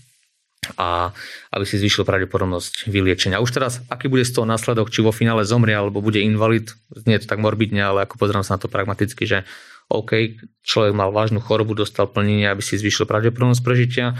a 0.77 1.11
aby 1.51 1.65
si 1.67 1.81
zvýšil 1.81 2.05
pravdepodobnosť 2.05 2.87
vyliečenia. 2.87 3.43
Už 3.43 3.51
teraz, 3.51 3.81
aký 3.91 4.07
bude 4.07 4.23
z 4.23 4.39
toho 4.39 4.47
následok, 4.47 4.93
či 4.93 5.03
vo 5.03 5.11
finále 5.11 5.43
zomrie 5.43 5.75
alebo 5.75 6.05
bude 6.05 6.21
invalid, 6.21 6.77
nie 7.09 7.17
je 7.17 7.27
to 7.27 7.31
tak 7.33 7.43
morbidne, 7.43 7.81
ale 7.81 8.05
ako 8.07 8.21
pozerám 8.21 8.45
sa 8.45 8.55
na 8.55 8.63
to 8.63 8.69
pragmaticky, 8.71 9.25
že 9.25 9.49
OK, 9.91 10.39
človek 10.63 10.95
mal 10.95 11.11
vážnu 11.11 11.43
chorobu, 11.43 11.75
dostal 11.75 12.07
plnenie, 12.07 12.47
aby 12.47 12.63
si 12.63 12.79
zvýšil 12.79 13.11
pravdepodobnosť 13.11 13.63
prežitia. 13.65 14.15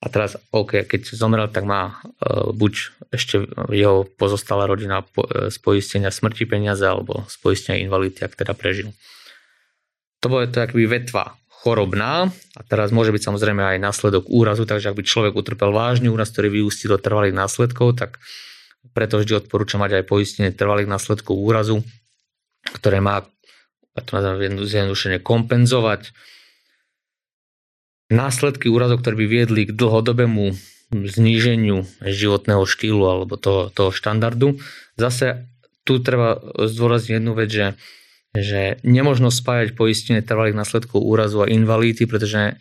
A 0.00 0.08
teraz, 0.08 0.40
OK, 0.48 0.88
keď 0.88 1.12
zomrel, 1.12 1.44
tak 1.52 1.68
má 1.68 2.00
uh, 2.00 2.50
buď 2.56 2.72
ešte 3.12 3.44
jeho 3.68 4.08
pozostalá 4.16 4.64
rodina 4.64 5.04
po, 5.04 5.28
uh, 5.28 5.52
z 5.52 5.56
poistenia 5.60 6.08
smrti 6.08 6.48
peniaze 6.48 6.82
alebo 6.88 7.28
z 7.28 7.36
poistenia 7.36 7.84
invalidity, 7.84 8.24
ak 8.24 8.32
teda 8.32 8.56
prežil. 8.56 8.96
To 10.24 10.32
bude 10.32 10.52
to 10.52 10.64
akoby 10.64 10.88
vetva 10.88 11.36
chorobná 11.60 12.32
a 12.56 12.60
teraz 12.64 12.88
môže 12.88 13.12
byť 13.12 13.22
samozrejme 13.28 13.60
aj 13.60 13.78
následok 13.84 14.24
úrazu, 14.32 14.64
takže 14.64 14.92
ak 14.92 14.96
by 14.96 15.04
človek 15.04 15.32
utrpel 15.36 15.76
vážny 15.76 16.08
úraz, 16.08 16.32
ktorý 16.32 16.48
vyústi 16.48 16.88
do 16.88 16.96
trvalých 16.96 17.36
následkov, 17.36 18.00
tak 18.00 18.16
preto 18.96 19.20
vždy 19.20 19.44
odporúčam 19.44 19.84
mať 19.84 20.00
aj 20.00 20.08
poistenie 20.08 20.56
trvalých 20.56 20.88
následkov 20.88 21.36
úrazu, 21.36 21.84
ktoré 22.64 23.04
má 23.04 23.28
a 23.90 24.00
to 24.00 24.16
nazvem 24.16 24.54
zjednodušene, 24.62 25.18
kompenzovať 25.20 26.14
následky 28.10 28.66
úrazov, 28.66 29.00
ktoré 29.00 29.14
by 29.16 29.26
viedli 29.30 29.62
k 29.70 29.72
dlhodobému 29.72 30.52
zníženiu 30.90 31.86
životného 32.02 32.66
štýlu 32.66 33.06
alebo 33.06 33.38
toho, 33.38 33.70
toho 33.70 33.94
štandardu. 33.94 34.58
Zase 34.98 35.46
tu 35.86 36.02
treba 36.02 36.42
zdôrazniť 36.58 37.22
jednu 37.22 37.32
vec, 37.38 37.48
že, 37.48 37.66
že 38.34 38.82
nemožno 38.82 39.30
spájať 39.30 39.78
poistenie 39.78 40.20
trvalých 40.20 40.58
následkov 40.58 40.98
úrazu 40.98 41.46
a 41.46 41.50
invalidity, 41.50 42.10
pretože 42.10 42.40
e, 42.42 42.54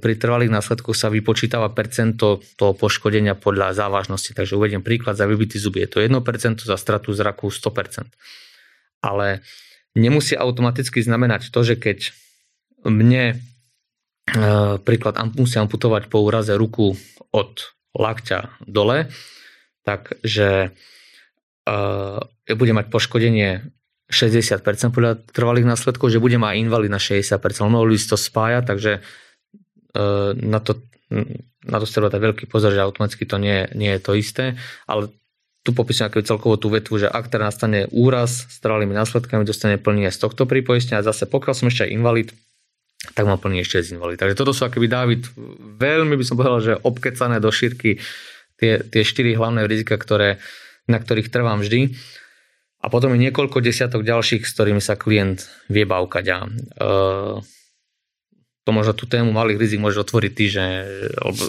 pri 0.00 0.14
trvalých 0.16 0.48
následkoch 0.48 0.96
sa 0.96 1.12
vypočítava 1.12 1.68
percento 1.70 2.40
toho 2.56 2.72
poškodenia 2.72 3.36
podľa 3.36 3.76
závažnosti. 3.76 4.32
Takže 4.32 4.56
uvediem 4.56 4.80
príklad, 4.80 5.20
za 5.20 5.28
vybitý 5.28 5.60
zub 5.60 5.76
je 5.76 5.86
to 5.86 6.00
1%, 6.00 6.16
za 6.64 6.76
stratu 6.80 7.12
zraku 7.12 7.52
100%. 7.52 8.08
Ale 9.04 9.44
nemusí 9.92 10.32
automaticky 10.32 11.04
znamenať 11.04 11.52
to, 11.52 11.60
že 11.62 11.76
keď 11.76 12.16
mne 12.88 13.51
príklad 14.86 15.18
musí 15.34 15.58
amputovať 15.58 16.06
po 16.06 16.22
úraze 16.22 16.54
ruku 16.54 16.94
od 17.34 17.52
lakťa 17.92 18.62
dole, 18.64 19.10
takže 19.82 20.72
uh, 21.66 22.18
bude 22.46 22.72
mať 22.72 22.86
poškodenie 22.88 23.66
60% 24.12 24.62
podľa 24.94 25.24
trvalých 25.32 25.66
následkov, 25.66 26.12
že 26.12 26.22
bude 26.22 26.38
mať 26.38 26.54
invalid 26.60 26.92
na 26.92 27.00
60%. 27.00 27.34
Mohli 27.66 27.98
si 27.98 28.06
to 28.06 28.16
spájať, 28.16 28.62
takže 28.68 28.92
uh, 29.00 30.30
na 30.38 30.60
to 30.62 30.78
na 31.62 31.76
to 31.76 31.84
treba 31.84 32.08
veľký 32.08 32.48
pozor, 32.48 32.72
že 32.72 32.80
automaticky 32.80 33.28
to 33.28 33.36
nie, 33.36 33.68
nie 33.76 33.92
je 33.92 34.00
to 34.00 34.16
isté, 34.16 34.56
ale 34.88 35.12
tu 35.62 35.70
popisujem 35.70 36.10
ako 36.10 36.26
celkovo 36.26 36.54
tú 36.58 36.72
vetvu, 36.72 37.06
že 37.06 37.06
ak 37.06 37.30
teda 37.30 37.46
nastane 37.46 37.86
úraz 37.94 38.50
s 38.50 38.58
trvalými 38.58 38.96
následkami, 38.96 39.46
dostane 39.46 39.78
plnenie 39.78 40.10
z 40.10 40.18
tohto 40.18 40.48
pripoistenia 40.48 41.04
a 41.04 41.06
zase 41.06 41.30
pokiaľ 41.30 41.54
som 41.54 41.70
ešte 41.70 41.86
invalid, 41.86 42.34
tak 43.10 43.26
mám 43.26 43.42
plný 43.42 43.66
ešte 43.66 43.82
z 43.82 43.98
invalid. 43.98 44.22
Takže 44.22 44.38
toto 44.38 44.54
sú 44.54 44.62
akoby 44.62 44.86
David 44.86 45.26
veľmi 45.82 46.14
by 46.14 46.24
som 46.24 46.38
povedal, 46.38 46.60
že 46.62 46.80
obkecané 46.86 47.42
do 47.42 47.50
šírky 47.50 47.98
tie, 48.62 48.78
tie 48.78 49.02
štyri 49.02 49.34
hlavné 49.34 49.66
rizika, 49.66 49.98
ktoré, 49.98 50.38
na 50.86 51.02
ktorých 51.02 51.34
trvám 51.34 51.66
vždy. 51.66 51.98
A 52.82 52.90
potom 52.90 53.14
je 53.14 53.30
niekoľko 53.30 53.62
desiatok 53.62 54.06
ďalších, 54.06 54.42
s 54.46 54.54
ktorými 54.54 54.82
sa 54.82 54.98
klient 54.98 55.46
vie 55.70 55.86
bavkať. 55.86 56.24
A, 56.34 56.38
uh, 56.46 57.38
to 58.62 58.70
možno 58.70 58.94
tú 58.94 59.10
tému 59.10 59.34
malých 59.34 59.58
rizik 59.58 59.82
môže 59.82 59.98
otvoriť 59.98 60.32
ty, 60.34 60.46
že 60.46 60.64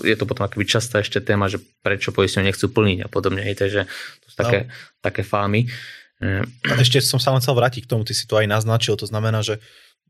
je 0.02 0.16
to 0.18 0.26
potom 0.26 0.50
akoby 0.50 0.66
častá 0.66 1.06
ešte 1.06 1.22
téma, 1.22 1.46
že 1.46 1.62
prečo 1.86 2.10
poistenie 2.10 2.50
nechcú 2.50 2.74
plniť 2.74 3.06
a 3.06 3.08
podobne. 3.10 3.46
Hej, 3.46 3.62
takže 3.62 3.82
to 4.26 4.28
sú 4.34 4.36
také, 4.38 4.60
no. 4.66 4.70
také 5.06 5.22
fámy. 5.22 5.70
A 6.66 6.74
ešte 6.82 7.04
som 7.06 7.22
sa 7.22 7.36
len 7.36 7.44
chcel 7.44 7.54
vrátiť 7.54 7.86
k 7.86 7.92
tomu, 7.94 8.02
ty 8.02 8.18
si 8.18 8.26
to 8.26 8.40
aj 8.40 8.50
naznačil, 8.50 8.98
to 8.98 9.06
znamená, 9.06 9.46
že 9.46 9.62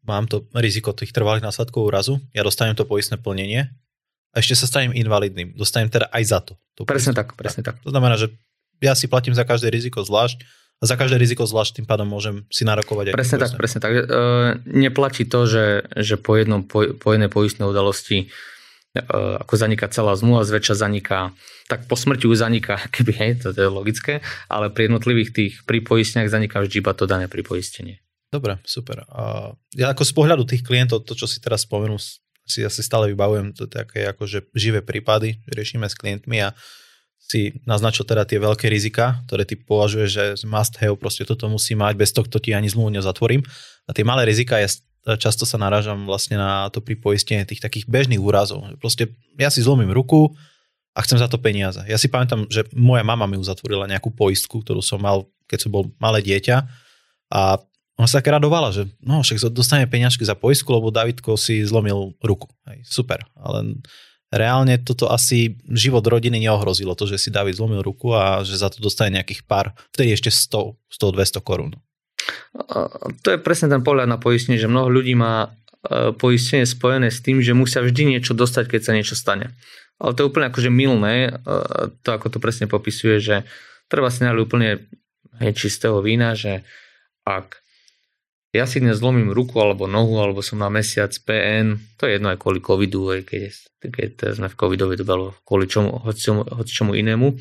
mám 0.03 0.27
to 0.27 0.47
riziko 0.55 0.91
tých 0.91 1.15
trvalých 1.15 1.43
následkov 1.43 1.89
úrazu, 1.89 2.19
ja 2.35 2.43
dostanem 2.43 2.75
to 2.75 2.87
poistné 2.87 3.19
plnenie 3.19 3.71
a 4.33 4.35
ešte 4.39 4.57
sa 4.57 4.65
stanem 4.67 4.95
invalidným. 4.95 5.55
Dostanem 5.55 5.87
teda 5.91 6.09
aj 6.11 6.23
za 6.23 6.39
to. 6.41 6.53
to 6.75 6.83
presne 6.83 7.15
tak, 7.15 7.37
presne 7.37 7.61
tak. 7.63 7.79
To 7.85 7.89
znamená, 7.93 8.17
že 8.17 8.33
ja 8.83 8.97
si 8.97 9.07
platím 9.07 9.37
za 9.37 9.47
každé 9.47 9.71
riziko 9.71 10.03
zvlášť 10.03 10.43
a 10.81 10.83
za 10.83 10.99
každé 10.99 11.15
riziko 11.15 11.47
zvlášť 11.47 11.79
tým 11.79 11.87
pádom 11.87 12.09
môžem 12.09 12.43
si 12.51 12.67
narokovať. 12.67 13.13
Aj 13.13 13.15
presne 13.15 13.37
tak, 13.39 13.55
presne 13.55 13.79
tak. 13.79 13.91
E, 13.93 14.03
neplatí 14.67 15.23
to, 15.23 15.47
že, 15.47 15.87
že 15.95 16.19
po, 16.19 16.35
jednom, 16.35 16.67
po, 16.67 16.83
po 16.99 17.15
jednej 17.15 17.31
poistnej 17.31 17.69
udalosti 17.69 18.27
ako 19.01 19.53
zaniká 19.57 19.89
celá 19.89 20.13
zmluva, 20.13 20.45
zväčša 20.45 20.85
zaniká, 20.85 21.33
tak 21.65 21.89
po 21.89 21.97
smrti 21.97 22.29
už 22.29 22.45
zaniká, 22.45 22.77
keby, 22.93 23.11
hej, 23.17 23.31
to, 23.41 23.49
to 23.55 23.65
je 23.65 23.69
logické, 23.69 24.13
ale 24.45 24.69
pri 24.69 24.91
jednotlivých 24.91 25.29
tých 25.33 25.53
pripoisteniach 25.65 26.29
zaniká 26.29 26.61
vždy 26.61 26.77
iba 26.83 26.93
to 26.93 27.09
dané 27.09 27.25
pripoistenie. 27.25 28.02
Dobre, 28.33 28.57
super. 28.65 29.05
A 29.13 29.53
ja 29.77 29.93
ako 29.93 30.01
z 30.01 30.13
pohľadu 30.17 30.43
tých 30.49 30.65
klientov, 30.65 31.05
to 31.05 31.13
čo 31.13 31.29
si 31.29 31.37
teraz 31.37 31.69
spomenul, 31.69 32.01
si 32.43 32.65
asi 32.65 32.81
stále 32.81 33.13
vybavujem 33.13 33.53
to 33.53 33.69
také 33.69 34.09
akože 34.09 34.49
živé 34.57 34.81
prípady, 34.81 35.37
riešime 35.45 35.85
s 35.85 35.93
klientmi 35.93 36.41
a 36.41 36.57
si 37.21 37.61
naznačil 37.63 38.03
teda 38.03 38.25
tie 38.25 38.41
veľké 38.41 38.67
rizika, 38.67 39.21
ktoré 39.29 39.45
ty 39.45 39.55
považuješ, 39.55 40.09
že 40.09 40.25
must 40.49 40.75
have, 40.81 40.97
proste 40.97 41.23
toto 41.23 41.45
musí 41.47 41.77
mať, 41.77 41.93
bez 41.93 42.11
tohto 42.11 42.41
ti 42.41 42.51
ani 42.51 42.67
zmluvu 42.67 42.99
nezatvorím. 42.99 43.45
A 43.87 43.93
tie 43.93 44.03
malé 44.03 44.25
rizika 44.25 44.57
je 44.59 44.81
často 45.19 45.45
sa 45.47 45.59
narážam 45.59 46.07
vlastne 46.07 46.39
na 46.39 46.67
to 46.71 46.79
pripoistenie 46.79 47.45
tých 47.45 47.63
takých 47.63 47.85
bežných 47.87 48.19
úrazov. 48.19 48.63
Proste 48.79 49.13
ja 49.35 49.51
si 49.51 49.63
zlomím 49.63 49.91
ruku 49.91 50.31
a 50.95 50.99
chcem 51.03 51.19
za 51.19 51.27
to 51.27 51.39
peniaze. 51.39 51.79
Ja 51.85 51.99
si 51.99 52.07
pamätám, 52.07 52.47
že 52.47 52.67
moja 52.71 53.03
mama 53.03 53.27
mi 53.27 53.35
uzatvorila 53.35 53.87
nejakú 53.87 54.11
poistku, 54.11 54.63
ktorú 54.63 54.79
som 54.79 54.99
mal, 54.99 55.27
keď 55.47 55.67
som 55.67 55.71
bol 55.71 55.91
malé 55.99 56.23
dieťa 56.23 56.57
a 57.33 57.59
ona 57.93 58.09
sa 58.09 58.19
také 58.19 58.33
radovala, 58.33 58.73
že 58.73 58.89
no 59.05 59.21
však 59.21 59.53
dostane 59.53 59.85
peniažky 59.85 60.25
za 60.25 60.33
poistku, 60.33 60.73
lebo 60.73 60.89
Davidko 60.89 61.37
si 61.37 61.61
zlomil 61.61 62.17
ruku. 62.25 62.49
Hej, 62.65 62.81
super, 62.89 63.21
ale 63.37 63.77
reálne 64.33 64.81
toto 64.81 65.13
asi 65.13 65.61
život 65.69 66.01
rodiny 66.01 66.41
neohrozilo, 66.41 66.97
to, 66.97 67.05
že 67.05 67.21
si 67.21 67.29
David 67.29 67.61
zlomil 67.61 67.85
ruku 67.85 68.17
a 68.17 68.41
že 68.41 68.57
za 68.57 68.73
to 68.73 68.81
dostane 68.81 69.13
nejakých 69.13 69.45
pár, 69.45 69.77
vtedy 69.93 70.17
ešte 70.17 70.33
100, 70.33 70.73
100 70.89 71.37
200 71.37 71.45
korún. 71.45 71.77
To 73.21 73.27
je 73.29 73.37
presne 73.37 73.69
ten 73.69 73.85
pohľad 73.85 74.09
na 74.09 74.17
poistenie, 74.17 74.57
že 74.57 74.71
mnoho 74.71 74.89
ľudí 74.89 75.13
má 75.13 75.53
e, 75.85 76.15
poistenie 76.17 76.65
spojené 76.65 77.13
s 77.13 77.21
tým, 77.21 77.45
že 77.45 77.53
musia 77.53 77.83
vždy 77.83 78.17
niečo 78.17 78.33
dostať, 78.33 78.73
keď 78.73 78.81
sa 78.81 78.95
niečo 78.95 79.13
stane. 79.13 79.53
Ale 80.01 80.17
to 80.17 80.25
je 80.25 80.29
úplne 80.33 80.49
akože 80.49 80.71
milné, 80.73 81.29
e, 81.29 81.53
to 82.01 82.09
ako 82.09 82.33
to 82.33 82.37
presne 82.41 82.65
popisuje, 82.65 83.21
že 83.21 83.35
treba 83.85 84.09
si 84.09 84.25
úplne 84.25 84.87
čistého 85.53 85.99
vína, 85.99 86.33
že 86.33 86.63
ak 87.27 87.62
ja 88.53 88.69
si 88.69 88.77
dnes 88.77 89.01
zlomím 89.01 89.33
ruku 89.33 89.57
alebo 89.57 89.89
nohu, 89.89 90.21
alebo 90.21 90.45
som 90.45 90.61
na 90.61 90.69
mesiac 90.69 91.09
PN, 91.25 91.81
to 91.97 92.05
je 92.05 92.21
jedno 92.21 92.29
aj 92.29 92.37
kvôli 92.37 92.61
covidu, 92.61 93.09
aj 93.09 93.25
keď, 93.25 93.41
keď 93.89 94.11
sme 94.37 94.47
v 94.47 94.55
covidovej 94.55 95.01
dobe, 95.01 95.11
alebo 95.11 95.31
kvôli 95.41 95.65
čomu, 95.65 95.97
hoci 96.05 96.71
čomu, 96.71 96.93
inému, 96.93 97.33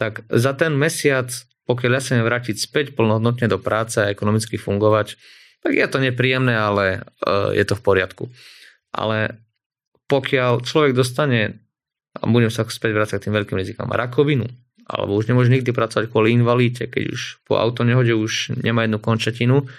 tak 0.00 0.24
za 0.32 0.56
ten 0.56 0.72
mesiac 0.72 1.28
pokiaľ 1.70 1.92
ja 1.94 2.02
sa 2.02 2.18
vrátiť 2.18 2.56
späť 2.58 2.98
plnohodnotne 2.98 3.46
do 3.46 3.62
práce 3.62 4.02
a 4.02 4.10
ekonomicky 4.10 4.58
fungovať, 4.58 5.14
tak 5.62 5.78
je 5.78 5.86
to 5.86 6.02
nepríjemné, 6.02 6.58
ale 6.58 7.06
uh, 7.22 7.54
je 7.54 7.62
to 7.62 7.78
v 7.78 7.84
poriadku. 7.86 8.24
Ale 8.90 9.38
pokiaľ 10.10 10.66
človek 10.66 10.98
dostane, 10.98 11.62
a 12.18 12.26
budem 12.26 12.50
sa 12.50 12.66
späť 12.66 12.90
vrácať 12.90 13.22
k 13.22 13.24
tým 13.30 13.38
veľkým 13.38 13.54
rizikám, 13.54 13.86
rakovinu, 13.86 14.50
alebo 14.90 15.14
už 15.14 15.30
nemôže 15.30 15.54
nikdy 15.54 15.70
pracovať 15.70 16.10
kvôli 16.10 16.34
invalíte, 16.34 16.90
keď 16.90 17.14
už 17.14 17.46
po 17.46 17.62
auto 17.62 17.86
nehode 17.86 18.10
už 18.10 18.58
nemá 18.58 18.82
jednu 18.82 18.98
končatinu, 18.98 19.70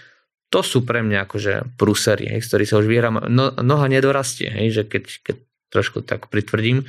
to 0.52 0.60
sú 0.62 0.84
pre 0.84 0.99
mňa 0.99 1.26
akože 1.26 1.80
prúsery, 1.80 2.28
hej, 2.28 2.43
z 2.43 2.68
sa 2.68 2.84
už 2.84 2.91
vyhrám. 2.91 3.32
No, 3.32 3.56
noha 3.64 3.88
nedorastie, 3.88 4.52
hej, 4.52 4.68
že 4.76 4.84
keď, 4.84 5.04
keď 5.24 5.36
trošku 5.72 6.04
tak 6.04 6.28
pritvrdím, 6.28 6.84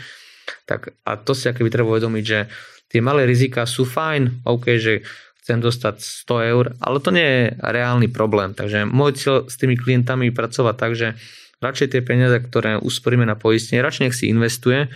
tak 0.66 0.98
a 1.06 1.14
to 1.14 1.32
si 1.32 1.46
aké 1.46 1.62
by 1.62 1.70
treba 1.70 1.94
uvedomiť, 1.94 2.24
že 2.26 2.50
tie 2.90 2.98
malé 2.98 3.22
rizika 3.22 3.62
sú 3.62 3.86
fajn, 3.86 4.42
OK, 4.42 4.76
že 4.82 5.06
chcem 5.42 5.62
dostať 5.62 6.02
100 6.26 6.50
eur, 6.54 6.64
ale 6.82 6.98
to 6.98 7.10
nie 7.14 7.22
je 7.22 7.42
reálny 7.62 8.10
problém. 8.10 8.54
Takže 8.54 8.86
môj 8.86 9.14
cieľ 9.14 9.36
s 9.46 9.54
tými 9.58 9.78
klientami 9.78 10.34
pracovať 10.34 10.74
tak, 10.74 10.92
že 10.98 11.14
radšej 11.62 11.88
tie 11.94 12.02
peniaze, 12.02 12.34
ktoré 12.42 12.78
usporíme 12.82 13.22
na 13.22 13.38
poistenie, 13.38 13.82
radšej 13.82 14.02
nech 14.10 14.18
si 14.18 14.26
investuje 14.26 14.90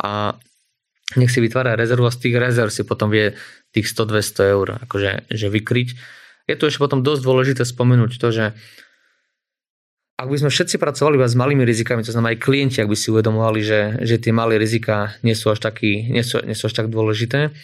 a 0.00 0.36
nech 1.16 1.32
si 1.32 1.40
vytvára 1.40 1.74
rezervu 1.74 2.06
a 2.06 2.14
z 2.14 2.28
tých 2.28 2.36
rezerv 2.36 2.70
si 2.70 2.84
potom 2.84 3.08
vie 3.08 3.32
tých 3.72 3.88
100-200 3.88 4.54
eur 4.54 4.66
akože, 4.84 5.32
že 5.32 5.46
vykryť. 5.48 6.19
Je 6.50 6.58
tu 6.58 6.66
ešte 6.66 6.82
potom 6.82 7.06
dosť 7.06 7.22
dôležité 7.22 7.62
spomenúť 7.62 8.18
to, 8.18 8.28
že 8.34 8.44
ak 10.20 10.28
by 10.28 10.36
sme 10.36 10.50
všetci 10.52 10.76
pracovali 10.76 11.16
iba 11.16 11.30
s 11.30 11.38
malými 11.38 11.64
rizikami, 11.64 12.04
to 12.04 12.12
znamená 12.12 12.36
aj 12.36 12.44
klienti, 12.44 12.82
ak 12.82 12.90
by 12.90 12.96
si 12.98 13.08
uvedomovali, 13.08 13.60
že, 13.64 13.80
že 14.04 14.20
tie 14.20 14.34
malé 14.34 14.60
rizika 14.60 15.16
nie 15.24 15.32
sú 15.32 15.48
až, 15.48 15.64
taký, 15.64 16.12
nie 16.12 16.20
sú, 16.20 16.44
nie 16.44 16.52
sú 16.52 16.68
až 16.68 16.76
tak 16.76 16.92
dôležité, 16.92 17.54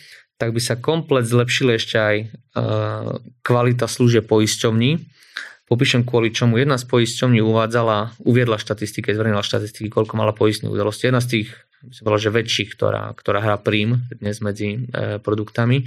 tak 0.40 0.56
by 0.56 0.60
sa 0.62 0.80
komplet 0.80 1.28
zlepšila 1.28 1.76
ešte 1.76 1.96
aj 2.00 2.16
uh, 2.24 3.20
kvalita 3.44 3.84
služieb 3.84 4.24
poisťovní. 4.24 5.04
Popíšem 5.68 6.06
kvôli 6.06 6.32
čomu. 6.32 6.56
Jedna 6.56 6.78
z 6.80 6.88
poisťovní 6.88 7.42
uvádzala, 7.42 8.22
uviedla 8.24 8.56
štatistiky, 8.56 9.12
zverejnila 9.12 9.42
štatistiky, 9.44 9.90
koľko 9.92 10.14
mala 10.16 10.32
poistných 10.32 10.72
udalostí. 10.72 11.10
Jedna 11.10 11.20
z 11.20 11.28
tých, 11.28 11.48
by 11.84 11.92
som 11.92 12.02
povedal, 12.08 12.24
že 12.24 12.36
väčších, 12.40 12.68
ktorá, 12.72 13.12
ktorá 13.18 13.38
hrá 13.44 13.56
prím 13.60 14.06
dnes 14.16 14.40
medzi 14.40 14.88
uh, 14.88 15.20
produktami. 15.20 15.84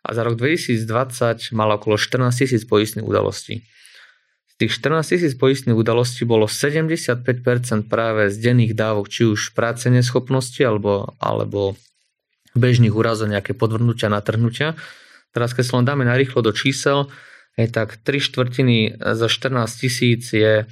A 0.00 0.16
za 0.16 0.24
rok 0.24 0.40
2020 0.40 1.52
mala 1.52 1.76
okolo 1.76 2.00
14 2.00 2.32
tisíc 2.32 2.64
poistných 2.64 3.04
udalostí 3.04 3.64
tých 4.60 4.76
14 4.76 5.16
tisíc 5.16 5.32
poistných 5.40 5.72
udalostí 5.72 6.28
bolo 6.28 6.44
75% 6.44 7.24
práve 7.88 8.28
z 8.28 8.36
denných 8.36 8.76
dávok, 8.76 9.08
či 9.08 9.24
už 9.24 9.56
práce 9.56 9.88
neschopnosti 9.88 10.60
alebo, 10.60 11.16
alebo 11.16 11.80
bežných 12.52 12.92
úrazov, 12.92 13.32
nejaké 13.32 13.56
podvrnutia, 13.56 14.12
natrhnutia. 14.12 14.76
Teraz 15.32 15.56
keď 15.56 15.64
sa 15.64 15.74
len 15.80 15.88
dáme 15.88 16.04
narýchlo 16.04 16.44
do 16.44 16.52
čísel, 16.52 17.08
je 17.56 17.72
tak 17.72 18.04
3 18.04 18.20
štvrtiny 18.20 19.00
za 19.00 19.32
14 19.32 19.64
tisíc 19.80 20.28
je 20.36 20.68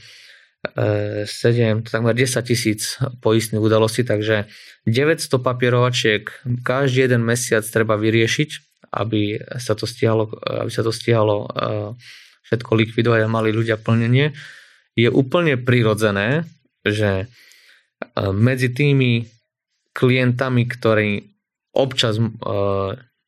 7, 0.77 1.25
e, 1.25 1.89
takmer 1.89 2.13
10 2.13 2.45
tisíc 2.45 3.01
poistných 3.25 3.63
udalostí, 3.63 4.05
takže 4.05 4.53
900 4.85 5.33
papierovačiek 5.41 6.29
každý 6.61 7.09
jeden 7.09 7.25
mesiac 7.25 7.65
treba 7.65 7.97
vyriešiť, 7.97 8.68
aby 8.93 9.37
sa 9.61 9.77
to 9.77 9.85
stihalo, 9.85 10.33
aby 10.45 10.71
sa 10.73 10.83
to 10.83 10.93
stihalo 10.93 11.49
všetko 12.49 12.73
likvidovať 12.73 13.21
a 13.25 13.29
mali 13.29 13.53
ľudia 13.53 13.77
plnenie, 13.77 14.33
je 14.97 15.09
úplne 15.13 15.61
prirodzené, 15.61 16.49
že 16.83 17.23
e, 17.23 17.27
medzi 18.33 18.73
tými 18.73 19.29
klientami, 19.93 20.63
ktorí 20.65 21.29
občas 21.77 22.17
e, 22.17 22.25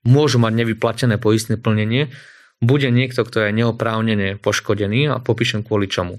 môžu 0.09 0.39
mať 0.41 0.53
nevyplatené 0.57 1.21
poistné 1.21 1.61
plnenie, 1.61 2.09
bude 2.59 2.89
niekto, 2.89 3.23
kto 3.23 3.49
je 3.49 3.57
neoprávnene 3.57 4.41
poškodený 4.41 5.13
a 5.13 5.23
popíšem 5.23 5.63
kvôli 5.63 5.87
čomu. 5.87 6.19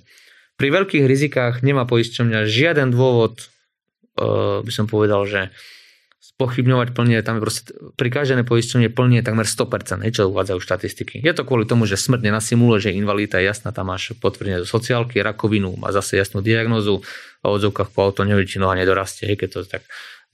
Pri 0.56 0.70
veľkých 0.70 1.06
rizikách 1.06 1.66
nemá 1.66 1.89
poisťovňa 1.89 2.46
žiaden 2.46 2.94
dôvod, 2.94 3.42
e, 3.42 3.46
by 4.62 4.72
som 4.72 4.86
povedal, 4.86 5.26
že 5.26 5.50
spochybňovať 6.22 6.93
plne, 6.93 7.17
tam 7.26 7.38
je 7.38 7.41
proste, 7.41 7.74
pri 7.97 8.09
každej 8.13 8.45
poistenie 8.45 8.93
plne 8.93 9.26
takmer 9.26 9.49
100%, 9.49 10.05
čo 10.13 10.30
uvádzajú 10.30 10.59
štatistiky. 10.61 11.15
Je 11.26 11.34
to 11.34 11.41
kvôli 11.41 11.65
tomu, 11.65 11.89
že 11.89 11.97
smrť 11.97 12.30
nenasimuluje, 12.30 12.89
že 12.89 12.91
invalidita 12.93 13.41
je 13.41 13.49
jasná, 13.49 13.74
tam 13.74 13.89
máš 13.89 14.13
potvrdenie 14.22 14.61
zo 14.61 14.69
sociálky, 14.69 15.17
rakovinu, 15.17 15.74
má 15.82 15.89
zase 15.89 16.22
jasnú 16.22 16.45
diagnozu 16.45 17.01
a 17.41 17.49
odzovkách 17.49 17.89
po 17.89 18.05
auto 18.05 18.22
neviem, 18.22 18.45
či 18.45 18.61
noha 18.61 18.78
nedorastie, 18.78 19.34
keď 19.34 19.49
to 19.49 19.59
tak 19.65 19.82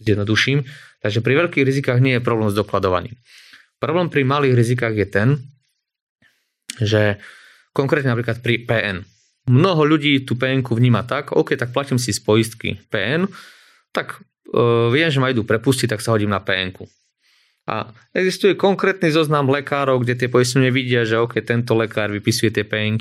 zjednoduším. 0.04 0.68
Takže 1.00 1.24
pri 1.24 1.34
veľkých 1.48 1.64
rizikách 1.64 2.04
nie 2.04 2.20
je 2.20 2.22
problém 2.22 2.52
s 2.52 2.60
dokladovaním. 2.60 3.16
Problém 3.80 4.12
pri 4.12 4.28
malých 4.28 4.60
rizikách 4.60 4.96
je 4.98 5.08
ten, 5.08 5.30
že 6.84 7.16
konkrétne 7.72 8.12
napríklad 8.12 8.44
pri 8.44 8.68
PN. 8.68 9.08
Mnoho 9.48 9.88
ľudí 9.88 10.28
tú 10.28 10.36
PN 10.36 10.68
vníma 10.68 11.08
tak, 11.08 11.32
OK, 11.32 11.56
tak 11.56 11.72
platím 11.72 11.96
si 11.96 12.12
z 12.12 12.20
poistky 12.20 12.76
PN, 12.92 13.32
tak 13.96 14.20
viem, 14.94 15.10
že 15.12 15.20
ma 15.20 15.32
idú 15.32 15.44
prepustiť, 15.44 15.92
tak 15.92 16.04
sa 16.04 16.16
hodím 16.16 16.32
na 16.32 16.40
pn 16.40 16.72
A 17.68 17.92
existuje 18.16 18.56
konkrétny 18.56 19.12
zoznam 19.12 19.52
lekárov, 19.52 20.04
kde 20.04 20.16
tie 20.16 20.30
poistenie 20.32 20.72
vidia, 20.72 21.04
že 21.04 21.20
OK, 21.20 21.44
tento 21.44 21.76
lekár 21.76 22.08
vypisuje 22.12 22.52
tie 22.52 22.64
pn 22.64 22.96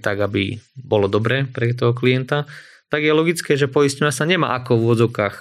tak, 0.00 0.20
aby 0.20 0.60
bolo 0.76 1.08
dobre 1.08 1.48
pre 1.48 1.72
toho 1.72 1.96
klienta, 1.96 2.44
tak 2.92 3.00
je 3.00 3.12
logické, 3.16 3.56
že 3.56 3.66
poistenia 3.66 4.12
sa 4.12 4.28
nemá 4.28 4.52
ako 4.60 4.76
v 4.76 4.82
úvodzokách 4.84 5.36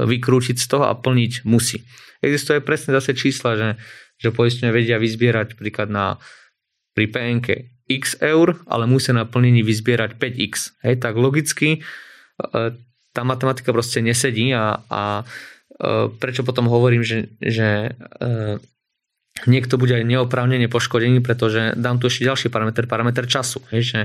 vykrúčiť 0.00 0.56
z 0.56 0.66
toho 0.66 0.88
a 0.88 0.96
plniť 0.96 1.44
musí. 1.44 1.84
Existuje 2.24 2.64
presne 2.64 2.96
zase 2.96 3.12
čísla, 3.12 3.56
že, 3.56 3.68
že 4.16 4.32
poistenia 4.32 4.72
vedia 4.72 4.96
vyzbierať 4.96 5.60
príklad 5.60 5.92
na 5.92 6.16
pri 6.96 7.06
PNK 7.08 7.48
x 7.90 8.18
eur, 8.22 8.62
ale 8.70 8.86
musia 8.86 9.10
na 9.10 9.26
plnení 9.26 9.66
vyzbierať 9.66 10.14
5x. 10.18 10.78
Hej, 10.86 11.02
tak 11.02 11.18
logicky 11.18 11.78
e, 11.78 11.80
tá 13.10 13.26
matematika 13.26 13.74
proste 13.74 13.98
nesedí 14.00 14.54
a, 14.54 14.82
a 14.86 15.02
e, 15.22 15.24
prečo 16.14 16.46
potom 16.46 16.70
hovorím, 16.70 17.02
že, 17.02 17.30
že 17.42 17.94
e, 17.98 18.58
niekto 19.50 19.78
bude 19.78 19.98
aj 19.98 20.04
neoprávnene 20.06 20.70
poškodený, 20.70 21.22
pretože 21.22 21.74
dám 21.74 21.98
tu 21.98 22.06
ešte 22.06 22.26
ďalší 22.26 22.48
parameter, 22.52 22.86
parameter 22.86 23.26
času. 23.26 23.62
Je, 23.74 23.82
že 23.82 24.00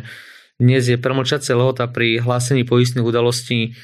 dnes 0.58 0.88
je 0.88 0.98
premlčacia 0.98 1.54
lehota 1.54 1.86
pri 1.86 2.18
hlásení 2.24 2.66
poistných 2.66 3.06
udalostí 3.06 3.78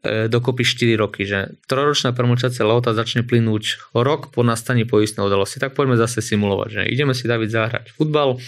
e, 0.00 0.28
dokopy 0.32 0.64
4 0.64 0.96
roky, 0.96 1.28
že 1.28 1.58
troročná 1.68 2.16
premlčacia 2.16 2.64
lehota 2.64 2.96
začne 2.96 3.26
plynúť 3.28 3.92
rok 3.92 4.32
po 4.32 4.40
nastaní 4.40 4.88
poistnej 4.88 5.28
udalosti. 5.28 5.60
Tak 5.60 5.76
poďme 5.76 6.00
zase 6.00 6.24
simulovať, 6.24 6.68
že 6.70 6.82
ideme 6.88 7.12
si 7.12 7.28
David 7.28 7.52
zahrať 7.52 7.92
futbal, 7.92 8.40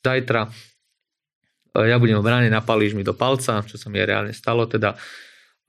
zajtra 0.00 0.48
ja 1.70 2.02
budem 2.02 2.18
v 2.18 2.26
bráne, 2.26 2.48
napalíš 2.50 2.98
mi 2.98 3.06
do 3.06 3.14
palca, 3.14 3.62
čo 3.62 3.78
sa 3.78 3.86
mi 3.86 4.02
reálne 4.02 4.34
stalo, 4.34 4.66
teda 4.66 4.98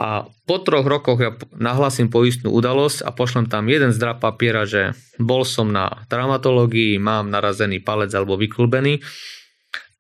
a 0.01 0.25
po 0.49 0.57
troch 0.57 0.81
rokoch 0.89 1.21
ja 1.21 1.37
nahlasím 1.53 2.09
poistnú 2.09 2.49
udalosť 2.49 3.05
a 3.05 3.13
pošlem 3.13 3.45
tam 3.45 3.69
jeden 3.69 3.93
zdrap 3.93 4.17
papiera, 4.17 4.65
že 4.65 4.97
bol 5.21 5.45
som 5.45 5.69
na 5.69 5.93
traumatológii, 6.09 6.97
mám 6.97 7.29
narazený 7.29 7.85
palec 7.85 8.09
alebo 8.17 8.33
vyklbený 8.33 9.05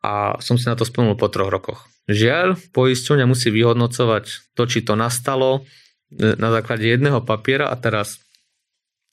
a 0.01 0.41
som 0.41 0.57
si 0.57 0.65
na 0.65 0.73
to 0.73 0.89
spomenul 0.89 1.21
po 1.21 1.29
troch 1.29 1.53
rokoch. 1.53 1.85
Žiaľ, 2.09 2.57
poisťovňa 2.73 3.29
musí 3.29 3.53
vyhodnocovať 3.53 4.57
to, 4.57 4.63
či 4.65 4.81
to 4.81 4.97
nastalo 4.97 5.61
e, 6.09 6.33
na 6.33 6.49
základe 6.49 6.89
jedného 6.89 7.21
papiera 7.21 7.69
a 7.69 7.77
teraz 7.77 8.17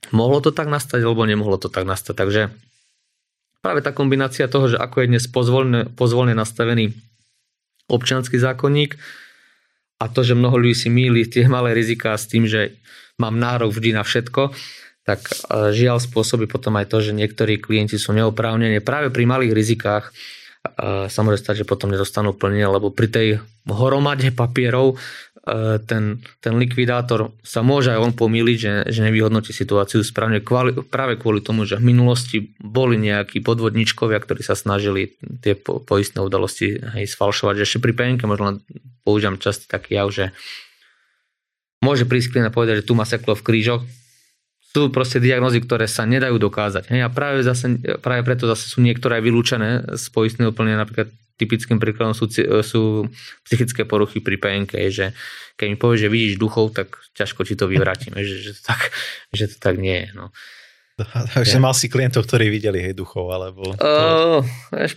mohlo 0.08 0.40
to 0.40 0.56
tak 0.56 0.72
nastať 0.72 1.04
alebo 1.04 1.28
nemohlo 1.28 1.60
to 1.60 1.68
tak 1.68 1.84
nastať. 1.84 2.16
Takže 2.16 2.42
práve 3.60 3.84
tá 3.84 3.92
kombinácia 3.92 4.48
toho, 4.48 4.72
že 4.72 4.80
ako 4.80 5.04
je 5.04 5.10
dnes 5.12 5.24
pozvolne, 5.28 5.84
pozvolne 5.92 6.32
nastavený 6.32 6.96
občianský 7.92 8.40
zákonník, 8.40 8.96
a 9.98 10.04
to, 10.06 10.22
že 10.22 10.38
mnoho 10.38 10.62
ľudí 10.62 10.74
si 10.78 10.88
míli 10.88 11.26
tie 11.26 11.46
malé 11.56 11.74
riziká 11.74 12.14
s 12.14 12.30
tým, 12.30 12.46
že 12.46 12.78
mám 13.18 13.34
nárok 13.34 13.74
vždy 13.74 13.98
na 13.98 14.06
všetko, 14.06 14.54
tak 15.02 15.24
e, 15.24 15.32
žiaľ 15.74 15.98
spôsobí 15.98 16.46
potom 16.46 16.78
aj 16.78 16.86
to, 16.92 16.98
že 17.02 17.16
niektorí 17.16 17.58
klienti 17.58 17.98
sú 17.98 18.14
neoprávnení 18.14 18.78
práve 18.84 19.10
pri 19.10 19.24
malých 19.26 19.52
rizikách 19.52 20.04
sa 21.08 21.20
môže 21.24 21.40
stať, 21.40 21.64
že 21.64 21.68
potom 21.68 21.88
nedostanú 21.88 22.36
plnenie, 22.36 22.68
lebo 22.68 22.92
pri 22.92 23.08
tej 23.08 23.28
hromade 23.68 24.32
papierov 24.32 25.00
E, 25.48 25.80
ten, 25.80 26.20
ten 26.44 26.54
likvidátor 26.60 27.32
sa 27.40 27.64
môže 27.64 27.88
aj 27.88 28.00
on 28.00 28.12
pomýliť, 28.12 28.58
že, 28.60 28.72
že 28.92 29.00
nevyhodnotí 29.08 29.56
situáciu 29.56 30.04
správne 30.04 30.44
kvali, 30.44 30.76
práve 30.84 31.16
kvôli 31.16 31.40
tomu, 31.40 31.64
že 31.64 31.80
v 31.80 31.88
minulosti 31.88 32.52
boli 32.60 33.00
nejakí 33.00 33.40
podvodničkovia, 33.40 34.20
ktorí 34.20 34.44
sa 34.44 34.52
snažili 34.52 35.16
tie 35.40 35.56
po, 35.56 35.80
poistné 35.80 36.20
udalosti 36.20 36.76
hej, 36.76 37.08
sfalšovať. 37.08 37.64
Ešte 37.64 37.80
pri 37.80 37.96
penke 37.96 38.28
možno 38.28 38.60
používam 39.08 39.40
často 39.40 39.64
taký 39.64 39.96
jav, 39.96 40.12
že 40.12 40.36
môže 41.80 42.04
prísť 42.04 42.36
klient 42.36 42.52
a 42.52 42.54
povedať, 42.54 42.84
že 42.84 42.88
tu 42.88 42.92
má 42.92 43.08
seklo 43.08 43.32
v 43.32 43.46
krížoch. 43.46 43.82
Sú 44.68 44.92
proste 44.92 45.16
diagnozy, 45.18 45.64
ktoré 45.64 45.88
sa 45.88 46.04
nedajú 46.04 46.36
dokázať. 46.36 46.92
Hej, 46.92 47.00
a 47.04 47.08
práve, 47.08 47.40
zase, 47.40 47.80
práve 48.04 48.20
preto 48.22 48.44
zase 48.44 48.68
sú 48.68 48.84
niektoré 48.84 49.18
aj 49.18 49.24
vylúčené 49.24 49.68
z 49.96 50.04
poistného 50.12 50.52
plnenia, 50.52 50.84
napríklad 50.84 51.08
typickým 51.38 51.78
príkladom 51.78 52.12
sú, 52.12 52.28
sú 52.66 53.06
psychické 53.46 53.86
poruchy 53.86 54.18
pri 54.18 54.36
PNK, 54.36 54.72
že 54.90 55.06
keď 55.54 55.66
mi 55.70 55.76
povieš, 55.78 56.00
že 56.04 56.12
vidíš 56.12 56.34
duchov, 56.36 56.74
tak 56.74 56.98
ťažko 57.14 57.46
ti 57.46 57.54
to 57.54 57.70
vyvrátim, 57.70 58.12
že, 58.18 58.42
že, 58.42 58.50
to, 58.58 58.62
tak, 58.66 58.90
že 59.30 59.46
to 59.54 59.56
tak 59.56 59.78
nie 59.78 60.04
je. 60.04 60.08
No. 60.18 60.34
Takže 61.38 61.56
ja. 61.56 61.62
mal 61.62 61.72
si 61.78 61.86
klientov, 61.86 62.26
ktorí 62.26 62.50
videli 62.50 62.82
hej 62.82 62.94
duchov, 62.98 63.30
alebo... 63.30 63.70
Uh, 63.78 64.42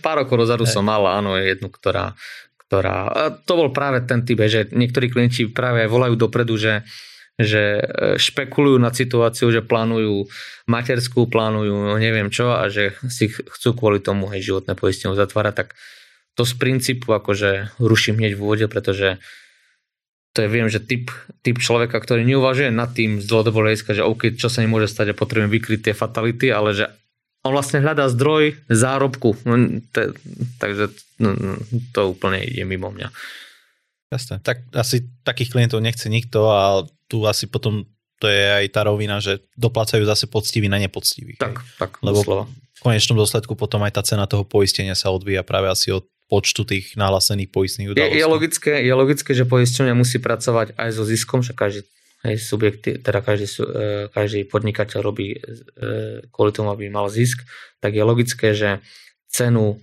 pár 0.02 0.26
rokov 0.26 0.42
dozadu 0.42 0.66
som 0.66 0.82
mal, 0.82 1.06
áno, 1.06 1.38
jednu, 1.38 1.70
ktorá, 1.70 2.18
ktorá... 2.66 3.10
To 3.46 3.52
bol 3.54 3.70
práve 3.70 4.02
ten 4.02 4.26
typ, 4.26 4.42
že 4.50 4.66
niektorí 4.74 5.14
klienti 5.14 5.46
práve 5.46 5.86
volajú 5.86 6.18
dopredu, 6.18 6.58
že 6.58 6.82
že 7.40 7.80
e, 7.80 7.82
špekulujú 8.20 8.76
nad 8.76 8.92
situáciou, 8.92 9.48
že 9.48 9.64
plánujú 9.64 10.28
materskú, 10.68 11.28
plánujú 11.28 11.96
neviem 11.96 12.28
čo 12.28 12.52
a 12.52 12.68
že 12.68 12.92
si 13.08 13.32
chcú 13.32 13.72
kvôli 13.72 14.04
tomu 14.04 14.28
hej, 14.28 14.52
životné 14.52 14.76
poistenie 14.76 15.16
zatvárať, 15.16 15.54
tak 15.64 15.68
to 16.36 16.44
z 16.44 16.54
princípu 16.56 17.12
akože 17.12 17.76
ruším 17.80 18.20
hneď 18.20 18.36
v 18.36 18.42
úvode, 18.42 18.66
pretože 18.68 19.20
to 20.32 20.40
je, 20.40 20.48
viem, 20.48 20.68
že 20.72 20.80
typ, 20.80 21.12
typ 21.44 21.60
človeka, 21.60 22.00
ktorý 22.00 22.24
neuvažuje 22.24 22.72
nad 22.72 22.88
tým 22.96 23.20
z 23.20 23.28
dlhodobého 23.28 23.76
že 23.76 24.00
OK, 24.00 24.32
čo 24.40 24.48
sa 24.48 24.64
mi 24.64 24.68
môže 24.68 24.88
stať, 24.88 25.12
že 25.12 25.18
potrebujem 25.20 25.52
vykryť 25.52 25.80
tie 25.92 25.94
fatality, 25.96 26.48
ale 26.48 26.72
že 26.72 26.88
on 27.44 27.52
vlastne 27.52 27.84
hľadá 27.84 28.08
zdroj 28.08 28.56
zárobku. 28.70 29.36
Te, 29.92 30.16
takže 30.56 30.94
no, 31.20 31.36
no, 31.36 31.52
to 31.92 32.16
úplne 32.16 32.40
ide 32.40 32.64
mimo 32.64 32.88
mňa. 32.88 33.12
Jasné. 34.08 34.40
Tak 34.40 34.72
asi 34.72 35.04
takých 35.26 35.52
klientov 35.52 35.84
nechce 35.84 36.06
nikto 36.08 36.48
a 36.48 36.86
tu 37.12 37.28
asi 37.28 37.44
potom 37.44 37.84
to 38.16 38.30
je 38.30 38.64
aj 38.64 38.66
tá 38.72 38.86
rovina, 38.86 39.18
že 39.18 39.42
doplácajú 39.58 40.06
zase 40.06 40.30
poctivý 40.30 40.70
na 40.70 40.78
nepoctivých. 40.78 41.42
Tak, 41.42 41.58
tak, 41.76 41.98
Lebo 42.06 42.22
doslova. 42.22 42.44
v 42.48 42.80
konečnom 42.80 43.18
dôsledku 43.18 43.58
potom 43.58 43.82
aj 43.82 43.98
tá 43.98 44.02
cena 44.06 44.30
toho 44.30 44.46
poistenia 44.46 44.94
sa 44.94 45.10
odvíja 45.10 45.42
práve 45.42 45.66
asi 45.66 45.90
od 45.90 46.06
počtu 46.30 46.64
tých 46.64 46.94
nahlásených 46.94 47.50
poistných 47.50 47.92
udalostí. 47.92 48.14
Je, 48.14 48.22
je, 48.22 48.26
logické, 48.30 48.72
je 48.78 48.94
logické, 48.94 49.30
že 49.34 49.44
poisťovňa 49.44 49.94
musí 49.98 50.22
pracovať 50.22 50.78
aj 50.78 50.88
so 50.94 51.04
ziskom, 51.04 51.42
že 51.42 51.52
každý 51.52 51.84
hej, 52.24 52.38
subjekt, 52.38 52.86
teda 52.86 53.20
každý, 53.20 53.46
e, 53.58 54.06
každý 54.08 54.46
podnikateľ 54.46 54.98
robí 55.02 55.34
e, 55.34 55.38
kvôli 56.30 56.54
tomu, 56.54 56.70
aby 56.70 56.88
mal 56.88 57.10
zisk, 57.10 57.42
tak 57.82 57.98
je 57.98 58.06
logické, 58.06 58.54
že 58.54 58.78
cenu 59.28 59.82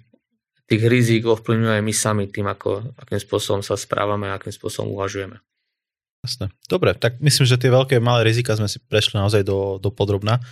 tých 0.65 0.85
rizik 0.87 1.27
ovplyvňuje 1.27 1.83
my 1.83 1.93
sami 1.93 2.31
tým, 2.31 2.47
ako, 2.47 2.95
akým 2.95 3.19
spôsobom 3.19 3.61
sa 3.65 3.75
správame 3.75 4.31
a 4.31 4.39
akým 4.39 4.53
spôsobom 4.53 4.95
uvažujeme. 4.95 5.43
Jasné. 6.19 6.51
Dobre, 6.67 6.91
tak 6.99 7.23
myslím, 7.23 7.47
že 7.47 7.55
tie 7.55 7.71
veľké 7.71 8.03
malé 8.03 8.27
rizika 8.27 8.51
sme 8.55 8.67
si 8.67 8.83
prešli 8.83 9.15
naozaj 9.15 9.47
do, 9.47 9.79
do 9.79 9.87
podrobná. 9.87 10.43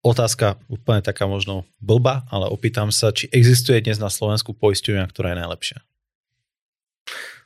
Otázka 0.00 0.56
úplne 0.66 1.04
taká 1.04 1.28
možno 1.28 1.68
blba, 1.78 2.24
ale 2.32 2.48
opýtam 2.48 2.90
sa, 2.90 3.12
či 3.12 3.28
existuje 3.30 3.78
dnes 3.84 4.00
na 4.00 4.08
Slovensku 4.10 4.56
poisťovňa, 4.56 5.04
ktorá 5.12 5.36
je 5.36 5.40
najlepšia? 5.44 5.78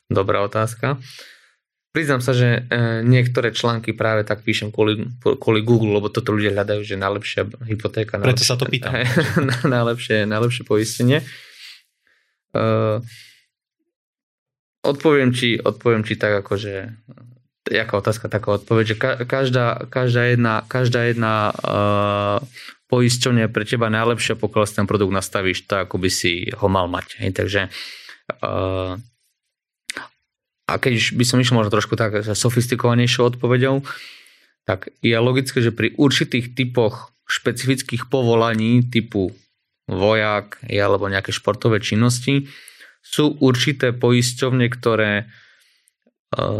Dobrá 0.08 0.40
otázka. 0.46 1.02
Priznám 1.94 2.22
sa, 2.22 2.34
že 2.34 2.66
e, 2.66 3.06
niektoré 3.06 3.54
články 3.54 3.94
práve 3.94 4.26
tak 4.26 4.42
píšem 4.42 4.74
kvôli, 4.74 5.14
kvôli 5.22 5.62
Google, 5.62 5.94
lebo 5.94 6.10
toto 6.10 6.34
ľudia 6.34 6.50
hľadajú, 6.50 6.82
že 6.82 6.98
najlepšia 6.98 7.42
hypotéka. 7.70 8.18
Preto 8.18 8.42
najlepšie, 8.42 8.50
sa 8.50 8.58
to 8.58 8.66
pýtam. 8.66 8.98
najlepšie, 9.74 10.26
najlepšie 10.26 10.62
poistenie. 10.66 11.22
Uh, 12.54 12.98
odpoviem, 14.82 15.30
ti, 15.34 15.58
odpoviem 15.58 16.02
ti 16.02 16.14
tak, 16.18 16.42
ako 16.42 16.58
že 16.58 16.94
jaká 17.70 17.94
otázka, 17.98 18.28
taká 18.28 18.60
odpoveď, 18.60 18.84
že 18.84 18.96
každá, 19.24 19.88
každá 19.88 20.22
jedna, 20.28 20.64
každá 20.68 21.08
jedna 21.08 21.50
uh, 21.50 22.38
poisťovňa 22.92 23.48
je 23.48 23.54
pre 23.54 23.64
teba 23.64 23.88
najlepšia, 23.88 24.36
pokiaľ 24.36 24.64
si 24.68 24.76
ten 24.76 24.86
produkt 24.88 25.16
nastavíš 25.16 25.64
tak, 25.64 25.88
ako 25.88 25.96
by 26.04 26.10
si 26.12 26.52
ho 26.52 26.66
mal 26.68 26.86
mať. 26.86 27.24
Hej. 27.24 27.30
Takže 27.40 27.60
uh, 28.44 29.00
a 30.64 30.72
keď 30.80 31.16
by 31.16 31.24
som 31.28 31.40
išiel 31.40 31.60
možno 31.60 31.72
trošku 31.72 31.96
tak 31.96 32.24
sofistikovanejšou 32.24 33.36
odpoveďou, 33.36 33.84
tak 34.64 34.88
je 35.04 35.12
logické, 35.20 35.60
že 35.60 35.76
pri 35.76 35.92
určitých 35.92 36.56
typoch 36.56 37.12
špecifických 37.28 38.08
povolaní 38.08 38.84
typu 38.88 39.32
vojak 39.84 40.64
alebo 40.64 41.12
nejaké 41.12 41.36
športové 41.36 41.84
činnosti 41.84 42.48
sú 43.04 43.36
určité 43.44 43.92
poisťovne, 43.92 44.64
ktoré 44.72 45.28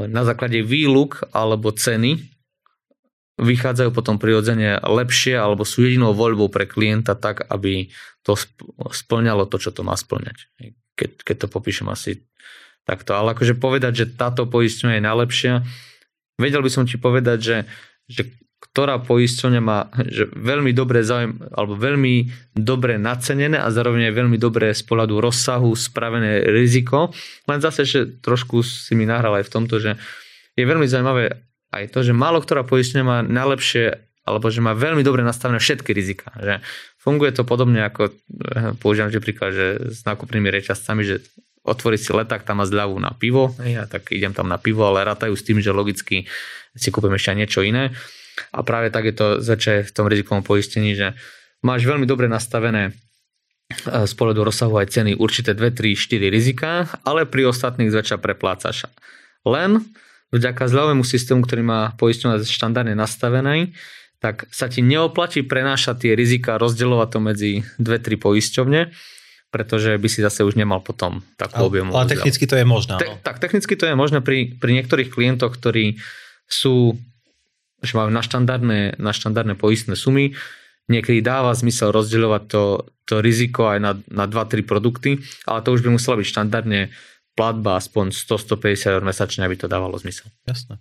na 0.09 0.23
základe 0.23 0.63
výluk 0.63 1.27
alebo 1.35 1.75
ceny 1.75 2.21
vychádzajú 3.35 3.91
potom 3.91 4.23
prirodzene 4.23 4.79
lepšie 4.79 5.35
alebo 5.35 5.67
sú 5.67 5.83
jedinou 5.83 6.15
voľbou 6.15 6.47
pre 6.51 6.71
klienta 6.71 7.19
tak, 7.19 7.43
aby 7.51 7.91
to 8.23 8.39
splňalo 8.95 9.51
to, 9.51 9.59
čo 9.59 9.75
to 9.75 9.83
má 9.83 9.99
splňať. 9.99 10.47
Keď, 10.95 11.11
keď 11.27 11.37
to 11.45 11.47
popíšem 11.51 11.91
asi 11.91 12.23
takto. 12.87 13.19
Ale 13.19 13.35
akože 13.35 13.59
povedať, 13.59 14.05
že 14.05 14.07
táto 14.15 14.47
poistňovňa 14.47 14.97
je 15.01 15.09
najlepšia, 15.09 15.53
vedel 16.39 16.63
by 16.63 16.71
som 16.71 16.85
ti 16.87 16.95
povedať, 16.95 17.39
že, 17.43 17.57
že 18.07 18.23
ktorá 18.75 18.99
poisťovňa 18.99 19.61
má 19.63 19.87
že 20.03 20.27
veľmi 20.35 20.75
dobre 20.75 21.07
zaujím, 21.07 21.39
alebo 21.55 21.79
veľmi 21.79 22.27
dobre 22.59 22.99
nacenené 22.99 23.55
a 23.55 23.71
zároveň 23.71 24.11
aj 24.11 24.15
veľmi 24.19 24.35
dobré 24.35 24.75
z 24.75 24.83
pohľadu 24.83 25.23
rozsahu 25.23 25.79
spravené 25.79 26.43
riziko. 26.51 27.15
Len 27.47 27.63
zase, 27.63 27.87
že 27.87 28.19
trošku 28.19 28.67
si 28.67 28.99
mi 28.99 29.07
nahral 29.07 29.39
aj 29.39 29.47
v 29.47 29.53
tomto, 29.55 29.79
že 29.79 29.95
je 30.59 30.67
veľmi 30.67 30.91
zaujímavé 30.91 31.39
aj 31.71 31.95
to, 31.95 32.03
že 32.03 32.11
málo 32.11 32.43
ktorá 32.43 32.67
poisťovňa 32.67 33.05
má 33.07 33.23
najlepšie 33.23 33.95
alebo 34.27 34.51
že 34.51 34.59
má 34.59 34.75
veľmi 34.75 35.07
dobre 35.07 35.23
nastavené 35.23 35.63
všetky 35.63 35.95
rizika. 35.95 36.35
Že 36.35 36.59
funguje 36.99 37.31
to 37.31 37.47
podobne 37.47 37.79
ako, 37.79 38.11
eh, 38.11 38.75
používam 38.83 39.15
že 39.15 39.23
príklad, 39.23 39.55
že 39.55 39.67
s 39.95 40.03
nákupnými 40.03 40.51
reťazcami, 40.51 41.07
že 41.07 41.23
otvorí 41.63 41.95
si 41.95 42.11
leták, 42.11 42.43
tam 42.43 42.59
má 42.59 42.67
zľavu 42.67 42.99
na 42.99 43.15
pivo, 43.15 43.55
ja 43.63 43.87
tak 43.87 44.11
idem 44.11 44.35
tam 44.35 44.51
na 44.51 44.59
pivo, 44.59 44.83
ale 44.83 45.07
rátajú 45.07 45.33
s 45.39 45.47
tým, 45.47 45.63
že 45.63 45.71
logicky 45.71 46.27
si 46.75 46.89
kúpim 46.91 47.15
ešte 47.15 47.39
niečo 47.39 47.63
iné. 47.63 47.95
A 48.51 48.67
práve 48.67 48.91
tak 48.91 49.07
je 49.07 49.15
to 49.15 49.27
začať 49.39 49.87
v 49.89 49.95
tom 49.95 50.07
rizikovom 50.11 50.43
poistení, 50.43 50.95
že 50.99 51.15
máš 51.63 51.87
veľmi 51.87 52.05
dobre 52.05 52.27
nastavené 52.27 52.91
e, 52.91 52.93
z 54.05 54.13
pohľadu 54.15 54.47
rozsahu 54.47 54.75
aj 54.79 54.95
ceny 54.95 55.17
určité 55.17 55.55
2, 55.57 55.71
3, 55.71 55.95
4 55.95 56.29
rizika, 56.35 56.71
ale 57.07 57.25
pri 57.25 57.49
ostatných 57.51 57.91
zväčša 57.91 58.19
preplácaš. 58.19 58.91
Len 59.47 59.81
vďaka 60.35 60.67
zľahovému 60.67 61.05
systému, 61.07 61.47
ktorý 61.47 61.63
má 61.63 61.81
poisťovňa 61.95 62.43
štandardne 62.43 62.99
nastavený, 62.99 63.71
tak 64.19 64.49
sa 64.49 64.73
ti 64.73 64.81
neoplatí 64.81 65.45
prenášať 65.45 66.09
tie 66.09 66.13
rizika, 66.17 66.57
rozdeľovať 66.57 67.09
to 67.13 67.19
medzi 67.21 67.53
2-3 67.77 68.17
poisťovne, 68.17 68.81
pretože 69.53 69.95
by 70.01 70.09
si 70.11 70.25
zase 70.25 70.43
už 70.43 70.59
nemal 70.59 70.81
potom 70.83 71.23
takú 71.39 71.69
objemu. 71.69 71.95
Ale 71.95 72.11
technicky 72.11 72.49
to 72.49 72.57
je 72.59 72.67
možné. 72.67 72.99
Te, 72.99 73.07
tak 73.21 73.39
technicky 73.39 73.77
to 73.79 73.87
je 73.87 73.95
možné 73.95 74.25
pri, 74.25 74.57
pri 74.57 74.81
niektorých 74.81 75.13
klientoch, 75.13 75.55
ktorí 75.55 76.01
sú 76.49 76.99
že 77.85 77.95
majú 77.97 78.11
na 78.11 78.25
štandardné, 78.25 78.99
na 78.99 79.13
štandardné 79.13 79.55
poistné 79.55 79.95
sumy. 79.95 80.33
Niekedy 80.89 81.25
dáva 81.25 81.57
zmysel 81.57 81.93
rozdeľovať 81.93 82.43
to, 82.49 82.89
to 83.09 83.25
riziko 83.25 83.73
aj 83.73 83.79
na, 83.81 83.93
na 84.13 84.25
2-3 84.29 84.65
produkty, 84.69 85.21
ale 85.49 85.65
to 85.65 85.73
už 85.73 85.81
by 85.81 85.93
muselo 85.93 86.21
byť 86.21 86.29
štandardne 86.29 86.93
platba 87.33 87.81
aspoň 87.81 88.13
100-150 88.13 88.95
eur 88.95 89.03
mesačne, 89.03 89.43
aby 89.45 89.57
to 89.57 89.67
dávalo 89.67 89.97
zmysel. 89.97 90.29
Jasné. 90.45 90.81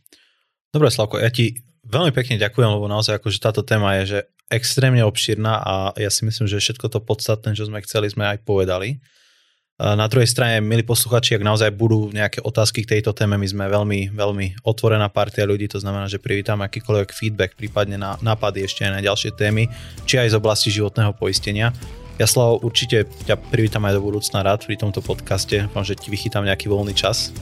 Dobre, 0.74 0.92
Slavko, 0.92 1.22
ja 1.22 1.32
ti 1.32 1.64
veľmi 1.88 2.12
pekne 2.12 2.40
ďakujem, 2.40 2.70
lebo 2.70 2.88
naozaj 2.88 3.20
akože 3.20 3.40
táto 3.40 3.62
téma 3.64 4.02
je 4.02 4.04
že 4.08 4.20
extrémne 4.52 5.02
obširná 5.08 5.54
a 5.64 5.76
ja 5.98 6.14
si 6.14 6.28
myslím, 6.28 6.46
že 6.46 6.62
všetko 6.62 6.92
to 6.92 7.00
podstatné, 7.02 7.58
čo 7.58 7.66
sme 7.66 7.82
chceli, 7.82 8.12
sme 8.12 8.30
aj 8.30 8.46
povedali. 8.46 9.02
Na 9.74 10.06
druhej 10.06 10.30
strane, 10.30 10.62
milí 10.62 10.86
posluchači, 10.86 11.34
ak 11.34 11.42
naozaj 11.42 11.74
budú 11.74 12.14
nejaké 12.14 12.46
otázky 12.46 12.86
k 12.86 12.94
tejto 12.94 13.10
téme, 13.10 13.42
my 13.42 13.48
sme 13.50 13.66
veľmi, 13.66 14.14
veľmi 14.14 14.62
otvorená 14.62 15.10
partia 15.10 15.50
ľudí, 15.50 15.66
to 15.66 15.82
znamená, 15.82 16.06
že 16.06 16.22
privítam 16.22 16.62
akýkoľvek 16.62 17.10
feedback, 17.10 17.58
prípadne 17.58 17.98
na 17.98 18.14
nápady 18.22 18.70
ešte 18.70 18.86
aj 18.86 18.94
na 18.94 19.02
ďalšie 19.02 19.34
témy, 19.34 19.66
či 20.06 20.22
aj 20.22 20.30
z 20.30 20.38
oblasti 20.38 20.70
životného 20.70 21.18
poistenia. 21.18 21.74
Ja 22.22 22.30
Slavo, 22.30 22.62
určite 22.62 23.10
ťa 23.26 23.34
privítam 23.50 23.82
aj 23.90 23.98
do 23.98 24.06
budúcna 24.06 24.46
rád 24.46 24.62
pri 24.62 24.78
tomto 24.78 25.02
podcaste, 25.02 25.66
dúfam, 25.66 25.82
že 25.82 25.98
ti 25.98 26.14
vychytám 26.14 26.46
nejaký 26.46 26.70
voľný 26.70 26.94
čas 26.94 27.34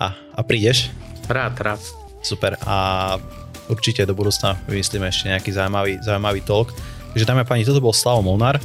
a, 0.00 0.16
a 0.32 0.40
prídeš. 0.40 0.88
Rád, 1.28 1.60
rád. 1.60 1.82
Super 2.24 2.56
a 2.64 3.20
určite 3.68 4.00
do 4.08 4.16
budúcna 4.16 4.56
vymyslíme 4.64 5.12
ešte 5.12 5.28
nejaký 5.28 5.52
zaujímavý, 5.52 6.00
zaujímavý 6.00 6.40
talk. 6.40 6.72
Takže 7.12 7.28
dáme 7.28 7.44
a 7.44 7.48
páni, 7.48 7.68
toto 7.68 7.84
bol 7.84 7.92
Slavo 7.92 8.24
Molnár 8.24 8.56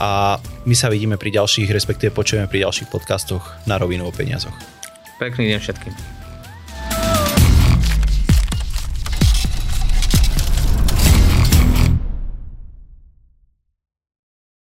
a 0.00 0.42
my 0.66 0.74
sa 0.74 0.90
vidíme 0.90 1.14
pri 1.20 1.30
ďalších, 1.34 1.70
respektíve 1.70 2.10
počujeme 2.10 2.50
pri 2.50 2.66
ďalších 2.66 2.90
podcastoch 2.90 3.54
na 3.68 3.78
rovinu 3.78 4.08
o 4.08 4.12
peniazoch. 4.14 4.54
Pekný 5.22 5.54
deň 5.54 5.60
všetkým. 5.62 6.23